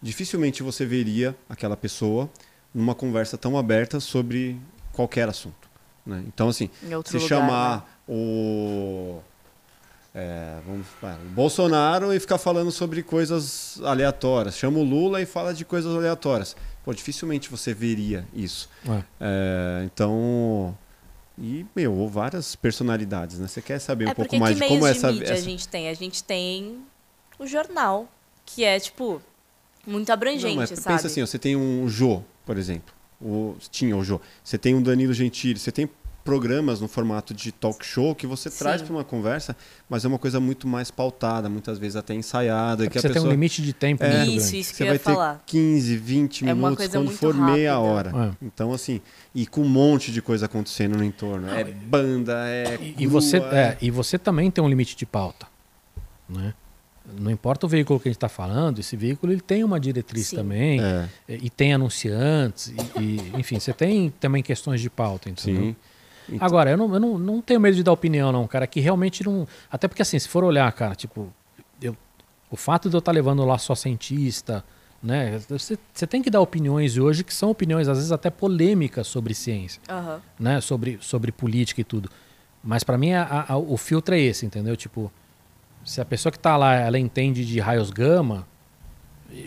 dificilmente 0.00 0.62
você 0.62 0.86
veria 0.86 1.34
aquela 1.48 1.76
pessoa 1.76 2.30
numa 2.74 2.94
conversa 2.94 3.36
tão 3.36 3.56
aberta 3.56 4.00
sobre 4.00 4.58
qualquer 4.92 5.28
assunto 5.28 5.68
né? 6.04 6.22
então 6.26 6.48
assim 6.48 6.70
se 7.04 7.16
lugar, 7.16 7.28
chamar 7.28 7.76
né? 7.78 7.84
o 8.08 9.18
é, 10.14 10.60
vamos, 10.66 10.86
vai, 11.00 11.14
o 11.14 11.28
Bolsonaro 11.30 12.12
e 12.12 12.18
ficar 12.18 12.38
falando 12.38 12.70
sobre 12.70 13.02
coisas 13.02 13.78
aleatórias 13.82 14.56
chama 14.56 14.78
o 14.78 14.82
Lula 14.82 15.20
e 15.20 15.26
fala 15.26 15.52
de 15.52 15.64
coisas 15.64 15.94
aleatórias 15.94 16.56
Pô, 16.84 16.94
dificilmente 16.94 17.50
você 17.50 17.74
veria 17.74 18.26
isso 18.32 18.70
é. 18.88 19.02
É, 19.20 19.84
então 19.84 20.76
e 21.38 21.66
meu 21.76 22.08
várias 22.08 22.56
personalidades 22.56 23.38
né 23.38 23.46
você 23.46 23.60
quer 23.60 23.78
saber 23.78 24.06
um 24.06 24.10
É 24.10 24.14
pouco 24.14 24.38
mais 24.38 24.56
que 24.56 24.62
de 24.62 24.68
como 24.68 24.84
de 24.84 24.90
essa, 24.90 25.12
mídia 25.12 25.24
essa 25.24 25.34
a 25.34 25.38
gente 25.38 25.68
tem? 25.68 25.88
A 25.88 25.94
gente 25.94 26.24
tem 26.24 26.82
o 27.38 27.46
jornal, 27.46 28.08
que 28.44 28.64
é 28.64 28.78
tipo 28.80 29.20
Muito 29.86 30.10
abrangente, 30.10 30.48
Não, 30.48 30.56
mas 30.56 30.70
sabe? 30.70 30.96
pensa 30.96 31.06
assim, 31.06 31.22
ó, 31.22 31.26
você 31.26 31.38
tem 31.38 31.54
um 31.56 31.88
Jô, 31.88 32.22
por 32.44 32.56
exemplo. 32.58 32.94
O, 33.20 33.54
tinha 33.70 33.96
o 33.96 34.02
Jô. 34.04 34.20
Você 34.44 34.58
tem 34.58 34.74
um 34.74 34.82
Danilo 34.82 35.12
Gentili, 35.14 35.58
você 35.58 35.72
tem 35.72 35.88
programas 36.22 36.80
no 36.80 36.88
formato 36.88 37.32
de 37.32 37.52
talk 37.52 37.86
show 37.86 38.12
que 38.12 38.26
você 38.26 38.50
Sim. 38.50 38.58
traz 38.58 38.82
para 38.82 38.92
uma 38.92 39.04
conversa, 39.04 39.56
mas 39.88 40.04
é 40.04 40.08
uma 40.08 40.18
coisa 40.18 40.40
muito 40.40 40.66
mais 40.66 40.90
pautada, 40.90 41.48
muitas 41.48 41.78
vezes 41.78 41.94
até 41.94 42.14
ensaiada. 42.14 42.84
É 42.84 42.88
que 42.90 42.98
a 42.98 43.00
você 43.00 43.06
tem 43.06 43.14
pessoa... 43.14 43.28
um 43.28 43.32
limite 43.32 43.62
de 43.62 43.72
tempo 43.72 44.02
É. 44.02 44.24
muito 44.24 44.32
Isso, 44.38 44.56
isso 44.56 44.70
que 44.72 44.76
Você 44.78 44.82
eu 44.82 44.86
vai 44.88 44.94
ia 44.96 44.98
ter 44.98 45.04
falar. 45.04 45.42
15, 45.46 45.96
20 45.96 46.42
É 46.48 46.52
uma 46.52 46.70
minutos 46.70 46.88
quando 46.88 47.10
for 47.12 47.32
meia 47.32 47.74
rápida. 47.74 47.88
hora. 47.88 48.10
É. 48.42 48.44
Então, 48.44 48.72
assim, 48.72 49.00
e 49.32 49.46
com 49.46 49.60
um 49.62 49.68
monte 49.68 50.10
de 50.10 50.20
coisa 50.20 50.46
acontecendo 50.46 50.98
no 50.98 51.04
entorno. 51.04 51.48
É 51.48 51.62
banda, 51.62 52.34
é. 52.48 52.76
E, 52.82 52.88
e 52.88 53.06
grua, 53.06 53.20
você, 53.20 53.36
é, 53.36 53.78
e 53.80 53.90
você 53.92 54.18
também 54.18 54.50
tem 54.50 54.62
um 54.64 54.68
limite 54.68 54.96
de 54.96 55.06
pauta. 55.06 55.46
Né? 56.28 56.52
Não 57.18 57.30
importa 57.30 57.66
o 57.66 57.68
veículo 57.68 58.00
que 58.00 58.08
a 58.08 58.10
gente 58.10 58.16
está 58.16 58.28
falando, 58.28 58.78
esse 58.80 58.96
veículo 58.96 59.32
ele 59.32 59.40
tem 59.40 59.62
uma 59.62 59.78
diretriz 59.78 60.26
Sim. 60.28 60.36
também, 60.36 60.80
É, 60.80 61.08
e, 61.28 61.46
e 61.46 61.50
tem 61.50 61.72
anunciantes, 61.72 62.68
e, 62.68 63.00
e, 63.00 63.32
enfim, 63.38 63.60
você 63.60 63.72
tem 63.72 64.10
também 64.18 64.42
questões 64.42 64.80
de 64.80 64.90
pauta, 64.90 65.30
entendeu? 65.30 65.62
sim. 65.62 65.76
Então- 66.28 66.44
Agora, 66.44 66.70
eu, 66.70 66.76
não, 66.76 66.92
eu 66.92 66.98
não, 66.98 67.16
não 67.18 67.40
tenho 67.40 67.60
medo 67.60 67.76
de 67.76 67.84
dar 67.84 67.92
opinião, 67.92 68.32
não, 68.32 68.48
cara, 68.48 68.66
que 68.66 68.80
realmente 68.80 69.22
não. 69.24 69.46
Até 69.70 69.86
porque, 69.86 70.02
assim, 70.02 70.18
se 70.18 70.28
for 70.28 70.42
olhar, 70.42 70.70
cara, 70.72 70.96
tipo, 70.96 71.32
eu, 71.80 71.96
o 72.50 72.56
fato 72.56 72.90
de 72.90 72.96
eu 72.96 72.98
estar 72.98 73.12
levando 73.12 73.44
lá 73.44 73.56
só 73.58 73.76
cientista, 73.76 74.64
né? 75.00 75.38
Você, 75.48 75.78
você 75.94 76.04
tem 76.04 76.20
que 76.20 76.28
dar 76.28 76.40
opiniões 76.40 76.98
hoje 76.98 77.22
que 77.22 77.32
são 77.32 77.50
opiniões, 77.50 77.86
às 77.86 77.98
vezes, 77.98 78.10
até 78.10 78.28
polêmicas 78.28 79.06
sobre 79.06 79.32
ciência, 79.34 79.80
Aham. 79.88 80.20
né? 80.40 80.60
Sobre, 80.60 80.98
sobre 81.00 81.30
política 81.30 81.80
e 81.80 81.84
tudo. 81.84 82.10
Mas 82.64 82.82
para 82.82 82.98
mim, 82.98 83.12
a- 83.12 83.46
a- 83.50 83.56
o 83.56 83.76
filtro 83.76 84.12
é 84.12 84.18
esse, 84.18 84.44
entendeu? 84.44 84.76
Tipo, 84.76 85.12
se 85.86 86.00
a 86.00 86.04
pessoa 86.04 86.30
que 86.32 86.38
tá 86.38 86.56
lá, 86.56 86.74
ela 86.74 86.98
entende 86.98 87.46
de 87.46 87.58
raios 87.60 87.90
gama, 87.90 88.46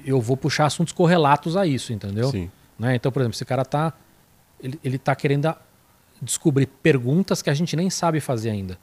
eu 0.05 0.19
vou 0.19 0.35
puxar 0.37 0.65
assuntos 0.65 0.93
correlatos 0.93 1.55
a 1.55 1.67
isso, 1.67 1.93
entendeu? 1.93 2.31
Sim. 2.31 2.49
né? 2.77 2.95
Então, 2.95 3.11
por 3.11 3.19
exemplo, 3.21 3.35
esse 3.35 3.45
cara 3.45 3.63
tá 3.65 3.93
ele, 4.61 4.79
ele 4.83 4.97
tá 4.97 5.15
querendo 5.15 5.45
a- 5.47 5.57
descobrir 6.21 6.65
perguntas 6.65 7.41
que 7.41 7.49
a 7.49 7.53
gente 7.53 7.75
nem 7.75 7.89
sabe 7.89 8.19
fazer 8.19 8.49
ainda. 8.49 8.77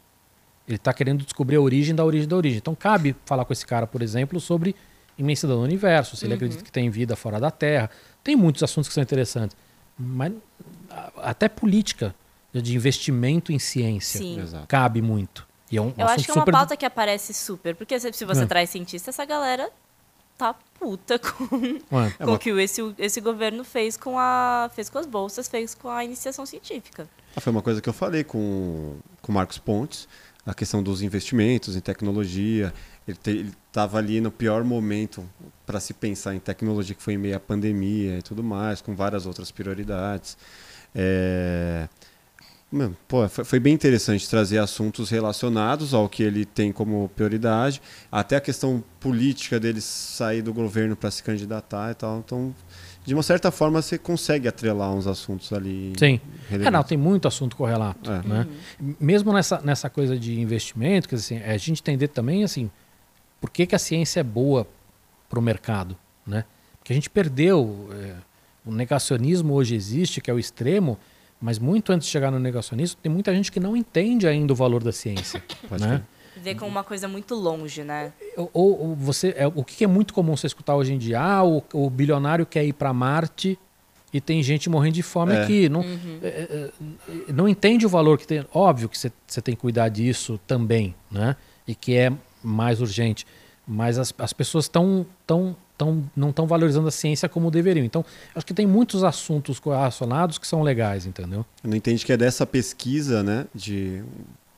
Ele 0.69 0.79
tá 0.79 0.93
querendo 0.93 1.23
descobrir 1.25 1.57
a 1.57 1.61
origem 1.61 1.95
da 1.95 2.05
origem 2.05 2.27
da 2.29 2.37
origem. 2.37 2.59
Então, 2.59 2.75
cabe 2.75 3.15
falar 3.25 3.45
com 3.45 3.53
esse 3.53 3.65
cara, 3.67 3.87
por 3.87 4.03
exemplo, 4.03 4.41
sobre 4.41 4.75
imensidão 5.19 5.57
do 5.57 5.63
universo, 5.63 6.17
se 6.17 6.27
ele 6.27 6.35
acredita 6.35 6.63
que 6.63 6.73
tem 6.73 6.91
vida 6.91 7.15
fora 7.17 7.39
da 7.41 7.51
Terra. 7.51 7.89
Tem 8.25 8.35
muitos 8.37 8.63
assuntos 8.63 8.89
que 8.89 8.95
são 8.95 9.03
interessantes, 9.03 9.57
mas 9.99 10.33
até 11.19 11.49
política 11.49 12.15
de 12.53 12.75
investimento 12.75 13.53
em 13.53 13.59
ciência 13.59 14.19
Sim. 14.19 14.43
Cabe 14.67 15.03
muito. 15.03 15.46
E 15.71 15.77
é 15.77 15.83
um 15.83 15.93
Eu 15.97 16.07
acho 16.07 16.25
que 16.25 16.31
é 16.31 16.35
uma 16.35 16.41
super 16.43 16.53
pauta 16.53 16.77
que 16.77 16.85
aparece 16.85 17.35
super, 17.35 17.75
porque 17.75 17.99
se 17.99 18.25
você 18.25 18.43
É. 18.43 18.47
traz 18.47 18.71
cientista, 18.71 19.11
essa 19.11 19.25
galera 19.25 19.69
tá 20.39 20.55
puta 20.79 21.19
com, 21.19 21.45
É 21.57 22.11
com 22.19 22.25
uma- 22.25 22.33
o 22.35 22.39
que 22.39 22.51
esse, 22.51 22.81
esse 22.99 23.21
governo 23.21 23.65
fez 23.65 23.97
com, 23.97 24.19
a, 24.19 24.71
fez 24.75 24.89
com 24.91 24.99
as 24.99 25.07
bolsas, 25.07 25.49
fez 25.49 25.75
com 25.75 25.89
a 25.89 26.05
iniciação 26.05 26.45
científica. 26.47 27.09
Ah, 27.35 27.41
Foi 27.41 27.51
uma 27.51 27.63
coisa 27.63 27.81
que 27.81 27.89
eu 27.89 27.93
falei 27.93 28.23
com 28.25 28.97
com 29.23 29.33
o 29.33 29.35
Marcos 29.35 29.59
Pontes, 29.59 30.07
a 30.45 30.55
questão 30.55 30.83
dos 30.83 31.03
investimentos 31.03 31.75
em 31.75 31.81
tecnologia. 31.81 32.73
Ele 33.09 33.53
estava 33.69 33.99
ali 33.99 34.21
no 34.21 34.31
pior 34.31 34.63
momento 34.63 35.29
para 35.65 35.81
se 35.81 35.93
pensar 35.95 36.35
em 36.35 36.39
tecnologia, 36.39 36.95
que 36.95 37.03
foi 37.03 37.15
em 37.15 37.19
meio 37.19 37.37
à 37.37 37.41
pandemia 37.41 38.19
e 38.19 38.23
tudo 38.23 38.43
mais, 38.45 38.81
com 38.81 38.95
várias 38.95 39.27
outras 39.27 39.51
prioridades. 39.51 40.37
É... 40.95 41.89
Pô, 43.09 43.29
foi, 43.29 43.59
bem 43.59 43.75
interessante 43.75 44.29
trazer 44.29 44.59
assuntos 44.59 45.11
relacionados 45.11 45.95
ao 45.95 46.09
que 46.09 46.23
ele 46.23 46.45
tem 46.45 46.73
como 46.73 47.11
prioridade, 47.15 47.81
até 48.11 48.37
a 48.37 48.41
questão 48.41 48.83
política 49.01 49.59
dele 49.59 49.81
sair 49.81 50.43
do 50.43 50.53
governo 50.53 50.95
para 50.95 51.11
se 51.11 51.23
candidatar 51.23 51.91
e 51.91 51.95
tal. 51.95 52.19
Então, 52.19 52.55
de 53.05 53.15
uma 53.15 53.23
certa 53.23 53.51
forma, 53.51 53.81
você 53.81 53.97
consegue 53.97 54.49
atrelar 54.49 54.93
uns 54.93 55.07
assuntos 55.07 55.53
ali. 55.53 55.93
Sim. 55.99 56.21
É, 56.51 56.71
não, 56.71 56.83
tem 56.83 56.99
muito 56.99 57.29
assunto 57.29 57.57
correlato. 57.57 58.11
É. 58.11 58.23
Né? 58.23 58.47
Mesmo 59.01 59.33
nessa, 59.33 59.61
nessa 59.61 59.89
coisa 59.89 60.19
de 60.19 60.39
investimento, 60.41 61.09
quer 61.09 61.17
dizer, 61.17 61.37
assim, 61.37 61.45
a 61.45 61.57
gente 61.57 61.81
entender 61.81 62.09
também 62.09 62.45
assim, 62.45 62.71
por 63.41 63.51
que, 63.51 63.67
que 63.67 63.75
a 63.75 63.79
ciência 63.79 64.21
é 64.21 64.25
boa 64.25 64.67
para 65.29 65.39
o 65.39 65.43
mercado. 65.43 65.97
Né? 66.27 66.45
Porque 66.79 66.93
a 66.93 66.97
gente 66.97 67.09
perdeu. 67.09 67.89
é, 67.93 68.15
o 68.67 68.73
negacionismo 68.73 69.55
hoje 69.55 69.77
existe, 69.77 70.21
que 70.21 70.29
é 70.29 70.35
o 70.35 70.39
extremo, 70.41 70.99
mas 71.41 71.59
muito 71.59 71.93
antes 71.93 72.07
de 72.07 72.13
chegar 72.13 72.31
no 72.31 72.39
negacionismo, 72.39 72.99
tem 73.03 73.11
muita 73.13 73.35
gente 73.35 73.51
que 73.53 73.61
não 73.61 73.77
entende 73.77 74.27
ainda 74.27 74.53
o 74.53 74.57
valor 74.57 74.83
da 74.83 74.93
ciência. 74.93 75.43
Pode 75.69 75.83
né? 75.87 76.03
Vê 76.43 76.55
como 76.55 76.71
uma 76.71 76.85
coisa 76.85 77.09
muito 77.09 77.35
longe, 77.35 77.83
né? 77.83 78.13
Ou, 78.37 78.51
ou- 78.53 78.81
ou 78.89 78.95
você, 78.95 79.35
é, 79.39 79.47
o 79.47 79.65
que 79.65 79.85
é 79.85 79.87
muito 79.87 80.13
comum 80.13 80.37
você 80.37 80.47
escutar 80.47 80.77
hoje 80.77 80.93
em 80.93 80.99
dia? 80.99 81.19
Ah, 81.21 81.43
o, 81.43 81.63
o 81.73 81.89
bilionário 81.89 82.45
quer 82.45 82.65
ir 82.65 82.75
para 82.75 82.93
Marte 82.93 83.59
e 84.13 84.21
tem 84.21 84.43
gente 84.43 84.69
morrendo 84.69 84.95
de 84.95 85.03
fome 85.03 85.33
É. 85.35 85.43
aqui. 85.43 85.69
Não, 85.69 85.81
é, 85.83 86.27
é, 86.29 86.71
é, 87.29 87.33
não 87.33 87.49
entende 87.49 87.87
o 87.87 87.89
valor 87.89 88.19
que 88.19 88.27
tem. 88.27 88.45
Óbvio 88.53 88.89
que 88.89 88.99
você, 88.99 89.11
você 89.27 89.41
tem 89.41 89.55
que 89.55 89.61
cuidar 89.63 89.89
disso 89.89 90.39
também, 90.47 90.95
né? 91.11 91.37
E 91.67 91.75
que 91.75 91.95
é 91.97 92.13
mais 92.43 92.81
urgente. 92.83 93.27
Mas 93.67 93.99
as, 93.99 94.13
as 94.19 94.33
pessoas 94.35 94.67
estão 94.67 95.07
tão, 95.27 95.57
tão, 95.77 96.05
não 96.17 96.31
estão 96.31 96.47
valorizando 96.47 96.89
a 96.89 96.91
ciência 96.91 97.29
como 97.29 97.51
deveriam. 97.51 97.85
Então, 97.85 98.05
acho 98.35 98.47
que 98.47 98.55
tem 98.55 98.67
muitos 98.67 99.05
assuntos 99.05 99.59
correlacionados 99.59 100.39
que 100.39 100.47
são 100.47 100.63
legais, 100.63 101.07
entendeu? 101.07 101.45
Não 101.63 101.77
entende 101.77 102.05
que 102.05 102.13
é 102.13 102.17
dessa 102.17 102.47
pesquisa, 102.47 103.23
né, 103.23 103.47
de 103.55 104.03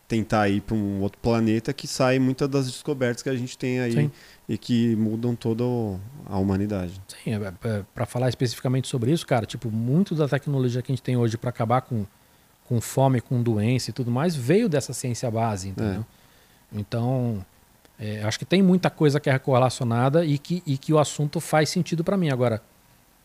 tentar 0.06 0.48
ir 0.48 0.62
para 0.62 0.74
um 0.74 1.02
outro 1.02 1.20
planeta 1.20 1.70
que 1.72 1.86
sai 1.86 2.18
muitas 2.18 2.48
das 2.48 2.66
descobertas 2.66 3.22
que 3.22 3.28
a 3.28 3.36
gente 3.36 3.58
tem 3.58 3.80
aí 3.80 3.92
Sim. 3.92 4.10
e 4.48 4.56
que 4.56 4.96
mudam 4.96 5.36
toda 5.36 5.62
a 6.26 6.38
humanidade. 6.38 6.98
Sim, 7.22 7.32
para 7.94 8.06
falar 8.06 8.30
especificamente 8.30 8.88
sobre 8.88 9.12
isso, 9.12 9.26
cara, 9.26 9.44
tipo, 9.44 9.70
muito 9.70 10.14
da 10.14 10.26
tecnologia 10.26 10.80
que 10.80 10.90
a 10.90 10.94
gente 10.94 11.02
tem 11.02 11.16
hoje 11.16 11.36
para 11.36 11.50
acabar 11.50 11.82
com, 11.82 12.06
com 12.64 12.80
fome, 12.80 13.20
com 13.20 13.42
doença 13.42 13.90
e 13.90 13.92
tudo 13.92 14.10
mais, 14.10 14.34
veio 14.34 14.66
dessa 14.66 14.94
ciência 14.94 15.30
base, 15.30 15.68
entendeu? 15.68 16.06
Então, 16.72 17.44
é, 17.98 18.22
acho 18.22 18.38
que 18.38 18.44
tem 18.44 18.62
muita 18.62 18.88
coisa 18.90 19.18
que 19.18 19.28
é 19.28 19.38
correlacionada 19.38 20.24
e 20.24 20.38
que, 20.38 20.62
e 20.66 20.78
que 20.78 20.92
o 20.92 20.98
assunto 20.98 21.40
faz 21.40 21.68
sentido 21.68 22.04
para 22.04 22.16
mim. 22.16 22.30
Agora, 22.30 22.62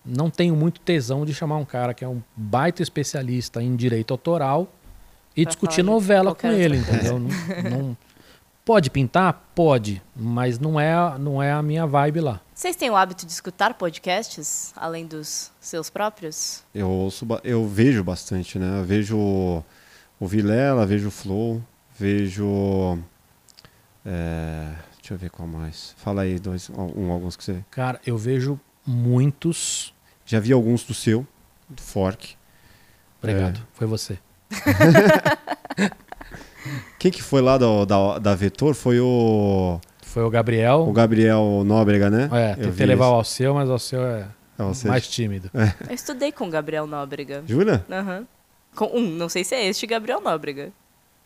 não 0.05 0.30
tenho 0.30 0.55
muito 0.55 0.80
tesão 0.82 1.26
de 1.26 1.34
chamar 1.34 1.57
um 1.57 1.65
cara 1.65 1.93
que 1.93 2.03
é 2.03 2.07
um 2.07 2.21
baita 2.36 2.82
especialista 2.84 3.61
em 3.61 3.76
direito 3.76 4.11
autoral 4.13 4.67
e 5.36 5.43
Pra 5.43 5.49
discutir 5.49 5.84
novela 5.84 6.36
com 6.36 6.47
ele, 6.47 6.78
entendeu? 6.78 7.19
Não- 7.19 7.69
não- 7.69 7.97
pode 8.65 8.89
pintar? 8.89 9.49
Pode, 9.55 10.01
mas 10.15 10.57
não 10.59 10.80
é, 10.80 10.93
a- 10.93 11.17
não 11.19 11.41
é 11.41 11.51
a 11.51 11.61
minha 11.61 11.86
vibe 11.88 12.19
lá. 12.21 12.39
Vocês 12.53 12.76
têm 12.76 12.89
o 12.89 12.95
hábito 12.95 13.26
de 13.26 13.32
escutar 13.32 13.74
podcasts, 13.74 14.71
além 14.76 15.05
dos 15.05 15.51
seus 15.59 15.89
próprios? 15.89 16.63
Eu 16.74 16.89
ouço, 16.89 17.26
eu 17.43 17.67
vejo 17.67 18.03
bastante, 18.03 18.57
né? 18.59 18.80
Eu 18.80 18.84
vejo 18.86 19.17
o 19.17 19.63
Vilela, 20.28 20.86
vejo 20.86 21.07
o 21.07 21.11
Flow, 21.11 21.61
vejo 21.99 22.97
é, 24.05 24.67
deixa 24.97 25.13
eu 25.13 25.17
ver 25.17 25.29
qual 25.29 25.47
mais. 25.47 25.93
Fala 25.97 26.21
aí 26.23 26.39
dois, 26.39 26.69
um, 26.69 27.11
alguns 27.11 27.35
que 27.35 27.43
você 27.43 27.63
Cara, 27.71 27.99
eu 28.05 28.17
vejo 28.17 28.59
muitos. 28.85 29.93
já 30.25 30.39
vi 30.39 30.51
alguns 30.53 30.83
do 30.83 30.93
seu, 30.93 31.25
do 31.69 31.81
Fork. 31.81 32.35
Obrigado, 33.21 33.57
É. 33.59 33.63
foi 33.73 33.87
você. 33.87 34.17
Quem 36.97 37.11
que 37.11 37.21
foi 37.21 37.41
lá 37.41 37.57
da, 37.57 37.85
da, 37.85 38.19
da 38.19 38.35
Vetor? 38.35 38.73
Foi 38.73 38.99
o, 38.99 39.79
Foi 40.01 40.23
o 40.23 40.29
Gabriel. 40.29 40.85
o 40.87 40.93
Gabriel 40.93 41.63
Nóbrega, 41.65 42.09
né? 42.09 42.29
É, 42.31 42.51
Eu 42.53 42.69
tentei 42.69 42.85
levar 42.85 43.07
o 43.07 43.09
esse. 43.09 43.15
Alceu, 43.17 43.53
mas 43.53 43.67
o 43.69 43.73
Alceu 43.73 44.01
é 44.05 44.27
É, 44.57 44.63
você- 44.63 44.87
mais 44.87 45.07
tímido. 45.07 45.49
Eu 45.89 45.93
estudei 45.93 46.31
com 46.31 46.47
o 46.47 46.49
Gabriel 46.49 46.87
Nóbrega. 46.87 47.43
Jura? 47.45 47.85
Aham. 47.91 48.25
Com 48.75 48.85
um, 48.97 49.01
não 49.01 49.27
sei 49.29 49.43
se 49.43 49.53
é 49.53 49.65
este 49.67 49.85
Gabriel 49.85 50.21
Nóbrega. 50.21 50.71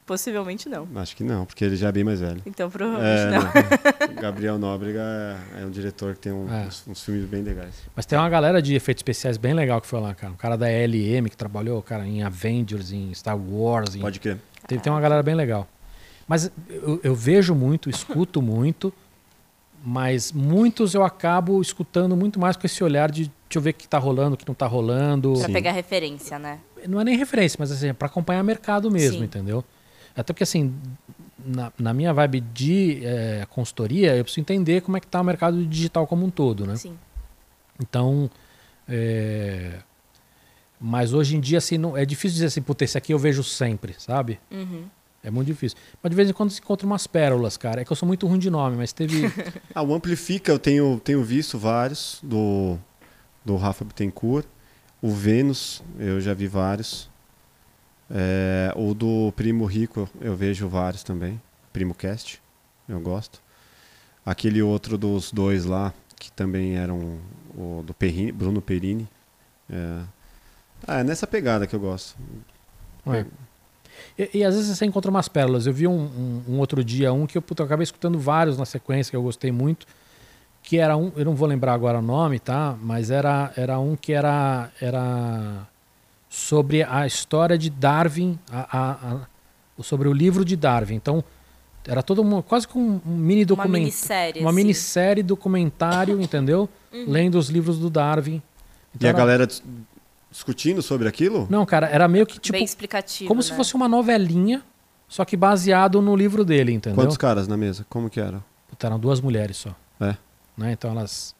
Possivelmente 0.08 0.70
não. 0.70 0.88
Acho 0.95 1.14
que 1.18 1.24
não, 1.24 1.45
porque 1.45 1.66
ele 1.66 1.76
já 1.76 1.89
é 1.89 1.91
bem 1.91 2.03
mais 2.05 2.22
velho. 2.22 2.41
Então 2.45 2.72
provavelmente 2.72 3.20
É, 3.20 3.30
não. 3.30 3.41
não. 4.16 4.16
Gabriel 4.22 4.58
Nóbrega 4.58 5.01
é, 5.60 5.66
um 5.66 5.70
diretor 5.70 6.16
que 6.16 6.22
tem 6.22 6.32
um- 6.32 6.49
É. 6.49 6.66
uns, 6.66 6.88
uns 6.88 7.03
filmes 7.03 7.26
bem 7.26 7.43
legais. 7.43 7.76
Mas 7.93 8.05
tem 8.05 8.18
uma 8.18 8.30
galera 8.30 8.62
de 8.62 8.74
efeitos 8.74 9.01
especiais 9.01 9.36
bem 9.36 9.53
legal 9.53 9.82
que 9.82 9.86
foi 9.86 9.99
lá, 9.99 10.16
cara. 10.16 10.32
Um 10.32 10.38
cara 10.38 10.55
da 10.58 10.66
LM 10.68 11.30
que 11.30 11.36
trabalhou, 11.36 11.82
cara, 11.82 12.08
em 12.08 12.24
Avengers, 12.24 12.93
em 12.93 13.14
Star 13.14 13.38
Wars. 13.38 13.95
Em... 13.95 13.99
Pode 13.99 14.22
crer. 14.22 14.38
Tem, 14.66 14.80
tem 14.80 14.91
uma 14.91 15.01
galera 15.01 15.22
bem 15.22 15.36
legal. 15.36 15.68
Mas 16.26 16.49
eu, 16.70 17.01
eu 17.03 17.14
vejo 17.14 17.53
muito, 17.53 17.89
escuto 17.89 18.41
muito, 18.41 18.93
mas 19.84 20.32
muitos 20.32 20.93
eu 20.93 21.03
acabo 21.03 21.62
escutando 21.62 22.16
muito 22.16 22.39
mais 22.39 22.55
com 22.55 22.66
esse 22.66 22.82
olhar 22.82 23.12
de 23.12 23.24
deixa 23.49 23.58
eu 23.58 23.62
ver 23.62 23.70
o 23.72 23.74
que 23.74 23.88
tá 23.88 23.97
rolando, 23.97 24.36
o 24.36 24.38
que 24.38 24.47
não 24.47 24.55
tá 24.55 24.68
rolando. 24.68 25.34
Pra 25.34 25.47
Sim. 25.47 25.53
pegar 25.53 25.72
referência, 25.74 26.39
né? 26.39 26.60
não 26.88 27.01
é 27.01 27.03
nem 27.03 27.18
referência, 27.18 27.58
mas 27.60 27.72
assim, 27.72 27.88
é 27.89 27.93
para 27.93 28.08
acompanhar 28.08 28.41
mercado 28.43 28.89
mesmo, 28.89 29.20
Sim. 29.20 29.26
entendeu? 29.26 29.64
Até 30.18 30.34
porque 30.34 30.43
assim, 30.43 30.74
na, 31.45 31.72
na 31.78 31.93
minha 31.93 32.13
vibe 32.13 32.41
de 32.41 33.05
eh, 33.05 33.45
consultoria, 33.49 34.15
eu 34.15 34.24
preciso 34.24 34.41
entender 34.41 34.82
como 34.82 34.97
é 34.97 34.99
que 34.99 35.07
tá 35.07 35.22
o 35.22 35.24
mercado 35.24 35.65
digital 35.65 36.07
como 36.07 36.26
um 36.26 36.30
todo, 36.30 36.65
né? 36.65 36.76
Sim. 36.76 36.97
Então, 37.80 38.30
é, 38.89 39.80
mas 40.80 41.13
hoje 41.13 41.38
em 41.38 41.39
dia 41.39 41.59
assim, 41.59 41.78
não, 41.78 41.95
é 41.95 42.05
difícil 42.05 42.34
dizer 42.34 42.47
assim, 42.47 42.61
puta, 42.61 42.84
esse 42.84 42.97
aqui 42.97 43.13
eu 43.13 43.20
vejo 43.20 43.43
sempre, 43.43 43.95
sabe? 43.97 44.39
Uhum. 44.51 44.86
É 45.24 45.30
muito 45.30 45.47
difícil. 45.47 45.78
Mas 46.01 46.09
de 46.09 46.15
vez 46.15 46.30
em 46.30 46.34
quando 46.34 46.51
se 46.51 46.59
encontra 46.59 46.86
umas 46.86 47.05
pérolas, 47.05 47.57
cara. 47.57 47.82
É 47.82 47.86
que 47.86 47.91
eu 47.91 47.95
sou 47.95 48.07
muito 48.07 48.26
ruim 48.28 48.39
de 48.39 48.49
nome, 48.49 48.78
mas 48.78 48.93
teve. 48.93 49.24
Ah, 49.76 49.82
o 49.84 49.93
Amplifica 49.93 50.51
eu 50.51 50.57
tenho, 50.57 50.99
tenho 51.03 51.24
visto 51.24 51.57
vários 51.57 52.20
do, 52.24 52.78
do 53.43 53.55
Rafa 53.55 53.84
Bittencourt. 53.84 54.45
O 55.01 55.11
Vênus, 55.11 55.84
eu 55.99 56.22
já 56.22 56.34
vi 56.34 56.47
vários. 56.47 57.09
É, 58.10 58.74
o 58.76 58.93
do 58.93 59.34
Primo 59.36 59.66
Rico, 59.66 60.10
eu 60.22 60.36
vejo 60.36 60.68
vários 60.68 61.03
também. 61.03 61.41
Primo 61.74 61.93
Cast, 61.93 62.41
eu 62.88 62.99
gosto. 62.99 63.41
Aquele 64.26 64.62
outro 64.62 64.97
dos 64.97 65.32
dois 65.32 65.66
lá, 65.66 65.93
que 66.16 66.32
também 66.32 66.76
eram 66.76 67.20
o 67.55 67.84
do 67.86 67.93
Perrini, 67.93 68.32
Bruno 68.32 68.62
Perini. 68.62 69.08
É, 69.70 70.01
ah, 70.86 70.99
é 70.99 71.03
nessa 71.03 71.28
pegada 71.28 71.68
que 71.68 71.76
eu 71.76 71.80
gosto. 71.80 72.16
É. 73.08 73.26
E, 74.18 74.39
e, 74.39 74.43
às 74.43 74.55
vezes 74.55 74.78
você 74.78 74.86
encontra 74.86 75.10
umas 75.10 75.28
pérolas. 75.28 75.66
Eu 75.66 75.74
vi 75.74 75.88
um, 75.88 75.99
um, 75.99 76.43
um 76.49 76.60
outro 76.60 76.84
dia 76.84 77.12
um 77.14 77.26
que 77.26 77.38
eu, 77.38 77.41
puta, 77.41 77.64
eu 77.64 77.66
acabei 77.66 77.84
escutando 77.84 78.20
vários 78.20 78.58
na 78.58 78.66
sequência 78.66 79.12
que 79.12 79.18
eu 79.18 79.24
gostei 79.24 79.51
muito. 79.51 79.86
Que 80.64 80.78
era 80.78 80.97
um, 80.97 81.12
eu 81.16 81.24
não 81.24 81.36
vou 81.36 81.47
lembrar 81.47 81.74
agora 81.74 81.99
o 81.99 82.01
nome, 82.01 82.39
tá? 82.39 82.76
Mas 82.82 83.10
era, 83.10 83.53
era 83.55 83.80
um 83.80 83.95
que 83.95 84.14
era, 84.14 84.70
era 84.82 85.68
sobre 86.30 86.84
a 86.84 87.05
história 87.05 87.57
de 87.57 87.69
Darwin, 87.69 88.38
a, 88.51 88.78
a, 88.78 88.91
a, 88.91 89.84
sobre 89.84 90.07
o 90.07 90.13
livro 90.13 90.43
de 90.43 90.55
Darwin. 90.55 90.95
Então, 90.95 91.23
era 91.88 92.03
todo 92.03 92.21
uma, 92.21 92.43
quase 92.43 92.67
que 92.67 92.78
um, 92.78 92.99
mini 93.05 93.45
documentário. 93.45 93.71
Uma 93.71 93.80
minissérie. 93.80 94.41
Uma 94.41 94.49
assim. 94.49 94.55
minissérie 94.57 95.23
documentário, 95.23 96.19
entendeu? 96.21 96.69
Uhum. 96.91 97.05
Lendo 97.07 97.36
os 97.38 97.49
livros 97.49 97.80
do 97.80 97.89
Darwin. 97.89 98.41
Então, 98.95 99.05
e 99.05 99.07
a 99.07 99.09
era... 99.09 99.17
galera 99.17 99.47
discutindo 100.30 100.82
sobre 100.82 101.07
aquilo? 101.07 101.47
Não, 101.49 101.65
cara, 101.65 101.88
era 101.88 102.07
meio 102.07 102.25
que 102.25 102.39
tipo. 102.39 102.57
Bem 102.57 102.65
explicativo. 102.65 103.28
Como 103.28 103.39
né? 103.39 103.43
se 103.43 103.53
fosse 103.53 103.73
uma 103.75 103.88
novelinha, 103.88 104.63
só 105.07 105.23
que 105.23 105.38
baseado 105.38 106.01
no 106.01 106.15
livro 106.15 106.43
dele, 106.43 106.73
entendeu? 106.73 106.95
Quantos 106.95 107.17
caras 107.17 107.47
na 107.47 107.55
mesa? 107.55 107.86
Como 107.89 108.09
que 108.09 108.19
era? 108.19 108.43
Puta, 108.69 108.88
eram 108.88 108.99
duas 108.99 109.21
mulheres 109.21 109.57
só. 109.57 109.73
É. 109.99 110.15
Né? 110.57 110.73
Então 110.73 110.91
elas 110.91 111.36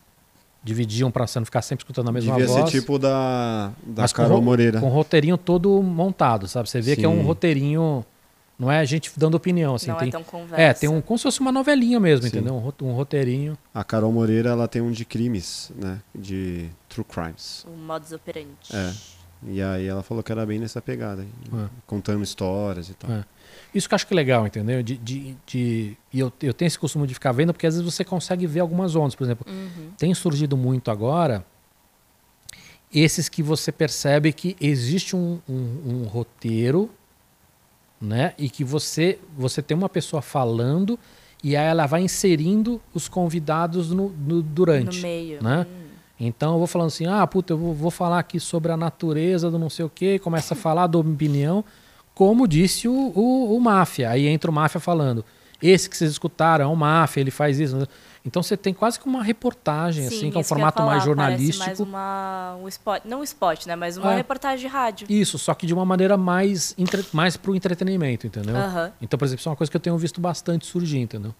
dividiam 0.68 1.10
para 1.10 1.26
você 1.26 1.40
não 1.40 1.46
ficar 1.46 1.62
sempre 1.62 1.84
escutando 1.84 2.10
a 2.10 2.12
mesma 2.12 2.34
Devia 2.34 2.48
voz. 2.48 2.58
Devia 2.58 2.72
ser 2.72 2.80
tipo 2.82 3.00
da, 3.00 3.72
da 3.86 4.02
Mas 4.02 4.14
Carol 4.14 4.40
com, 4.40 4.44
Moreira. 4.44 4.80
Com 4.82 4.88
um 4.88 4.90
roteirinho 4.90 5.38
todo 5.38 5.82
montado, 5.82 6.48
sabe? 6.48 6.70
Você 6.70 6.82
vê 6.82 6.96
Sim. 6.96 7.02
que 7.02 7.06
é 7.06 7.10
um 7.10 7.22
roteirinho. 7.22 8.06
Não 8.60 8.72
é 8.72 8.80
a 8.80 8.86
gente 8.86 9.12
dando 9.16 9.36
opinião, 9.36 9.76
assim. 9.76 9.90
Não 9.90 9.98
tem, 9.98 10.10
é 10.10 10.12
tão 10.12 10.24
conversa. 10.24 10.62
É, 10.62 10.74
tem 10.74 10.90
um, 10.90 11.00
como 11.00 11.18
se 11.18 11.24
fosse 11.24 11.40
uma 11.40 11.52
novelinha 11.52 12.00
mesmo, 12.00 12.24
Sim. 12.24 12.30
entendeu? 12.30 12.56
Um, 12.56 12.88
um, 12.88 12.94
roteirinho. 12.94 13.58
A 13.74 13.84
Carol 13.84 14.12
Moreira, 14.12 14.50
ela 14.50 14.68
tem 14.68 14.82
um 14.82 14.92
de 14.92 15.06
crimes, 15.06 15.72
né? 15.76 16.00
De 16.14 16.70
true 16.90 17.06
crimes. 17.06 17.66
O 17.68 17.78
modus 17.78 18.12
operandi. 18.12 18.50
É. 18.74 18.92
E 19.46 19.62
aí 19.62 19.86
ela 19.86 20.02
falou 20.02 20.24
que 20.24 20.32
era 20.32 20.46
bem 20.46 20.58
nessa 20.58 20.82
pegada, 20.82 21.22
é. 21.22 21.70
contando 21.86 22.24
histórias 22.24 22.90
e 22.90 22.96
tal. 22.96 23.12
É. 23.12 23.24
Isso 23.74 23.88
que 23.88 23.94
eu 23.94 23.96
acho 23.96 24.08
que 24.08 24.14
é 24.14 24.16
legal, 24.16 24.48
entendeu? 24.48 24.82
De, 24.82 24.98
de, 24.98 25.38
de, 25.46 25.98
e 26.12 26.20
eu, 26.20 26.32
eu 26.42 26.54
tenho 26.54 26.68
esse 26.68 26.80
costume 26.80 27.06
de 27.06 27.14
ficar 27.14 27.32
vendo, 27.32 27.54
porque 27.54 27.68
às 27.68 27.76
vezes 27.76 27.94
você 27.94 28.04
consegue 28.04 28.48
ver 28.48 28.62
algumas 28.62 28.96
ondas. 28.96 29.16
Por 29.16 29.24
exemplo, 29.24 29.46
uhum. 29.50 29.92
tem 29.98 30.14
surgido 30.14 30.56
muito 30.56 30.90
agora 30.90 31.46
esses 32.94 33.28
que 33.28 33.44
você 33.44 33.72
percebe 33.72 34.32
que 34.32 34.56
existe 34.60 35.16
um, 35.16 35.40
um, 35.48 35.54
um, 35.86 36.04
roteiro, 36.04 36.90
né? 38.00 38.34
E 38.38 38.50
que 38.50 38.64
você, 38.64 39.20
você 39.38 39.62
tem 39.62 39.76
uma 39.76 39.90
pessoa 39.90 40.22
falando 40.22 40.98
e 41.44 41.56
aí 41.56 41.68
ela 41.68 41.86
vai 41.86 42.02
inserindo 42.02 42.82
os 42.94 43.08
convidados 43.08 43.92
no, 43.92 44.10
no 44.10 44.42
durante. 44.42 44.98
No 44.98 45.02
meio. 45.04 45.44
Né? 45.44 45.68
Hum. 45.70 45.88
Então 46.20 46.54
eu 46.54 46.58
vou 46.58 46.68
falando 46.68 46.88
assim, 46.88 47.06
ah, 47.06 47.26
puta, 47.28 47.54
eu 47.54 47.58
vou, 47.58 47.74
vou 47.74 47.92
falar 47.92 48.20
aqui 48.20 48.40
sobre 48.40 48.72
a 48.72 48.78
natureza 48.78 49.52
do 49.52 49.60
não 49.60 49.70
sei 49.70 49.86
o 49.86 49.90
quê, 49.90 50.18
começa 50.18 50.54
a 50.54 50.58
falar, 50.58 50.88
dou 50.88 51.02
opinião, 51.02 51.64
como 52.18 52.48
disse 52.48 52.88
o, 52.88 53.12
o, 53.14 53.56
o 53.56 53.62
Máfia. 53.62 54.10
Aí 54.10 54.26
entra 54.26 54.50
o 54.50 54.54
Máfia 54.54 54.82
falando, 54.82 55.24
esse 55.62 55.88
que 55.88 55.96
vocês 55.96 56.10
escutaram 56.10 56.66
é 56.66 56.68
o 56.68 56.76
Máfia, 56.76 57.22
ele 57.22 57.30
faz 57.30 57.60
isso. 57.60 57.88
Então 58.26 58.42
você 58.42 58.58
tem 58.58 58.74
quase 58.74 59.00
que 59.00 59.06
uma 59.08 59.22
reportagem, 59.22 60.10
Sim, 60.10 60.18
assim, 60.18 60.32
que 60.32 60.38
é 60.38 60.40
um 60.40 60.44
formato 60.44 60.80
falar, 60.80 60.94
mais 60.94 61.04
jornalístico. 61.04 61.64
mais 61.64 61.80
uma, 61.80 62.58
um 62.60 62.68
spot, 62.68 63.04
não 63.06 63.20
um 63.20 63.24
spot, 63.24 63.68
né? 63.68 63.76
Mas 63.76 63.98
uma 63.98 64.14
é. 64.14 64.16
reportagem 64.16 64.68
de 64.68 64.68
rádio. 64.68 65.06
Isso, 65.08 65.38
só 65.38 65.54
que 65.54 65.68
de 65.68 65.76
uma 65.76 65.86
maneira 65.86 66.18
mais, 66.18 66.74
entre, 66.76 67.06
mais 67.14 67.38
pro 67.38 67.56
entretenimento, 67.56 68.26
entendeu? 68.26 68.56
Uhum. 68.56 68.92
Então, 69.00 69.20
por 69.20 69.26
exemplo, 69.26 69.42
isso 69.42 69.50
é 69.50 69.52
uma 69.52 69.56
coisa 69.56 69.70
que 69.70 69.78
eu 69.78 69.82
tenho 69.82 69.96
visto 69.96 70.20
bastante 70.20 70.66
surgir, 70.66 70.98
entendeu? 70.98 71.36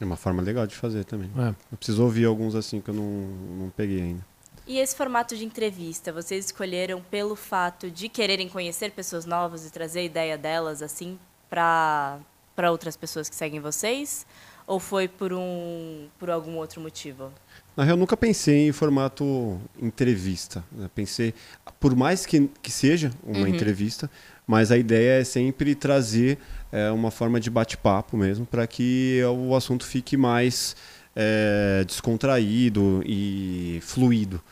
É 0.00 0.04
uma 0.04 0.16
forma 0.16 0.42
legal 0.42 0.66
de 0.66 0.74
fazer 0.74 1.04
também. 1.04 1.30
É. 1.38 1.50
Eu 1.70 1.78
preciso 1.78 2.02
ouvir 2.02 2.24
alguns 2.24 2.56
assim 2.56 2.80
que 2.80 2.90
eu 2.90 2.94
não, 2.94 3.28
não 3.60 3.70
peguei 3.70 4.02
ainda. 4.02 4.33
E 4.66 4.78
esse 4.78 4.96
formato 4.96 5.36
de 5.36 5.44
entrevista, 5.44 6.10
vocês 6.10 6.46
escolheram 6.46 7.02
pelo 7.10 7.36
fato 7.36 7.90
de 7.90 8.08
quererem 8.08 8.48
conhecer 8.48 8.92
pessoas 8.92 9.26
novas 9.26 9.66
e 9.66 9.70
trazer 9.70 10.00
a 10.00 10.04
ideia 10.04 10.38
delas 10.38 10.80
assim 10.82 11.18
para 11.50 12.18
para 12.56 12.70
outras 12.70 12.96
pessoas 12.96 13.28
que 13.28 13.34
seguem 13.34 13.60
vocês? 13.60 14.24
Ou 14.66 14.80
foi 14.80 15.06
por 15.06 15.32
um 15.32 16.08
por 16.18 16.30
algum 16.30 16.56
outro 16.56 16.80
motivo? 16.80 17.30
Na 17.76 17.84
real, 17.84 17.96
eu 17.96 18.00
nunca 18.00 18.16
pensei 18.16 18.68
em 18.68 18.72
formato 18.72 19.60
entrevista. 19.82 20.64
Né? 20.72 20.88
Pensei, 20.94 21.34
por 21.78 21.94
mais 21.94 22.24
que, 22.24 22.48
que 22.62 22.70
seja 22.70 23.10
uma 23.22 23.40
uhum. 23.40 23.48
entrevista, 23.48 24.08
mas 24.46 24.70
a 24.70 24.78
ideia 24.78 25.20
é 25.20 25.24
sempre 25.24 25.74
trazer 25.74 26.38
é, 26.72 26.90
uma 26.90 27.10
forma 27.10 27.40
de 27.40 27.50
bate-papo 27.50 28.16
mesmo, 28.16 28.46
para 28.46 28.66
que 28.66 29.20
o 29.24 29.54
assunto 29.54 29.84
fique 29.84 30.16
mais 30.16 30.76
é, 31.14 31.84
descontraído 31.86 33.02
e 33.04 33.80
fluido. 33.82 34.42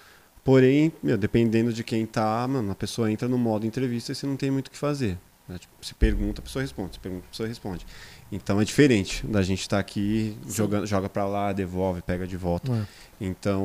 Porém, 0.45 0.93
meu, 1.03 1.17
dependendo 1.17 1.73
de 1.73 1.85
quem 1.85 2.05
tá, 2.05 2.47
mano, 2.49 2.73
a 2.73 2.75
pessoa 2.75 3.11
entra 3.11 3.29
no 3.29 3.39
modo 3.39 3.67
entrevista 3.67 4.13
e 4.13 4.15
você 4.15 4.27
não 4.27 4.37
tem 4.37 4.51
muito 4.51 4.69
o 4.69 4.71
que 4.71 4.79
fazer. 4.79 5.19
Né? 5.49 5.59
Tipo, 5.59 5.75
se 5.81 5.95
pergunta, 5.95 6.41
a 6.41 6.43
pessoa 6.43 6.63
responde. 6.63 6.95
Se 6.95 7.01
pergunta, 7.01 7.25
a 7.27 7.31
pessoa 7.31 7.49
responde. 7.49 7.87
Então 8.31 8.61
é 8.61 8.65
diferente 8.65 9.27
da 9.27 9.43
gente 9.43 9.61
estar 9.61 9.77
tá 9.77 9.81
aqui, 9.81 10.37
jogando, 10.49 10.87
joga 10.87 11.09
para 11.09 11.27
lá, 11.27 11.53
devolve, 11.53 12.01
pega 12.01 12.27
de 12.27 12.37
volta. 12.37 12.73
É. 12.73 12.87
Então, 13.21 13.65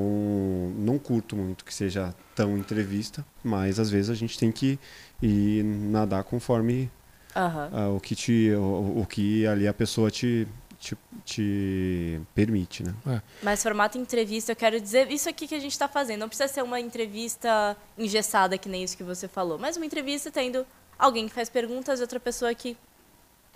não 0.77 0.99
curto 0.99 1.35
muito 1.35 1.63
que 1.63 1.73
seja 1.73 2.13
tão 2.35 2.57
entrevista, 2.57 3.25
mas 3.43 3.79
às 3.79 3.89
vezes 3.89 4.09
a 4.09 4.13
gente 4.13 4.37
tem 4.37 4.51
que 4.51 4.77
ir 5.21 5.63
nadar 5.63 6.23
conforme 6.25 6.91
uhum. 7.35 7.93
uh, 7.93 7.95
o, 7.95 7.99
que 7.99 8.13
te, 8.13 8.51
o, 8.51 9.01
o 9.01 9.05
que 9.05 9.47
ali 9.47 9.67
a 9.67 9.73
pessoa 9.73 10.11
te, 10.11 10.47
te, 10.79 10.97
te 11.25 12.19
permite, 12.33 12.83
né? 12.83 12.93
É. 13.07 13.21
Mas 13.41 13.61
formato 13.63 13.97
entrevista, 13.97 14.51
eu 14.51 14.55
quero 14.55 14.79
dizer 14.79 15.11
isso 15.11 15.27
aqui 15.29 15.47
que 15.47 15.55
a 15.55 15.59
gente 15.59 15.71
está 15.71 15.87
fazendo. 15.87 16.21
Não 16.21 16.27
precisa 16.27 16.47
ser 16.47 16.63
uma 16.63 16.79
entrevista 16.79 17.75
engessada, 17.97 18.57
que 18.57 18.69
nem 18.69 18.83
isso 18.83 18.95
que 18.95 19.03
você 19.03 19.27
falou, 19.27 19.57
mas 19.57 19.77
uma 19.77 19.85
entrevista 19.85 20.31
tendo 20.31 20.65
alguém 20.97 21.27
que 21.27 21.33
faz 21.33 21.49
perguntas 21.49 21.99
e 21.99 22.01
outra 22.01 22.19
pessoa 22.19 22.53
que 22.53 22.77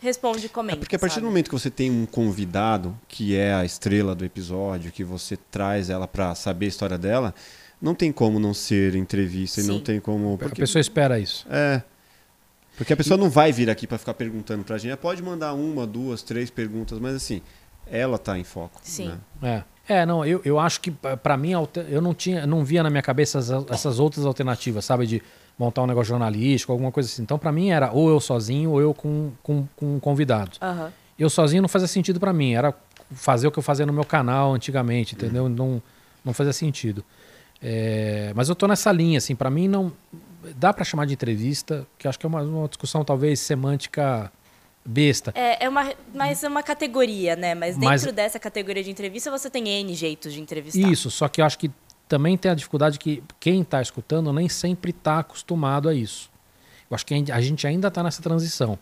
responde 0.01 0.47
e 0.47 0.49
comenta. 0.49 0.78
É 0.78 0.80
porque 0.80 0.95
a 0.95 0.99
partir 0.99 1.15
sabe? 1.15 1.26
do 1.26 1.30
momento 1.30 1.47
que 1.47 1.53
você 1.53 1.69
tem 1.69 1.91
um 1.91 2.05
convidado, 2.05 2.97
que 3.07 3.36
é 3.36 3.53
a 3.53 3.63
estrela 3.63 4.15
do 4.15 4.26
episódio, 4.26 4.91
que 4.91 5.03
você 5.03 5.38
traz 5.38 5.89
ela 5.89 6.07
para 6.07 6.34
saber 6.34 6.65
a 6.65 6.69
história 6.69 6.97
dela, 6.97 7.36
não 7.80 7.93
tem 7.93 8.11
como 8.11 8.39
não 8.39 8.53
ser 8.53 8.95
entrevista 8.95 9.61
Sim. 9.61 9.67
e 9.67 9.72
não 9.72 9.80
tem 9.80 9.99
como. 9.99 10.38
Porque... 10.38 10.61
A 10.61 10.63
pessoa 10.63 10.82
espera 10.82 11.19
isso. 11.19 11.45
É. 11.49 11.84
Porque 12.82 12.93
a 12.93 12.97
pessoa 12.97 13.15
não 13.15 13.29
vai 13.29 13.51
vir 13.51 13.69
aqui 13.69 13.86
para 13.86 13.99
ficar 13.99 14.15
perguntando 14.15 14.63
para 14.63 14.75
a 14.75 14.79
gente. 14.79 14.89
Ela 14.89 14.97
pode 14.97 15.21
mandar 15.21 15.53
uma, 15.53 15.86
duas, 15.86 16.23
três 16.23 16.49
perguntas, 16.49 16.97
mas 16.97 17.13
assim, 17.13 17.39
ela 17.86 18.15
está 18.15 18.39
em 18.39 18.43
foco. 18.43 18.82
Sim. 18.82 19.13
Né? 19.39 19.63
É. 19.88 19.99
É, 19.99 20.05
não, 20.05 20.25
eu, 20.25 20.41
eu 20.43 20.57
acho 20.57 20.82
que 20.82 20.89
para 20.89 21.38
mim 21.38 21.51
eu 21.89 22.01
não 22.01 22.13
tinha, 22.13 22.47
não 22.47 22.65
via 22.65 22.82
na 22.82 22.89
minha 22.89 23.03
cabeça 23.03 23.38
essas, 23.38 23.69
essas 23.69 23.99
outras 23.99 24.25
alternativas, 24.25 24.84
sabe, 24.84 25.05
de 25.05 25.21
montar 25.59 25.84
um 25.84 25.86
negócio 25.86 26.09
jornalístico, 26.09 26.71
alguma 26.71 26.91
coisa 26.91 27.07
assim. 27.07 27.21
Então, 27.21 27.38
para 27.38 27.51
mim 27.51 27.69
era 27.69 27.91
ou 27.91 28.09
eu 28.09 28.19
sozinho 28.19 28.71
ou 28.71 28.82
eu 28.82 28.95
com, 28.95 29.32
com, 29.43 29.67
com 29.75 29.99
convidados. 29.99 30.59
Uhum. 30.59 30.89
Eu 31.19 31.29
sozinho 31.29 31.61
não 31.61 31.69
fazia 31.69 31.88
sentido 31.88 32.19
para 32.19 32.34
mim, 32.34 32.53
era 32.55 32.73
fazer 33.11 33.47
o 33.47 33.51
que 33.51 33.59
eu 33.59 33.63
fazia 33.63 33.86
no 33.86 33.93
meu 33.93 34.05
canal 34.05 34.55
antigamente, 34.55 35.13
entendeu? 35.13 35.43
Uhum. 35.43 35.49
Não, 35.49 35.84
não 36.25 36.34
fazia 36.34 36.53
sentido. 36.53 37.05
É, 37.61 38.32
mas 38.36 38.49
eu 38.49 38.55
tô 38.55 38.67
nessa 38.67 38.91
linha, 38.91 39.19
assim, 39.19 39.36
para 39.36 39.51
mim 39.51 39.67
não 39.67 39.91
dá 40.55 40.73
para 40.73 40.83
chamar 40.83 41.05
de 41.05 41.13
entrevista, 41.13 41.87
que 41.97 42.07
acho 42.07 42.19
que 42.19 42.25
é 42.25 42.29
uma, 42.29 42.41
uma 42.41 42.67
discussão 42.67 43.03
talvez 43.03 43.39
semântica 43.39 44.31
besta. 44.83 45.31
É, 45.35 45.65
é 45.65 45.69
uma, 45.69 45.93
mas 46.13 46.43
é 46.43 46.47
uma 46.47 46.63
categoria, 46.63 47.35
né? 47.35 47.53
Mas 47.53 47.75
dentro 47.75 47.87
mas, 47.87 48.11
dessa 48.13 48.39
categoria 48.39 48.83
de 48.83 48.89
entrevista 48.89 49.29
você 49.29 49.49
tem 49.49 49.67
N 49.67 49.93
jeitos 49.93 50.33
de 50.33 50.41
entrevistar. 50.41 50.79
Isso, 50.91 51.11
só 51.11 51.27
que 51.27 51.41
eu 51.41 51.45
acho 51.45 51.57
que 51.57 51.71
também 52.07 52.37
tem 52.37 52.51
a 52.51 52.55
dificuldade 52.55 52.99
que 52.99 53.23
quem 53.39 53.61
está 53.61 53.81
escutando 53.81 54.33
nem 54.33 54.49
sempre 54.49 54.91
está 54.91 55.19
acostumado 55.19 55.87
a 55.87 55.93
isso. 55.93 56.29
Eu 56.89 56.95
acho 56.95 57.05
que 57.05 57.13
a 57.13 57.41
gente 57.41 57.65
ainda 57.65 57.87
está 57.87 58.03
nessa 58.03 58.21
transição. 58.21 58.77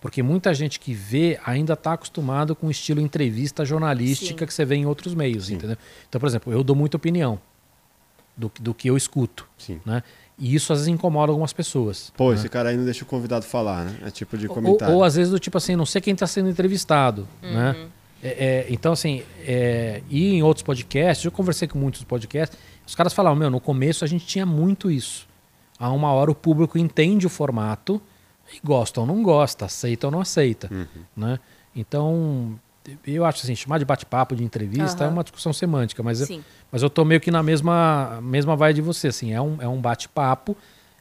Porque 0.00 0.22
muita 0.22 0.52
gente 0.52 0.78
que 0.78 0.92
vê 0.92 1.38
ainda 1.44 1.72
está 1.72 1.94
acostumado 1.94 2.54
com 2.54 2.66
o 2.66 2.70
estilo 2.70 3.00
entrevista 3.00 3.64
jornalística 3.64 4.38
Sim. 4.38 4.46
que 4.46 4.52
você 4.52 4.64
vê 4.64 4.76
em 4.76 4.86
outros 4.86 5.14
meios, 5.14 5.46
Sim. 5.46 5.54
entendeu? 5.54 5.76
Então, 6.08 6.20
por 6.20 6.26
exemplo, 6.26 6.52
eu 6.52 6.62
dou 6.62 6.76
muita 6.76 6.96
opinião 6.96 7.40
do, 8.36 8.50
do 8.60 8.74
que 8.74 8.88
eu 8.88 8.96
escuto. 8.96 9.48
Sim. 9.56 9.80
Né? 9.86 10.02
E 10.38 10.54
isso 10.54 10.72
às 10.72 10.80
vezes 10.80 10.92
incomoda 10.92 11.32
algumas 11.32 11.52
pessoas. 11.52 12.12
Pô, 12.16 12.30
né? 12.30 12.36
esse 12.36 12.48
cara 12.48 12.68
aí 12.68 12.76
não 12.76 12.84
deixa 12.84 13.04
o 13.04 13.06
convidado 13.06 13.44
falar, 13.44 13.84
né? 13.84 13.96
É 14.04 14.10
tipo 14.10 14.36
de 14.36 14.46
comentário. 14.48 14.92
Ou, 14.92 15.00
ou 15.00 15.04
às 15.04 15.14
vezes 15.14 15.30
do 15.30 15.38
tipo 15.38 15.56
assim, 15.56 15.74
não 15.76 15.86
sei 15.86 16.00
quem 16.00 16.12
está 16.12 16.26
sendo 16.26 16.48
entrevistado, 16.48 17.26
né? 17.42 17.48
uhum. 17.48 17.82
né? 17.82 17.88
É, 18.22 18.28
é, 18.28 18.66
então, 18.70 18.92
assim, 18.92 19.22
é, 19.46 20.02
e 20.08 20.34
em 20.34 20.42
outros 20.42 20.62
podcasts, 20.62 21.24
eu 21.24 21.30
conversei 21.30 21.68
com 21.68 21.78
muitos 21.78 22.02
podcasts, 22.02 22.58
os 22.86 22.94
caras 22.94 23.12
falavam, 23.12 23.38
meu, 23.38 23.50
no 23.50 23.60
começo 23.60 24.04
a 24.04 24.08
gente 24.08 24.26
tinha 24.26 24.46
muito 24.46 24.90
isso. 24.90 25.28
A 25.78 25.90
uma 25.90 26.10
hora 26.12 26.30
o 26.30 26.34
público 26.34 26.78
entende 26.78 27.26
o 27.26 27.30
formato, 27.30 28.00
E 28.52 28.60
gosta 28.64 29.00
ou 29.00 29.06
não 29.06 29.22
gosta, 29.22 29.64
aceita 29.64 30.06
ou 30.06 30.10
não 30.10 30.20
aceita. 30.20 30.68
Uhum. 30.72 30.86
Né? 31.16 31.38
Então, 31.74 32.58
eu 33.06 33.24
acho 33.24 33.42
assim, 33.42 33.54
chamar 33.54 33.78
de 33.78 33.84
bate-papo, 33.84 34.34
de 34.34 34.44
entrevista, 34.44 35.04
é 35.04 35.06
Aham. 35.06 35.14
uma 35.14 35.24
discussão 35.24 35.52
semântica, 35.52 36.02
mas 36.02 36.20
eu, 36.20 36.42
mas 36.70 36.82
eu 36.82 36.90
tô 36.90 37.04
meio 37.04 37.20
que 37.20 37.30
na 37.30 37.42
mesma, 37.42 38.20
mesma 38.22 38.56
vibe 38.56 38.76
de 38.76 38.82
você, 38.82 39.08
assim, 39.08 39.32
é 39.32 39.40
um, 39.40 39.60
é 39.60 39.68
um 39.68 39.80
bate-papo, 39.80 40.56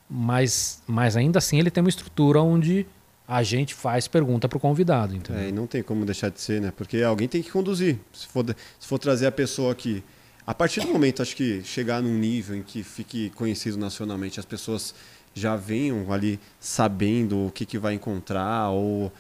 mas, 0.10 0.82
mas 0.88 1.18
ainda 1.18 1.40
assim 1.40 1.60
ele 1.60 1.72
tem 1.72 1.82
uma 1.84 1.90
estrutura 1.90 2.42
onde 2.42 2.86
a 3.28 3.42
gente 3.42 3.74
faz 3.74 4.08
pergunta 4.08 4.48
pro 4.48 4.60
convidado, 4.60 5.16
entendeu? 5.16 5.42
É, 5.42 5.50
e 5.50 5.52
não 5.52 5.66
tem 5.66 5.82
como 5.82 6.06
deixar 6.06 6.30
de 6.30 6.40
ser, 6.40 6.62
né? 6.62 6.72
Porque 6.76 7.02
alguém 7.02 7.28
tem 7.28 7.42
que 7.42 7.50
conduzir. 7.50 7.98
Se 8.14 8.28
for, 8.28 8.46
se 8.80 8.88
for 8.88 9.00
trazer 9.00 9.26
a 9.26 9.32
pessoa 9.32 9.72
aqui. 9.72 10.04
A 10.46 10.54
partir 10.54 10.82
do 10.82 10.88
momento, 10.88 11.24
acho 11.24 11.36
que 11.36 11.64
chegar 11.64 12.04
num 12.04 12.16
nível 12.16 12.56
em 12.56 12.62
que 12.62 12.84
fique 12.84 13.32
conhecido 13.32 13.78
nacionalmente, 13.78 14.40
as 14.40 14.46
pessoas 14.46 14.94
já 15.34 15.56
venham 15.56 16.14
ali 16.14 16.40
sabendo 16.60 17.48
o 17.48 17.52
que, 17.52 17.66
que 17.66 17.80
vai 17.80 17.96
encontrar, 17.96 18.70
ou 18.70 19.12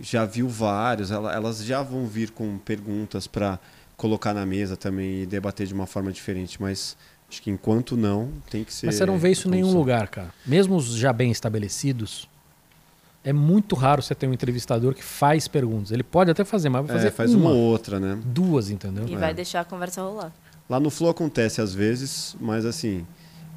já 0.00 0.24
viu 0.24 0.48
vários, 0.48 1.10
ela- 1.10 1.32
elas 1.32 1.64
já 1.64 1.82
vão 1.82 2.06
vir 2.06 2.30
com 2.30 2.58
perguntas 2.58 3.26
para 3.26 3.58
colocar 3.96 4.32
na 4.34 4.44
mesa 4.46 4.76
também 4.76 5.22
e 5.22 5.26
debater 5.26 5.66
de 5.66 5.74
uma 5.74 5.86
forma 5.86 6.10
diferente. 6.12 6.60
Mas 6.60 6.96
acho 7.30 7.40
que 7.42 7.50
enquanto 7.50 7.96
não, 7.96 8.30
tem 8.50 8.64
que 8.64 8.72
ser. 8.72 8.86
Mas 8.86 8.96
você 8.96 9.06
não 9.06 9.18
vê 9.18 9.30
isso 9.30 9.48
em 9.48 9.52
nenhum 9.52 9.72
lugar, 9.72 10.08
cara. 10.08 10.32
Mesmo 10.46 10.76
os 10.76 10.94
já 10.96 11.12
bem 11.12 11.30
estabelecidos, 11.30 12.28
é 13.24 13.32
muito 13.32 13.76
raro 13.76 14.02
você 14.02 14.14
ter 14.14 14.26
um 14.26 14.32
entrevistador 14.32 14.94
que 14.94 15.02
faz 15.04 15.46
perguntas. 15.46 15.92
Ele 15.92 16.02
pode 16.02 16.30
até 16.30 16.44
fazer, 16.44 16.68
mas 16.68 16.86
vai 16.86 16.96
fazer 16.96 17.08
É, 17.08 17.10
faz 17.10 17.34
uma 17.34 17.50
ou 17.50 17.56
outra, 17.56 18.00
né? 18.00 18.18
duas, 18.24 18.70
entendeu? 18.70 19.06
E 19.06 19.14
É. 19.14 19.18
vai 19.18 19.32
deixar 19.32 19.60
a 19.60 19.64
conversa 19.64 20.02
rolar. 20.02 20.32
Lá 20.68 20.80
no 20.80 20.90
Flow 20.90 21.10
acontece 21.10 21.60
às 21.60 21.72
vezes, 21.74 22.34
mas 22.40 22.64
assim, 22.64 23.06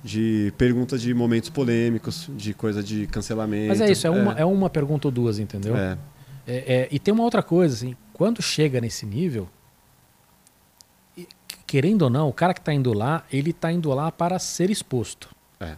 de 0.04 0.54
perguntas 0.58 1.02
de 1.02 1.14
momentos 1.14 1.50
polêmicos, 1.50 2.30
de 2.36 2.54
coisa 2.54 2.84
de 2.84 3.08
cancelamento. 3.08 3.70
Mas 3.70 3.82
é 3.82 3.90
isso, 3.90 4.06
é 4.06 4.10
uma, 4.12 4.34
é 4.34 4.46
uma 4.46 4.70
pergunta 4.70 5.08
ou 5.08 5.12
duas, 5.12 5.40
entendeu? 5.40 5.76
É. 5.76 5.98
É, 6.48 6.74
é, 6.76 6.88
e 6.91 7.00
tem 7.00 7.14
uma 7.14 7.24
outra 7.24 7.41
coisa, 7.41 7.74
assim, 7.76 7.96
quando 8.14 8.41
chega 8.41 8.80
nesse 8.80 9.06
nível, 9.06 9.50
querendo 11.66 12.04
ou 12.04 12.10
não, 12.10 12.30
o 12.30 12.34
cara 12.34 12.54
que 12.54 12.60
está 12.60 12.74
indo 12.74 12.93
lá, 12.93 13.26
ele 13.32 13.50
está 13.50 13.72
indo 13.72 13.89
lá 13.89 14.12
para 14.12 14.38
ser 14.39 14.70
exposto. 14.70 15.30
É. 15.60 15.76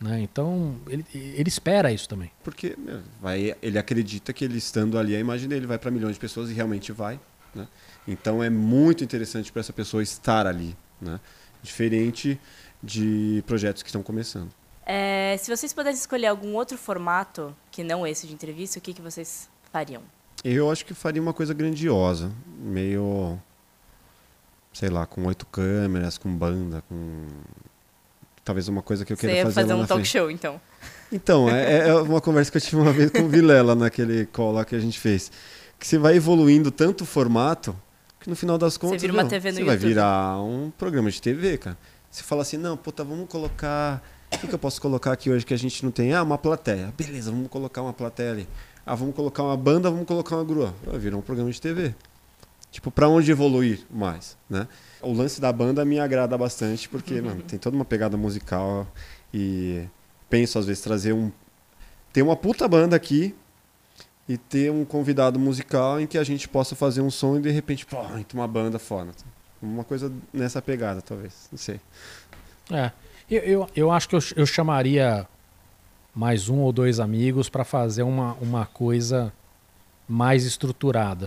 Né? 0.00 0.20
Então, 0.20 0.76
ele, 0.88 1.04
ele 1.12 1.48
espera 1.48 1.92
isso 1.92 2.08
também. 2.08 2.30
Porque 2.42 2.74
meu, 2.78 3.00
vai, 3.20 3.54
ele 3.60 3.78
acredita 3.78 4.32
que 4.32 4.44
ele 4.44 4.58
estando 4.58 4.98
ali, 4.98 5.14
a 5.14 5.20
imagem 5.20 5.48
dele 5.48 5.66
vai 5.66 5.78
para 5.78 5.90
milhões 5.90 6.14
de 6.14 6.20
pessoas 6.20 6.50
e 6.50 6.54
realmente 6.54 6.92
vai. 6.92 7.20
Né? 7.54 7.66
Então 8.06 8.42
é 8.42 8.50
muito 8.50 9.04
interessante 9.04 9.52
para 9.52 9.60
essa 9.60 9.72
pessoa 9.72 10.02
estar 10.02 10.46
ali. 10.46 10.76
Né? 11.00 11.20
Diferente 11.62 12.40
de 12.82 13.42
projetos 13.46 13.82
que 13.82 13.88
estão 13.88 14.02
começando. 14.02 14.50
É, 14.86 15.36
se 15.38 15.54
vocês 15.54 15.72
pudessem 15.72 16.00
escolher 16.00 16.28
algum 16.28 16.54
outro 16.54 16.78
formato 16.78 17.54
que 17.70 17.84
não 17.84 18.06
esse 18.06 18.26
de 18.26 18.32
entrevista, 18.32 18.78
o 18.78 18.82
que, 18.82 18.94
que 18.94 19.02
vocês 19.02 19.50
fariam? 19.72 20.02
Eu 20.44 20.70
acho 20.70 20.84
que 20.84 20.94
faria 20.94 21.20
uma 21.20 21.32
coisa 21.32 21.52
grandiosa, 21.52 22.30
meio. 22.58 23.38
sei 24.72 24.88
lá, 24.88 25.04
com 25.06 25.24
oito 25.26 25.46
câmeras, 25.46 26.18
com 26.18 26.34
banda, 26.34 26.82
com. 26.88 27.26
Talvez 28.44 28.66
uma 28.68 28.82
coisa 28.82 29.04
que 29.04 29.12
eu 29.12 29.16
Você 29.16 29.26
queira 29.26 29.36
ia 29.36 29.44
fazer, 29.44 29.60
fazer 29.62 29.74
um 29.74 29.80
talk 29.80 29.94
frente. 29.94 30.08
show, 30.08 30.30
então. 30.30 30.60
Então, 31.12 31.50
é, 31.50 31.88
é 31.88 31.94
uma 31.94 32.20
conversa 32.20 32.50
que 32.50 32.56
eu 32.56 32.60
tive 32.60 32.76
uma 32.80 32.92
vez 32.92 33.10
com 33.10 33.22
o 33.22 33.28
Vilela 33.28 33.74
naquele 33.74 34.26
call 34.26 34.52
lá 34.52 34.64
que 34.64 34.74
a 34.74 34.80
gente 34.80 34.98
fez. 34.98 35.30
Que 35.78 35.86
você 35.86 35.98
vai 35.98 36.16
evoluindo 36.16 36.70
tanto 36.70 37.02
o 37.02 37.06
formato 37.06 37.76
que 38.20 38.28
no 38.28 38.36
final 38.36 38.58
das 38.58 38.76
contas. 38.76 39.00
vira 39.00 39.12
uma 39.12 39.22
meu, 39.22 39.30
TV 39.30 39.50
no 39.50 39.56
você 39.56 39.64
vai 39.64 39.74
YouTube. 39.74 39.88
virar 39.88 40.42
um 40.42 40.70
programa 40.76 41.10
de 41.10 41.20
TV, 41.20 41.58
cara. 41.58 41.78
Você 42.10 42.22
fala 42.22 42.42
assim, 42.42 42.56
não, 42.56 42.76
puta, 42.76 43.04
vamos 43.04 43.28
colocar. 43.28 44.02
O 44.32 44.38
que, 44.38 44.46
que 44.46 44.54
eu 44.54 44.58
posso 44.58 44.80
colocar 44.80 45.12
aqui 45.12 45.30
hoje 45.30 45.44
que 45.46 45.54
a 45.54 45.58
gente 45.58 45.84
não 45.84 45.90
tem? 45.90 46.12
Ah, 46.12 46.22
uma 46.22 46.36
plateia. 46.38 46.92
Beleza, 46.96 47.30
vamos 47.30 47.48
colocar 47.48 47.80
uma 47.80 47.92
plateia 47.92 48.32
ali. 48.32 48.48
Ah, 48.88 48.94
vamos 48.94 49.14
colocar 49.14 49.42
uma 49.42 49.54
banda, 49.54 49.90
vamos 49.90 50.06
colocar 50.06 50.36
uma 50.36 50.44
grua. 50.44 50.74
Vai 50.82 50.98
virar 50.98 51.18
um 51.18 51.20
programa 51.20 51.50
de 51.50 51.60
TV. 51.60 51.94
Tipo, 52.70 52.90
pra 52.90 53.06
onde 53.06 53.30
evoluir 53.30 53.80
mais, 53.90 54.34
né? 54.48 54.66
O 55.02 55.12
lance 55.12 55.42
da 55.42 55.52
banda 55.52 55.84
me 55.84 56.00
agrada 56.00 56.38
bastante, 56.38 56.88
porque, 56.88 57.20
mano, 57.22 57.42
tem 57.42 57.58
toda 57.58 57.76
uma 57.76 57.84
pegada 57.84 58.16
musical 58.16 58.86
e 59.32 59.84
penso, 60.30 60.58
às 60.58 60.64
vezes, 60.64 60.82
trazer 60.82 61.12
um... 61.12 61.30
Ter 62.14 62.22
uma 62.22 62.34
puta 62.34 62.66
banda 62.66 62.96
aqui 62.96 63.34
e 64.26 64.38
ter 64.38 64.72
um 64.72 64.86
convidado 64.86 65.38
musical 65.38 66.00
em 66.00 66.06
que 66.06 66.16
a 66.16 66.24
gente 66.24 66.48
possa 66.48 66.74
fazer 66.74 67.02
um 67.02 67.10
som 67.10 67.36
e, 67.36 67.42
de 67.42 67.50
repente, 67.50 67.84
pô, 67.84 68.02
entra 68.18 68.38
uma 68.38 68.48
banda 68.48 68.78
foda. 68.78 69.10
Uma 69.60 69.84
coisa 69.84 70.10
nessa 70.32 70.62
pegada, 70.62 71.02
talvez. 71.02 71.46
Não 71.52 71.58
sei. 71.58 71.78
É. 72.72 72.90
Eu, 73.30 73.42
eu, 73.42 73.68
eu 73.76 73.90
acho 73.90 74.08
que 74.08 74.16
eu, 74.16 74.20
eu 74.34 74.46
chamaria 74.46 75.28
mais 76.18 76.48
um 76.48 76.58
ou 76.58 76.72
dois 76.72 76.98
amigos 76.98 77.48
para 77.48 77.62
fazer 77.62 78.02
uma, 78.02 78.32
uma 78.40 78.66
coisa 78.66 79.32
mais 80.08 80.44
estruturada. 80.44 81.26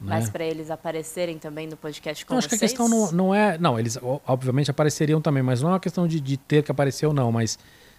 Né? 0.00 0.10
Mas 0.14 0.30
pra 0.30 0.44
eles 0.44 0.70
aparecerem 0.70 1.36
também 1.36 1.66
no 1.66 1.76
podcast 1.76 2.24
com 2.24 2.32
Não, 2.32 2.38
acho 2.38 2.48
que 2.48 2.54
a 2.54 2.58
vocês? 2.58 2.70
questão 2.70 2.88
não, 2.88 3.10
não 3.10 3.34
é. 3.34 3.58
Não, 3.58 3.76
eles 3.76 3.98
obviamente 4.24 4.70
apareceriam 4.70 5.20
também, 5.20 5.42
mas 5.42 5.60
não 5.62 5.70
é 5.70 5.72
uma 5.72 5.80
questão 5.80 6.06
de, 6.06 6.20
de 6.20 6.36
ter 6.36 6.62
que 6.62 6.70
aparecer 6.70 7.06
ou 7.06 7.12
não, 7.12 7.32
mas 7.32 7.58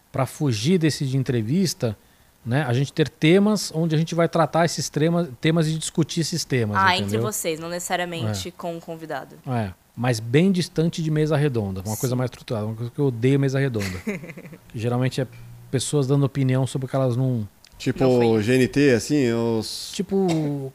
para 0.09 0.25
fugir 0.25 0.77
desse 0.77 1.05
de 1.05 1.17
entrevista, 1.17 1.97
né, 2.45 2.63
a 2.63 2.71
gente 2.71 2.93
ter 2.93 3.09
temas 3.09 3.69
onde 3.75 3.93
a 3.93 3.97
gente 3.97 4.15
vai 4.15 4.29
tratar 4.29 4.63
esses 4.63 4.87
temas, 4.87 5.27
temas 5.41 5.67
e 5.67 5.77
discutir 5.77 6.21
esses 6.21 6.45
temas. 6.45 6.77
Ah, 6.77 6.95
entendeu? 6.95 7.07
entre 7.07 7.17
vocês, 7.17 7.59
não 7.59 7.67
necessariamente 7.67 8.51
com 8.51 8.77
o 8.77 8.79
convidado. 8.79 9.35
É, 9.45 9.73
mas 9.93 10.21
bem 10.21 10.49
distante 10.49 11.03
de 11.03 11.11
mesa 11.11 11.35
redonda, 11.35 11.81
uma 11.85 11.97
coisa 11.97 12.15
mais 12.15 12.29
estruturada, 12.29 12.67
uma 12.67 12.75
coisa 12.75 12.89
que 12.89 12.99
eu 12.99 13.07
odeio 13.07 13.37
mesa 13.37 13.59
redonda. 13.59 14.01
geralmente 14.73 15.19
é 15.19 15.27
pessoas 15.69 16.07
dando 16.07 16.25
opinião 16.25 16.65
sobre 16.67 16.85
o 16.85 16.89
que 16.89 16.95
elas 16.95 17.15
não. 17.15 17.47
Tipo, 17.77 18.03
Não 18.03 18.41
GNT, 18.41 18.91
assim, 18.91 19.31
os... 19.31 19.91
Tipo. 19.93 20.71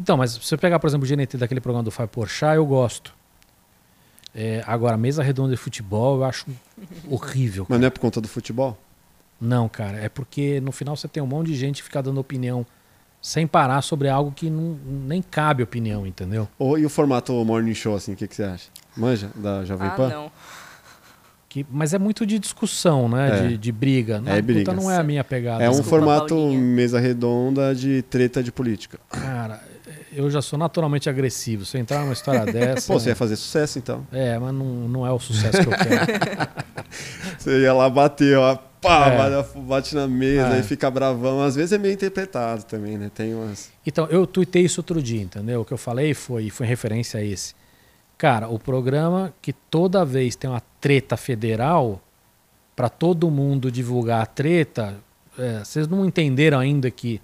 Então, 0.00 0.16
mas 0.16 0.32
se 0.32 0.40
você 0.40 0.56
pegar, 0.56 0.80
por 0.80 0.88
exemplo, 0.88 1.06
o 1.06 1.08
GNT 1.08 1.36
daquele 1.36 1.60
programa 1.60 1.84
do 1.84 1.90
Fábio 1.90 2.08
Porchat, 2.10 2.56
eu 2.56 2.66
gosto. 2.66 3.14
É, 4.34 4.62
agora, 4.66 4.96
mesa 4.96 5.22
redonda 5.22 5.50
de 5.52 5.56
futebol 5.56 6.16
eu 6.18 6.24
acho 6.24 6.46
horrível. 7.08 7.64
Mas 7.68 7.78
não 7.80 7.86
é 7.86 7.90
por 7.90 8.00
conta 8.00 8.20
do 8.20 8.28
futebol? 8.28 8.76
Não, 9.40 9.68
cara, 9.68 9.98
é 9.98 10.08
porque 10.08 10.60
no 10.60 10.72
final 10.72 10.96
você 10.96 11.06
tem 11.06 11.22
um 11.22 11.26
monte 11.26 11.46
de 11.48 11.54
gente 11.56 11.76
que 11.76 11.84
fica 11.84 12.02
dando 12.02 12.18
opinião 12.18 12.66
sem 13.22 13.46
parar 13.46 13.82
sobre 13.82 14.08
algo 14.08 14.32
que 14.32 14.50
não, 14.50 14.76
nem 14.84 15.22
cabe 15.22 15.62
opinião, 15.62 16.06
entendeu? 16.06 16.48
Ou, 16.58 16.76
e 16.78 16.84
o 16.84 16.88
formato 16.88 17.32
morning 17.44 17.74
show, 17.74 17.94
assim, 17.94 18.12
o 18.12 18.16
que, 18.16 18.26
que 18.26 18.34
você 18.34 18.42
acha? 18.44 18.68
Manja, 18.96 19.30
da 19.36 19.64
Jovem 19.64 19.88
Ah, 19.88 19.90
Pan? 19.92 20.08
não. 20.08 20.32
Que, 21.48 21.64
mas 21.70 21.94
é 21.94 21.98
muito 21.98 22.26
de 22.26 22.38
discussão, 22.38 23.08
né? 23.08 23.28
É. 23.44 23.48
De, 23.48 23.56
de 23.58 23.72
briga. 23.72 24.20
Não, 24.20 24.30
É 24.32 24.42
briga. 24.42 24.72
não 24.74 24.90
é 24.90 24.96
a 24.98 25.02
minha 25.02 25.24
pegada. 25.24 25.64
É 25.64 25.68
um 25.68 25.72
Desculpa, 25.72 25.90
formato 25.90 26.34
Paulinha. 26.34 26.60
mesa 26.60 27.00
redonda 27.00 27.74
de 27.74 28.02
treta 28.02 28.42
de 28.42 28.52
política. 28.52 28.98
Cara, 29.08 29.58
eu 30.12 30.30
já 30.30 30.42
sou 30.42 30.58
naturalmente 30.58 31.08
agressivo. 31.08 31.64
Se 31.64 31.78
eu 31.78 31.80
entrar 31.80 32.00
numa 32.00 32.12
história 32.12 32.44
dessa. 32.52 32.92
Pô, 32.92 32.98
você 33.00 33.08
ia 33.10 33.16
fazer 33.16 33.36
sucesso, 33.36 33.78
então. 33.78 34.06
É, 34.12 34.38
mas 34.38 34.52
não, 34.52 34.66
não 34.88 35.06
é 35.06 35.10
o 35.10 35.18
sucesso 35.18 35.58
que 35.62 35.68
eu 35.68 35.72
quero. 35.72 36.48
Você 37.38 37.60
ia 37.62 37.72
lá 37.72 37.88
bater, 37.88 38.36
ó, 38.38 38.56
pá, 38.80 39.08
É. 39.10 39.16
bate- 39.16 39.58
bate 39.58 39.94
na 39.94 40.06
mesa 40.08 40.56
É. 40.56 40.60
e 40.60 40.62
fica 40.62 40.90
bravão. 40.90 41.42
Às 41.42 41.54
vezes 41.54 41.72
é 41.72 41.78
meio 41.78 41.94
interpretado 41.94 42.64
também, 42.64 42.96
né? 42.98 43.10
Tem 43.14 43.34
umas... 43.34 43.70
Então, 43.86 44.06
eu 44.10 44.26
tuitei 44.26 44.64
isso 44.64 44.80
outro 44.80 45.02
dia, 45.02 45.22
entendeu? 45.22 45.60
O 45.60 45.64
que 45.64 45.72
eu 45.72 45.78
falei 45.78 46.14
foi, 46.14 46.50
foi 46.50 46.66
em 46.66 46.68
referência 46.68 47.20
a 47.20 47.22
esse. 47.24 47.54
Cara, 48.18 48.48
o 48.48 48.58
programa 48.58 49.32
que 49.40 49.52
toda 49.52 50.04
vez 50.04 50.34
tem 50.34 50.50
uma 50.50 50.62
treta 50.80 51.16
federal, 51.16 52.02
para 52.74 52.88
todo 52.88 53.30
mundo 53.30 53.70
divulgar 53.70 54.22
a 54.22 54.26
treta, 54.26 54.96
é, 55.38 55.60
vocês 55.64 55.86
não 55.86 56.04
entenderam 56.04 56.58
ainda 56.58 56.90
que, 56.90 57.20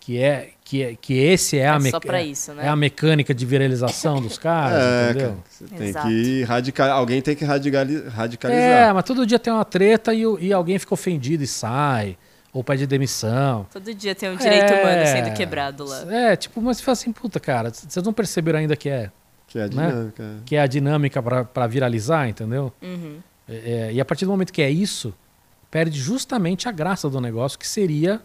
que, 0.00 0.18
é, 0.18 0.50
que, 0.64 0.82
é, 0.82 0.94
que 0.98 1.12
esse 1.14 1.58
é 1.58 1.68
a, 1.68 1.74
É 1.74 1.78
meca- 1.78 2.22
isso, 2.22 2.52
né? 2.54 2.64
é 2.66 2.68
a 2.68 2.76
mecânica 2.76 3.34
de 3.34 3.44
viralização 3.44 4.20
dos 4.20 4.38
caras, 4.38 4.80
é, 4.82 5.10
entendeu? 5.10 5.28
cara, 5.28 5.38
você 5.48 5.64
tem 5.66 5.88
Exato. 5.88 6.08
que 6.08 6.42
radical... 6.44 6.90
Alguém 6.90 7.20
tem 7.22 7.36
que 7.36 7.44
radicali- 7.44 7.96
É, 8.04 8.08
radicalizar. 8.08 8.94
mas 8.94 9.04
todo 9.04 9.26
dia 9.26 9.38
tem 9.38 9.52
uma 9.52 9.64
treta 9.64 10.14
e, 10.14 10.22
e 10.40 10.52
alguém 10.54 10.78
fica 10.78 10.94
ofendido 10.94 11.42
e 11.44 11.46
sai, 11.46 12.16
ou 12.50 12.64
pede 12.64 12.86
demissão. 12.86 13.66
Todo 13.70 13.94
dia 13.94 14.14
tem 14.14 14.30
um 14.30 14.36
direito 14.36 14.72
É. 14.72 14.82
humano 14.82 15.06
sendo 15.06 15.34
quebrado 15.36 15.84
lá. 15.84 16.10
É, 16.14 16.34
tipo, 16.36 16.60
mas 16.62 16.78
você 16.78 16.82
fala 16.82 16.92
assim, 16.94 17.12
puta, 17.12 17.38
cara, 17.38 17.70
vocês 17.70 18.02
não 18.04 18.12
perceberam 18.12 18.58
ainda 18.58 18.74
que 18.74 18.88
é, 18.88 19.10
Que 19.48 19.58
é 19.58 19.62
a 19.62 19.68
Né? 19.68 19.70
dinâmica. 19.88 20.22
é. 20.22 20.34
que 20.44 20.56
é 20.56 20.60
a 20.60 20.66
dinâmica 20.66 21.22
para 21.22 21.66
viralizar, 21.66 22.28
entendeu? 22.28 22.72
Uhum. 22.82 23.18
É, 23.48 23.54
é, 23.88 23.92
e 23.94 24.00
a 24.00 24.04
partir 24.04 24.24
do 24.26 24.30
momento 24.30 24.52
que 24.52 24.62
é 24.62 24.70
isso, 24.70 25.12
perde 25.70 25.98
justamente 25.98 26.68
a 26.68 26.72
graça 26.72 27.08
do 27.10 27.20
negócio, 27.20 27.58
que 27.58 27.66
seria 27.66 28.20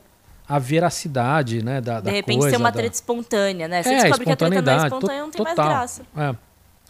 a 0.47 0.59
veracidade, 0.59 1.63
né, 1.63 1.79
da, 1.79 1.99
De 1.99 2.05
da 2.07 2.11
repente 2.11 2.39
coisa. 2.39 2.49
tem 2.57 2.59
uma 2.59 2.69
da- 2.71 2.77
treta 2.77 2.93
espontânea, 2.95 3.67
né? 3.67 3.81
Você 3.81 3.89
É, 3.89 4.01
descobre 4.03 4.25
que 4.25 4.31
a 4.31 4.35
treta 4.35 4.61
não 4.61 4.73
é 4.73 4.75
espontânea, 4.85 5.21
não 5.21 5.31
tem 5.31 5.43
mais 5.43 5.55
total. 5.55 5.69
graça. 5.71 6.01
É, 6.17 6.35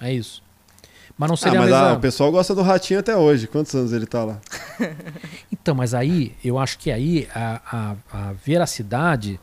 é 0.07 0.13
isso. 0.13 0.41
Mas 1.15 1.27
não 1.29 1.35
Ah, 1.35 1.37
seria 1.37 1.59
mas 1.59 1.71
a 1.71 1.77
ah, 1.77 1.81
mesma... 1.83 1.97
o 1.97 2.01
pessoal 2.01 2.31
gosta 2.31 2.55
do 2.55 2.63
Ratinho 2.63 2.99
até 2.99 3.15
hoje. 3.15 3.45
Quantos 3.45 3.75
anos 3.75 3.93
ele 3.93 4.07
tá 4.07 4.23
lá? 4.23 4.41
Então, 5.51 5.75
mas 5.75 5.93
aí, 5.93 6.35
eu 6.43 6.57
acho 6.59 6.77
que 6.79 6.91
aí 6.91 7.27
a, 7.33 7.95
a, 8.11 8.29
a 8.29 8.33
veracidade 8.33 9.39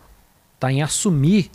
tá 0.59 0.71
em 0.71 0.83
assumir 0.83 1.51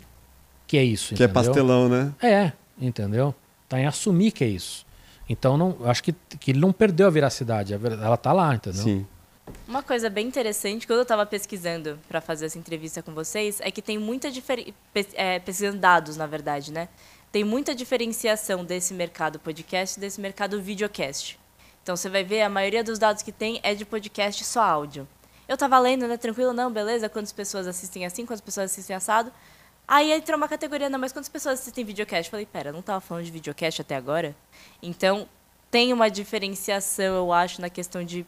que 0.66 0.76
é 0.76 0.82
isso, 0.82 1.14
Que 1.14 1.22
é 1.22 1.26
entendeu? 1.26 1.34
pastelão, 1.44 1.88
né? 1.88 2.12
É, 2.20 2.50
entendeu? 2.78 3.34
Tá 3.68 3.78
em 3.80 3.86
assumir 3.86 4.30
que 4.32 4.44
é 4.44 4.48
isso. 4.48 4.86
Então, 5.28 5.56
não, 5.56 5.76
acho 5.84 6.02
que, 6.04 6.12
que 6.38 6.52
ele 6.52 6.60
não 6.60 6.72
perdeu 6.72 7.06
a 7.06 7.10
veracidade, 7.10 7.74
a 7.74 7.78
ver- 7.78 7.92
ela 7.92 8.16
tá 8.16 8.32
lá, 8.32 8.54
entendeu? 8.54 8.82
Sim. 8.82 9.06
Uma 9.66 9.82
coisa 9.82 10.08
bem 10.10 10.26
interessante, 10.26 10.86
quando 10.86 10.98
eu 10.98 11.02
estava 11.02 11.24
pesquisando 11.26 11.98
para 12.08 12.20
fazer 12.20 12.46
essa 12.46 12.58
entrevista 12.58 13.02
com 13.02 13.12
vocês, 13.14 13.60
é 13.60 13.70
que 13.70 13.80
tem 13.82 13.98
muita 13.98 14.30
diferença. 14.30 14.72
É, 15.14 15.38
pesquisando 15.38 15.78
dados, 15.78 16.16
na 16.16 16.26
verdade, 16.26 16.72
né? 16.72 16.88
Tem 17.30 17.44
muita 17.44 17.74
diferenciação 17.74 18.64
desse 18.64 18.94
mercado 18.94 19.38
podcast 19.38 19.98
e 19.98 20.00
desse 20.00 20.20
mercado 20.20 20.60
videocast. 20.60 21.38
Então 21.82 21.96
você 21.96 22.08
vai 22.08 22.24
ver, 22.24 22.42
a 22.42 22.48
maioria 22.48 22.82
dos 22.82 22.98
dados 22.98 23.22
que 23.22 23.30
tem 23.30 23.60
é 23.62 23.74
de 23.74 23.84
podcast 23.84 24.44
só 24.44 24.62
áudio. 24.62 25.06
Eu 25.48 25.56
tava 25.56 25.78
lendo, 25.78 26.08
né? 26.08 26.16
Tranquilo, 26.16 26.52
não, 26.52 26.72
beleza, 26.72 27.08
quantas 27.08 27.32
pessoas 27.32 27.66
assistem 27.68 28.04
assim, 28.04 28.26
quantas 28.26 28.40
pessoas 28.40 28.70
assistem 28.72 28.96
assado. 28.96 29.30
Aí 29.88 30.12
entrou 30.12 30.36
uma 30.36 30.48
categoria, 30.48 30.88
não, 30.90 30.98
mas 30.98 31.12
quantas 31.12 31.28
pessoas 31.28 31.60
assistem 31.60 31.84
videocast? 31.84 32.30
Falei, 32.30 32.46
pera, 32.46 32.72
não 32.72 32.82
tava 32.82 33.00
falando 33.00 33.24
de 33.24 33.30
videocast 33.30 33.80
até 33.80 33.94
agora? 33.94 34.34
Então, 34.82 35.28
tem 35.70 35.92
uma 35.92 36.08
diferenciação, 36.08 37.14
eu 37.16 37.32
acho, 37.32 37.60
na 37.60 37.70
questão 37.70 38.04
de 38.04 38.26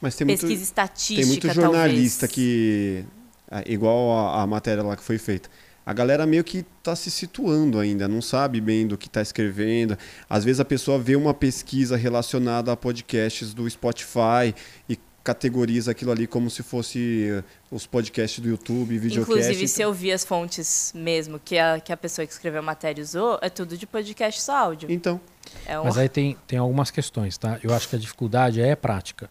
mas 0.00 0.16
tem 0.16 0.26
pesquisa 0.26 0.54
muito, 0.54 0.62
estatística, 0.62 1.20
Tem 1.20 1.26
muito 1.26 1.50
jornalista 1.52 2.26
talvez. 2.26 2.32
que... 2.34 3.04
ah, 3.50 3.62
Igual 3.66 4.18
a, 4.18 4.42
a 4.42 4.46
matéria 4.46 4.82
lá 4.82 4.96
que 4.96 5.02
foi 5.04 5.18
feita. 5.18 5.48
A 5.84 5.92
galera 5.92 6.26
meio 6.26 6.42
que 6.42 6.64
está 6.78 6.96
se 6.96 7.10
situando 7.12 7.78
ainda, 7.78 8.08
não 8.08 8.20
sabe 8.20 8.60
bem 8.60 8.88
do 8.88 8.98
que 8.98 9.06
está 9.06 9.22
escrevendo. 9.22 9.96
Às 10.28 10.42
vezes 10.44 10.58
a 10.58 10.64
pessoa 10.64 10.98
vê 10.98 11.14
uma 11.14 11.32
pesquisa 11.32 11.96
relacionada 11.96 12.72
a 12.72 12.76
podcasts 12.76 13.54
do 13.54 13.68
Spotify 13.70 14.52
e 14.88 14.98
categoriza 15.26 15.90
aquilo 15.90 16.12
ali 16.12 16.24
como 16.24 16.48
se 16.48 16.62
fosse 16.62 17.28
eh, 17.28 17.42
os 17.68 17.84
podcasts 17.84 18.38
do 18.38 18.48
YouTube, 18.48 18.96
videocast. 18.96 19.28
Inclusive, 19.28 19.66
se 19.66 19.82
eu 19.82 19.92
vi 19.92 20.12
as 20.12 20.24
fontes 20.24 20.92
mesmo 20.94 21.40
que 21.44 21.58
a, 21.58 21.80
que 21.80 21.92
a 21.92 21.96
pessoa 21.96 22.24
que 22.24 22.32
escreveu 22.32 22.60
a 22.60 22.62
matéria 22.62 23.02
usou, 23.02 23.36
é 23.42 23.50
tudo 23.50 23.76
de 23.76 23.88
podcast 23.88 24.40
só 24.40 24.56
áudio. 24.56 24.88
Então, 24.88 25.20
É 25.66 25.80
um... 25.80 25.82
Mas 25.82 25.98
aí 25.98 26.08
tem, 26.08 26.36
tem 26.46 26.60
algumas 26.60 26.92
questões, 26.92 27.36
tá? 27.36 27.58
Eu 27.60 27.74
acho 27.74 27.88
que 27.88 27.96
a 27.96 27.98
dificuldade 27.98 28.60
é 28.60 28.76
prática. 28.76 29.28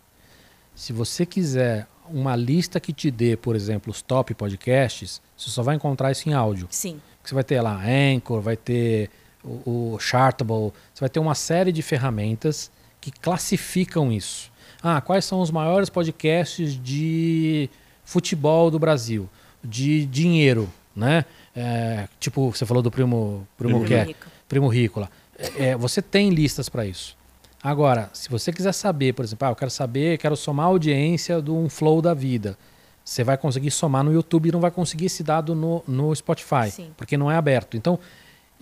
Se 0.75 0.91
você 0.91 1.25
quiser 1.25 1.87
uma 2.09 2.35
lista 2.35 2.77
que 2.77 2.91
te 2.91 3.09
dê, 3.09 3.37
por 3.37 3.55
exemplo, 3.55 3.89
os 3.89 4.01
top 4.01 4.33
podcasts, 4.33 5.21
você 5.37 5.49
só 5.49 5.63
vai 5.63 5.77
encontrar 5.77 6.11
isso 6.11 6.27
em 6.27 6.33
áudio. 6.33 6.67
Sim. 6.69 6.99
Você 7.23 7.33
vai 7.33 7.43
ter 7.45 7.61
lá 7.61 7.81
Anchor, 7.81 8.41
vai 8.41 8.57
ter 8.57 9.09
o, 9.41 9.93
o 9.93 9.99
Chartable, 9.99 10.73
você 10.93 10.99
vai 10.99 11.09
ter 11.09 11.21
uma 11.21 11.35
série 11.35 11.71
de 11.71 11.81
ferramentas 11.81 12.69
que 12.99 13.11
classificam 13.11 14.11
isso. 14.11 14.53
Ah, 14.87 15.01
quais 15.01 15.25
são 15.25 15.41
os 15.41 15.49
maiores 15.49 15.89
podcasts 15.89 16.79
de 16.79 17.67
futebol 18.03 18.69
do 18.69 18.77
Brasil? 18.77 19.27
De 19.63 20.05
dinheiro, 20.05 20.69
né? 20.95 21.25
É, 21.55 22.07
tipo, 22.19 22.51
você 22.51 22.67
falou 22.67 22.83
do 22.83 22.91
Primo, 22.91 23.47
Primo, 23.57 23.79
Primo 23.79 23.89
Care, 23.89 24.09
Rico. 24.09 24.27
Primo 24.47 24.67
Rico 24.67 24.99
lá. 24.99 25.09
É, 25.39 25.69
é, 25.69 25.75
você 25.75 26.03
tem 26.03 26.29
listas 26.29 26.69
para 26.69 26.85
isso. 26.85 27.17
Agora, 27.63 28.11
se 28.13 28.29
você 28.29 28.53
quiser 28.53 28.73
saber, 28.73 29.13
por 29.13 29.25
exemplo, 29.25 29.47
ah, 29.47 29.49
eu 29.49 29.55
quero 29.55 29.71
saber, 29.71 30.19
quero 30.19 30.35
somar 30.35 30.67
a 30.67 30.69
audiência 30.69 31.41
de 31.41 31.49
um 31.49 31.67
flow 31.67 31.99
da 31.99 32.13
vida. 32.13 32.55
Você 33.03 33.23
vai 33.23 33.39
conseguir 33.39 33.71
somar 33.71 34.03
no 34.03 34.13
YouTube 34.13 34.49
e 34.49 34.51
não 34.51 34.59
vai 34.59 34.69
conseguir 34.69 35.05
esse 35.05 35.23
dado 35.23 35.55
no, 35.55 35.83
no 35.87 36.15
Spotify, 36.15 36.69
Sim. 36.69 36.91
porque 36.95 37.17
não 37.17 37.31
é 37.31 37.35
aberto. 37.35 37.75
Então, 37.75 37.97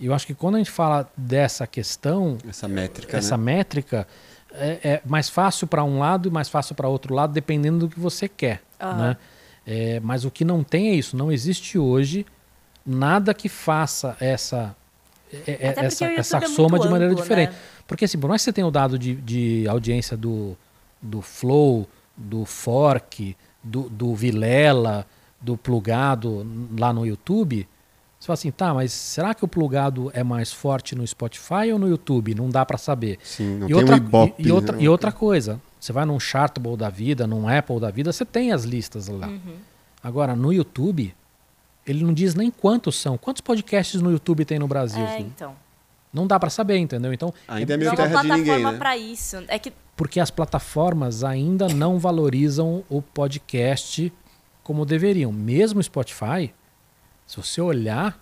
eu 0.00 0.14
acho 0.14 0.26
que 0.26 0.32
quando 0.32 0.54
a 0.54 0.58
gente 0.58 0.70
fala 0.70 1.06
dessa 1.14 1.66
questão, 1.66 2.38
essa 2.48 2.66
métrica, 2.66 3.14
essa 3.18 3.36
né? 3.36 3.56
métrica, 3.56 4.08
é, 4.54 4.78
é 4.84 5.02
mais 5.04 5.28
fácil 5.28 5.66
para 5.66 5.82
um 5.84 5.98
lado 5.98 6.28
e 6.28 6.32
mais 6.32 6.48
fácil 6.48 6.74
para 6.74 6.88
outro 6.88 7.14
lado, 7.14 7.32
dependendo 7.32 7.80
do 7.80 7.88
que 7.88 7.98
você 7.98 8.28
quer. 8.28 8.62
Aham. 8.80 8.96
Né? 9.08 9.16
É, 9.66 10.00
mas 10.00 10.24
o 10.24 10.30
que 10.30 10.44
não 10.44 10.62
tem 10.62 10.90
é 10.90 10.94
isso. 10.94 11.16
Não 11.16 11.32
existe 11.32 11.78
hoje 11.78 12.26
nada 12.84 13.32
que 13.32 13.48
faça 13.48 14.16
essa, 14.20 14.76
é- 15.32 15.52
é- 15.52 15.84
essa, 15.86 16.04
essa 16.06 16.36
é 16.38 16.46
soma 16.46 16.78
de 16.78 16.88
maneira 16.88 17.12
amplo, 17.12 17.22
diferente. 17.22 17.50
né? 17.50 17.56
Porque 17.86 18.04
assim, 18.04 18.18
por 18.18 18.28
mais 18.28 18.42
que 18.42 18.44
você 18.44 18.52
tenha 18.52 18.66
o 18.66 18.70
dado 18.70 18.98
de, 18.98 19.14
de 19.14 19.66
audiência 19.68 20.16
do, 20.16 20.56
do 21.00 21.22
Flow, 21.22 21.88
do 22.16 22.44
Fork, 22.44 23.36
do, 23.62 23.88
do 23.88 24.14
Vilela, 24.14 25.06
do 25.40 25.56
Plugado 25.56 26.46
lá 26.78 26.92
no 26.92 27.06
YouTube, 27.06 27.66
você 28.24 28.26
fala 28.26 28.34
assim, 28.34 28.50
tá, 28.50 28.72
mas 28.72 28.90
será 28.90 29.34
que 29.34 29.44
o 29.44 29.48
Plugado 29.48 30.10
é 30.14 30.24
mais 30.24 30.50
forte 30.50 30.94
no 30.94 31.06
Spotify 31.06 31.70
ou 31.72 31.78
no 31.78 31.86
YouTube? 31.86 32.34
Não 32.34 32.48
dá 32.48 32.64
para 32.64 32.78
saber. 32.78 33.18
Sim, 33.22 33.58
não 33.58 33.66
e, 33.66 33.68
tem 33.68 33.76
outra, 33.76 33.94
um 33.94 33.98
Ibope. 33.98 34.42
e, 34.42 34.46
e 34.46 34.50
outra, 34.50 34.76
né? 34.76 34.82
e 34.82 34.88
outra 34.88 35.12
coisa, 35.12 35.60
você 35.78 35.92
vai 35.92 36.06
num 36.06 36.18
Chartable 36.18 36.74
da 36.74 36.88
vida, 36.88 37.26
num 37.26 37.46
Apple 37.46 37.78
da 37.78 37.90
vida, 37.90 38.12
você 38.12 38.24
tem 38.24 38.50
as 38.50 38.64
listas 38.64 39.08
lá. 39.08 39.26
Uhum. 39.26 39.56
Agora, 40.02 40.34
no 40.34 40.54
YouTube, 40.54 41.14
ele 41.86 42.02
não 42.02 42.14
diz 42.14 42.34
nem 42.34 42.50
quantos 42.50 42.98
são. 42.98 43.18
Quantos 43.18 43.42
podcasts 43.42 44.00
no 44.00 44.10
YouTube 44.10 44.46
tem 44.46 44.58
no 44.58 44.66
Brasil? 44.66 45.04
É, 45.04 45.20
então. 45.20 45.54
Não 46.10 46.26
dá 46.26 46.40
para 46.40 46.48
saber, 46.48 46.78
entendeu? 46.78 47.12
Então, 47.12 47.34
Ainda 47.46 47.74
é 47.74 47.76
Não 47.76 47.80
meio 47.80 47.88
é 47.88 47.92
uma 47.92 47.96
terra 47.96 48.22
de 48.22 48.28
ninguém, 48.28 48.44
plataforma 48.44 48.72
né? 48.72 48.78
pra 48.78 48.96
isso. 48.96 49.36
É 49.48 49.58
que 49.58 49.70
porque 49.94 50.18
as 50.18 50.30
plataformas 50.30 51.22
ainda 51.22 51.68
não 51.68 51.98
valorizam 51.98 52.82
o 52.88 53.02
podcast 53.02 54.10
como 54.62 54.86
deveriam. 54.86 55.30
Mesmo 55.30 55.80
o 55.80 55.82
Spotify, 55.82 56.52
se 57.26 57.36
você 57.36 57.60
olhar, 57.60 58.18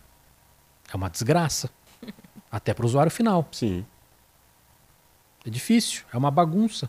é 0.93 0.97
uma 0.97 1.09
desgraça. 1.11 1.71
Até 2.51 2.73
para 2.75 2.85
o 2.85 2.87
usuário 2.87 3.11
final. 3.11 3.49
Sim. 3.53 3.85
É 5.47 5.51
difícil, 5.51 6.03
é 6.13 6.17
uma 6.17 6.31
bagunça. 6.31 6.89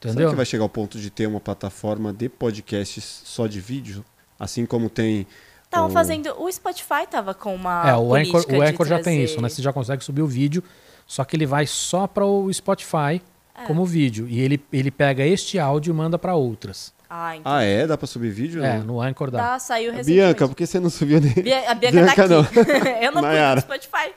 Será 0.00 0.12
Entendeu? 0.12 0.30
que 0.30 0.36
vai 0.36 0.44
chegar 0.44 0.62
ao 0.62 0.68
ponto 0.68 0.98
de 1.00 1.08
ter 1.10 1.26
uma 1.26 1.40
plataforma 1.40 2.12
de 2.12 2.28
podcasts 2.28 3.22
só 3.24 3.46
de 3.46 3.60
vídeo? 3.60 4.04
Assim 4.38 4.66
como 4.66 4.90
tem. 4.90 5.26
estavam 5.64 5.88
o- 5.88 5.92
fazendo. 5.92 6.28
O 6.40 6.52
Spotify 6.52 7.06
tava 7.10 7.32
com 7.34 7.54
uma. 7.54 7.88
É, 7.88 7.96
o 7.96 8.14
Anchor, 8.14 8.42
o 8.42 8.46
de 8.46 8.54
Anchor 8.60 8.86
já 8.86 8.96
tem 8.96 9.02
trazer- 9.04 9.24
isso, 9.24 9.40
né? 9.40 9.48
Você 9.48 9.62
já 9.62 9.72
consegue 9.72 10.04
subir 10.04 10.20
o 10.22 10.26
vídeo, 10.26 10.62
só 11.06 11.24
que 11.24 11.34
ele 11.34 11.46
vai 11.46 11.66
só 11.66 12.06
para 12.06 12.26
o 12.26 12.52
Spotify 12.52 13.22
É. 13.54 13.64
como 13.66 13.86
vídeo. 13.86 14.28
E 14.28 14.38
ele, 14.38 14.62
ele 14.70 14.90
pega 14.90 15.24
este 15.24 15.58
áudio 15.58 15.92
e 15.92 15.96
manda 15.96 16.18
para 16.18 16.34
outras. 16.34 16.92
Ah, 17.08 17.36
então. 17.36 17.52
Ah, 17.52 17.62
é? 17.62 17.86
Dá 17.86 17.96
pra 17.96 18.06
subir 18.06 18.30
vídeo? 18.30 18.64
É, 18.64 18.78
Não? 18.78 18.84
no 18.84 19.00
Anchor 19.00 19.30
dá. 19.30 19.38
Tá, 19.38 19.58
saiu 19.58 19.90
A 19.92 19.94
recentemente. 19.96 20.26
Bianca, 20.26 20.48
por 20.48 20.54
que 20.56 20.66
você 20.66 20.80
não 20.80 20.90
subiu 20.90 21.20
nem? 21.20 21.32
Bia- 21.34 21.70
A 21.70 21.74
Bianca, 21.74 21.96
Bianca, 22.02 22.28
tá 22.28 22.40
aqui. 22.40 22.58
eu 23.04 23.12
não 23.12 23.22
cuido 23.22 23.54
do 23.54 23.60
Spotify. 23.60 24.12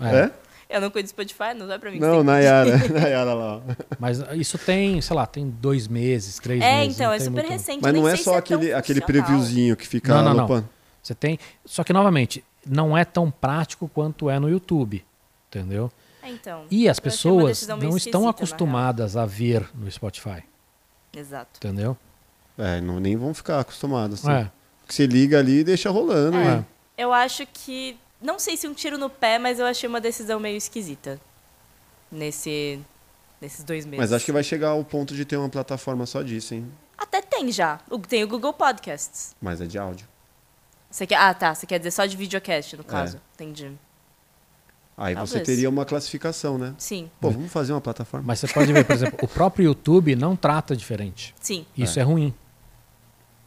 É? 0.00 0.30
Eu 0.68 0.80
não 0.80 0.90
cuido 0.90 1.06
do 1.06 1.10
Spotify, 1.10 1.54
não 1.56 1.70
é 1.70 1.78
pra 1.78 1.90
mim. 1.90 1.98
Não. 1.98 2.22
Nayara. 2.24 2.76
Nayara 2.88 3.34
lá. 3.34 3.60
Mas 3.98 4.18
isso 4.34 4.56
tem, 4.58 5.00
sei 5.00 5.14
lá, 5.16 5.26
tem 5.26 5.48
dois 5.48 5.86
meses, 5.88 6.38
três 6.38 6.62
É, 6.62 6.78
meses. 6.80 6.94
então, 6.94 7.06
não 7.08 7.12
é 7.14 7.18
tem 7.18 7.24
super 7.26 7.40
muito- 7.42 7.52
recente. 7.52 7.80
Mas 7.82 7.94
não 7.94 8.08
é 8.08 8.16
só 8.16 8.36
aquele, 8.38 8.68
tão 8.70 8.78
aquele 8.78 9.00
previewzinho 9.00 9.76
que 9.76 9.86
fica 9.86 10.14
Não, 10.14 10.22
não, 10.24 10.30
no 10.32 10.36
não. 10.38 10.46
pano. 10.48 10.68
Você 11.02 11.14
tem. 11.14 11.38
Só 11.64 11.84
que, 11.84 11.92
novamente, 11.92 12.42
não 12.66 12.96
é 12.96 13.04
tão 13.04 13.30
prático 13.30 13.88
quanto 13.92 14.30
é 14.30 14.38
no 14.38 14.48
YouTube. 14.48 15.04
Entendeu? 15.48 15.90
É, 16.22 16.30
então. 16.30 16.64
E 16.70 16.88
as 16.88 16.98
pessoas 16.98 17.66
não 17.66 17.76
estão 17.78 17.96
esquisita, 17.96 18.30
acostumadas 18.30 19.16
a 19.16 19.26
ver 19.26 19.68
no 19.74 19.88
Spotify. 19.90 20.42
Exato. 21.16 21.58
Entendeu? 21.58 21.96
É, 22.58 22.80
não, 22.80 23.00
nem 23.00 23.16
vão 23.16 23.32
ficar 23.34 23.60
acostumados. 23.60 24.20
Assim. 24.26 24.32
É. 24.44 24.50
Porque 24.80 24.92
Você 24.94 25.06
liga 25.06 25.38
ali 25.38 25.60
e 25.60 25.64
deixa 25.64 25.90
rolando. 25.90 26.36
É. 26.36 26.44
né? 26.56 26.64
Eu 26.96 27.12
acho 27.12 27.46
que. 27.52 27.96
Não 28.20 28.38
sei 28.38 28.56
se 28.56 28.66
um 28.68 28.72
tiro 28.74 28.96
no 28.96 29.10
pé, 29.10 29.38
mas 29.38 29.58
eu 29.58 29.66
achei 29.66 29.88
uma 29.88 30.00
decisão 30.00 30.38
meio 30.40 30.56
esquisita. 30.56 31.20
Nesse. 32.10 32.80
Nesses 33.40 33.64
dois 33.64 33.84
meses. 33.84 33.98
Mas 33.98 34.12
acho 34.12 34.24
que 34.24 34.32
vai 34.32 34.42
chegar 34.44 34.68
ao 34.70 34.84
ponto 34.84 35.14
de 35.14 35.24
ter 35.24 35.36
uma 35.36 35.48
plataforma 35.48 36.06
só 36.06 36.22
disso, 36.22 36.54
hein? 36.54 36.70
Até 36.96 37.20
tem 37.20 37.50
já. 37.52 37.80
O- 37.90 37.98
Tem 37.98 38.22
o 38.24 38.28
Google 38.28 38.52
Podcasts. 38.54 39.34
Mas 39.40 39.60
é 39.60 39.66
de 39.66 39.76
áudio. 39.76 40.06
Você 40.90 41.06
quer... 41.06 41.16
Ah, 41.16 41.34
tá. 41.34 41.54
Você 41.54 41.66
quer 41.66 41.78
dizer 41.78 41.90
só 41.90 42.06
de 42.06 42.16
videocast, 42.16 42.74
É. 42.74 42.78
no 42.78 42.84
caso. 42.84 43.20
Entendi. 43.34 43.72
Aí 44.96 45.14
você 45.14 45.34
Talvez. 45.34 45.46
teria 45.46 45.68
uma 45.68 45.84
classificação, 45.84 46.56
né? 46.56 46.74
Sim. 46.78 47.10
Pô, 47.20 47.30
vamos 47.30 47.50
fazer 47.50 47.72
uma 47.72 47.80
plataforma. 47.80 48.24
Mas 48.26 48.38
você 48.38 48.48
pode 48.48 48.72
ver, 48.72 48.84
por 48.84 48.94
exemplo, 48.94 49.18
o 49.22 49.28
próprio 49.28 49.64
YouTube 49.64 50.14
não 50.14 50.36
trata 50.36 50.76
diferente. 50.76 51.34
Sim. 51.40 51.66
Isso 51.76 51.98
é, 51.98 52.02
ruim. 52.02 52.32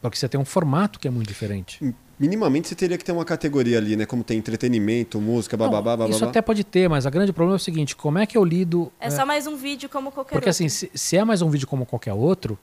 Porque 0.02 0.18
você 0.18 0.28
tem 0.28 0.40
um 0.40 0.46
formato 0.46 1.00
que 1.00 1.08
é 1.08 1.12
muito 1.12 1.28
diferente. 1.28 1.96
Minimamente 2.20 2.68
você 2.68 2.76
teria 2.76 2.98
que 2.98 3.06
ter 3.06 3.12
uma 3.12 3.24
categoria 3.24 3.78
ali, 3.78 3.96
né? 3.96 4.06
Como 4.06 4.24
tem 4.24 4.38
entretenimento, 4.38 5.22
música, 5.22 5.56
bababá, 5.56 5.78
Não, 5.78 5.84
bababá. 5.84 6.10
isso 6.10 6.26
até 6.26 6.42
pode 6.42 6.64
ter, 6.64 6.90
mas 6.90 7.06
o 7.06 7.12
grande 7.12 7.32
problema 7.32 7.56
é 7.56 7.58
o 7.58 7.60
seguinte: 7.60 7.96
como 7.96 8.18
é 8.18 8.26
que 8.26 8.38
eu 8.38 8.44
lido. 8.44 8.92
É, 9.00 9.08
é, 9.08 9.10
só 9.12 9.26
mais 9.26 9.46
um 9.48 9.56
vídeo 9.56 9.88
como 9.88 10.12
qualquer 10.12 10.34
Porque 10.34 10.50
outro. 10.50 10.50
assim, 10.50 10.68
se, 10.68 10.90
se 10.94 11.16
é 11.16 11.24
mais 11.24 11.42
um 11.42 11.50
vídeo 11.50 11.68
como 11.68 11.86
qualquer 11.86 12.14
outro, 12.14 12.58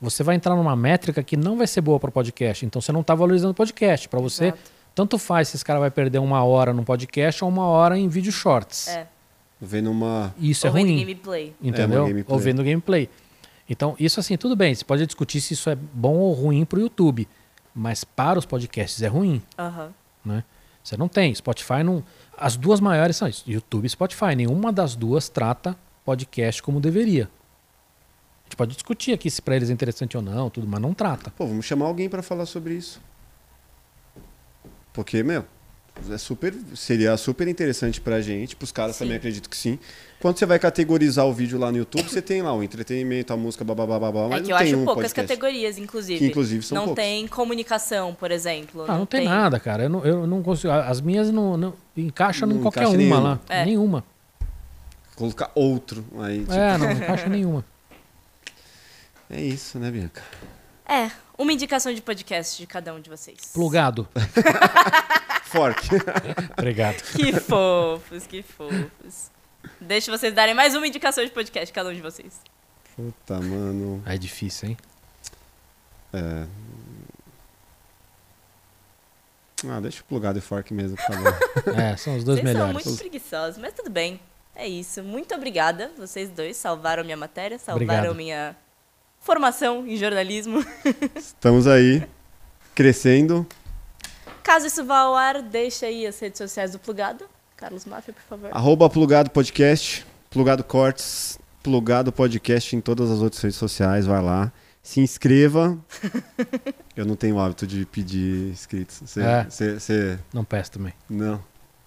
você 0.00 0.22
vai 0.22 0.36
entrar 0.36 0.54
numa 0.54 0.76
métrica 0.76 1.22
que 1.22 1.36
não 1.36 1.58
vai 1.58 1.66
ser 1.66 1.80
boa 1.80 1.98
para 1.98 2.08
o 2.10 2.12
podcast. 2.12 2.64
Então 2.64 2.80
você 2.80 2.92
não 2.92 3.00
está 3.00 3.14
valorizando 3.14 3.50
o 3.50 3.54
podcast. 3.54 4.08
Para 4.08 4.20
você, 4.20 4.46
Exato. 4.46 4.58
Tanto 5.00 5.16
faz 5.16 5.48
se 5.48 5.56
esse 5.56 5.64
cara 5.64 5.80
vai 5.80 5.90
perder 5.90 6.18
uma 6.18 6.44
hora 6.44 6.74
num 6.74 6.84
podcast 6.84 7.42
ou 7.42 7.48
uma 7.48 7.64
hora 7.64 7.98
em 7.98 8.06
vídeo 8.06 8.30
shorts. 8.30 8.88
É. 8.88 9.06
Vendo 9.58 9.90
uma. 9.90 10.34
Isso 10.38 10.66
Ou 10.66 10.76
é 10.76 10.80
ruim. 10.82 10.98
gameplay. 11.00 11.54
Entendeu? 11.62 12.04
É, 12.04 12.08
gameplay. 12.08 12.24
ou 12.28 12.38
vendo 12.38 12.62
gameplay. 12.62 13.08
Então, 13.68 13.96
isso 13.98 14.20
assim, 14.20 14.36
tudo 14.36 14.54
bem. 14.54 14.74
Você 14.74 14.84
pode 14.84 15.06
discutir 15.06 15.40
se 15.40 15.54
isso 15.54 15.70
é 15.70 15.74
bom 15.74 16.16
ou 16.16 16.34
ruim 16.34 16.66
para 16.66 16.78
o 16.78 16.82
YouTube. 16.82 17.26
Mas 17.74 18.04
para 18.04 18.38
os 18.38 18.44
podcasts 18.44 19.00
é 19.00 19.06
ruim. 19.06 19.40
Aham. 19.58 19.90
né? 20.22 20.44
Você 20.84 20.98
não 20.98 21.08
tem. 21.08 21.34
Spotify 21.34 21.82
não. 21.82 22.04
As 22.36 22.56
duas 22.58 22.78
maiores 22.78 23.16
são 23.16 23.26
isso: 23.26 23.50
YouTube 23.50 23.86
e 23.86 23.88
Spotify. 23.88 24.34
Nenhuma 24.36 24.70
das 24.70 24.94
duas 24.94 25.30
trata 25.30 25.74
podcast 26.04 26.62
como 26.62 26.78
deveria. 26.78 27.24
A 27.24 28.44
gente 28.44 28.56
pode 28.56 28.74
discutir 28.74 29.12
aqui 29.14 29.30
se 29.30 29.40
para 29.40 29.56
eles 29.56 29.70
é 29.70 29.72
interessante 29.72 30.14
ou 30.16 30.22
não, 30.22 30.50
tudo, 30.50 30.66
mas 30.66 30.80
não 30.80 30.92
trata. 30.92 31.30
Pô, 31.38 31.46
vamos 31.46 31.64
chamar 31.64 31.86
alguém 31.86 32.08
pra 32.08 32.22
falar 32.22 32.44
sobre 32.44 32.74
isso. 32.74 33.00
Porque, 34.92 35.22
meu, 35.22 35.44
é 36.10 36.18
super, 36.18 36.54
seria 36.74 37.16
super 37.16 37.46
interessante 37.48 38.00
pra 38.00 38.20
gente, 38.20 38.56
pros 38.56 38.72
caras 38.72 38.96
Sim. 38.96 39.04
também 39.04 39.16
acredito 39.18 39.48
que 39.48 39.56
sim. 39.56 39.78
Quando 40.20 40.38
você 40.38 40.44
vai 40.46 40.58
categorizar 40.58 41.26
o 41.26 41.32
vídeo 41.32 41.58
lá 41.58 41.70
no 41.70 41.78
YouTube, 41.78 42.04
você 42.08 42.20
tem 42.22 42.42
lá 42.42 42.52
o 42.54 42.62
entretenimento, 42.62 43.32
a 43.32 43.36
música, 43.36 43.64
babá, 43.64 43.86
babá, 43.86 44.28
mas 44.28 44.40
É 44.40 44.42
que 44.42 44.48
não 44.50 44.56
eu 44.56 44.58
tem 44.58 44.72
acho 44.72 44.76
um 44.76 44.84
poucas 44.84 45.04
podcast. 45.12 45.28
categorias, 45.28 45.78
inclusive. 45.78 46.18
Que, 46.18 46.26
inclusive, 46.26 46.62
são 46.64 46.76
Não 46.76 46.84
poucas. 46.86 47.04
tem 47.04 47.26
comunicação, 47.28 48.14
por 48.14 48.30
exemplo. 48.30 48.84
Ah, 48.88 48.98
não 48.98 49.06
tem, 49.06 49.24
nada, 49.24 49.58
cara. 49.60 49.84
Eu 49.84 49.88
não, 49.88 50.04
eu 50.04 50.26
não 50.26 50.42
consigo. 50.42 50.72
As 50.72 51.00
minhas 51.00 51.30
não, 51.30 51.56
não 51.56 51.74
encaixam 51.96 52.48
Não 52.48 52.56
em 52.56 52.60
qualquer 52.62 52.80
encaixa 52.80 52.96
uma 52.96 52.98
nenhuma. 52.98 53.20
lá. 53.20 53.40
É. 53.48 53.64
Nenhuma. 53.64 54.04
Colocar 55.16 55.50
outro 55.54 56.04
aí, 56.20 56.40
tipo, 56.40 56.52
É, 56.52 56.78
não 56.78 56.90
encaixa 56.90 57.28
nenhuma. 57.28 57.64
é 59.28 59.40
isso, 59.42 59.78
né, 59.78 59.90
Bianca? 59.90 60.22
É, 60.88 61.10
uma 61.40 61.54
indicação 61.54 61.92
de 61.94 62.02
podcast 62.02 62.58
de 62.58 62.66
cada 62.66 62.92
um 62.92 63.00
de 63.00 63.08
vocês. 63.08 63.38
Plugado. 63.54 64.06
Fork. 65.44 65.88
Obrigado. 66.52 67.02
Que 67.02 67.32
fofos, 67.32 68.26
que 68.26 68.42
fofos. 68.42 69.30
Deixa 69.80 70.16
vocês 70.16 70.34
darem 70.34 70.54
mais 70.54 70.74
uma 70.74 70.86
indicação 70.86 71.24
de 71.24 71.30
podcast, 71.30 71.72
cada 71.72 71.88
um 71.88 71.94
de 71.94 72.02
vocês. 72.02 72.40
Puta, 72.94 73.40
mano. 73.40 74.02
É 74.06 74.18
difícil, 74.18 74.68
hein? 74.68 74.76
É... 76.12 76.46
Ah, 79.66 79.80
deixa 79.80 80.02
o 80.02 80.04
plugado 80.04 80.38
e 80.38 80.42
fork 80.42 80.72
mesmo, 80.74 80.96
tá 80.96 81.08
bom. 81.08 81.72
É, 81.72 81.96
são 81.96 82.16
os 82.16 82.24
dois 82.24 82.38
vocês 82.38 82.52
são 82.52 82.66
melhores. 82.66 82.86
muito 82.86 82.98
preguiçosos, 82.98 83.58
mas 83.58 83.72
tudo 83.72 83.90
bem. 83.90 84.20
É 84.54 84.68
isso. 84.68 85.02
Muito 85.02 85.34
obrigada. 85.34 85.90
Vocês 85.96 86.28
dois 86.28 86.56
salvaram 86.56 87.02
minha 87.02 87.16
matéria, 87.16 87.58
salvaram 87.58 88.12
Obrigado. 88.12 88.14
minha 88.14 88.56
formação 89.20 89.86
em 89.86 89.96
jornalismo. 89.96 90.64
Estamos 91.14 91.66
aí, 91.66 92.02
crescendo. 92.74 93.46
Caso 94.42 94.66
isso 94.66 94.84
vá 94.84 95.00
ao 95.00 95.14
ar, 95.14 95.42
deixa 95.42 95.86
aí 95.86 96.06
as 96.06 96.18
redes 96.18 96.38
sociais 96.38 96.72
do 96.72 96.78
Plugado. 96.78 97.24
Carlos 97.56 97.84
Máfia, 97.84 98.14
por 98.14 98.22
favor. 98.22 98.50
Arroba 98.52 98.88
Plugado 98.88 99.30
Podcast, 99.30 100.06
Plugado 100.30 100.64
Cortes, 100.64 101.38
Plugado 101.62 102.10
Podcast 102.10 102.74
em 102.74 102.80
todas 102.80 103.10
as 103.10 103.20
outras 103.20 103.42
redes 103.42 103.58
sociais, 103.58 104.06
vai 104.06 104.22
lá. 104.22 104.50
Se 104.82 104.98
inscreva. 105.00 105.78
Eu 106.96 107.04
não 107.04 107.14
tenho 107.14 107.36
o 107.36 107.40
hábito 107.40 107.66
de 107.66 107.84
pedir 107.84 108.50
inscritos. 108.50 109.02
Você, 109.04 109.20
É. 109.22 109.44
você- 109.44 109.78
você- 109.78 110.18
Não 110.32 110.42
peço 110.44 110.72
também. 110.72 110.94
não. 111.08 111.42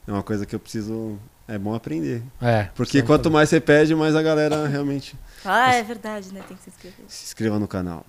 É 0.05 0.11
uma 0.11 0.21
coisa 0.21 0.45
que 0.45 0.53
eu 0.53 0.59
preciso. 0.59 1.17
É 1.47 1.57
bom 1.57 1.73
aprender. 1.75 2.23
É. 2.41 2.69
Porque 2.75 3.01
quanto 3.01 3.29
mais 3.29 3.49
você 3.49 3.59
pede, 3.59 3.93
mais 3.95 4.15
a 4.15 4.21
galera 4.21 4.65
realmente 4.67 5.15
Ah, 5.43 5.73
é 5.73 5.83
verdade, 5.83 6.33
né? 6.33 6.41
Tem 6.47 6.55
que 6.55 6.63
se 6.63 6.69
inscrever. 6.69 7.05
se 7.07 7.25
inscreva 7.25 7.59
no 7.59 7.67
canal. 7.67 8.05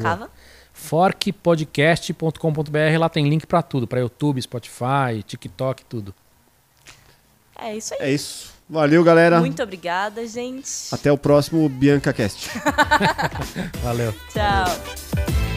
Cava? 0.00 0.30
forkpodcast.com.br, 0.72 2.98
lá 2.98 3.08
tem 3.08 3.28
link 3.28 3.46
pra 3.46 3.62
tudo, 3.62 3.86
pra 3.86 4.00
YouTube, 4.00 4.40
Spotify, 4.40 5.22
TikTok, 5.26 5.84
tudo. 5.84 6.14
É 7.58 7.76
isso 7.76 7.92
aí. 7.94 8.00
É 8.00 8.10
isso. 8.12 8.54
Valeu, 8.68 9.02
galera. 9.02 9.40
Muito 9.40 9.62
obrigada, 9.62 10.24
gente. 10.26 10.70
Até 10.92 11.10
o 11.10 11.18
próximo 11.18 11.68
Bianca 11.68 12.12
Cast. 12.12 12.48
Valeu. 13.82 14.14
Tchau. 14.32 15.49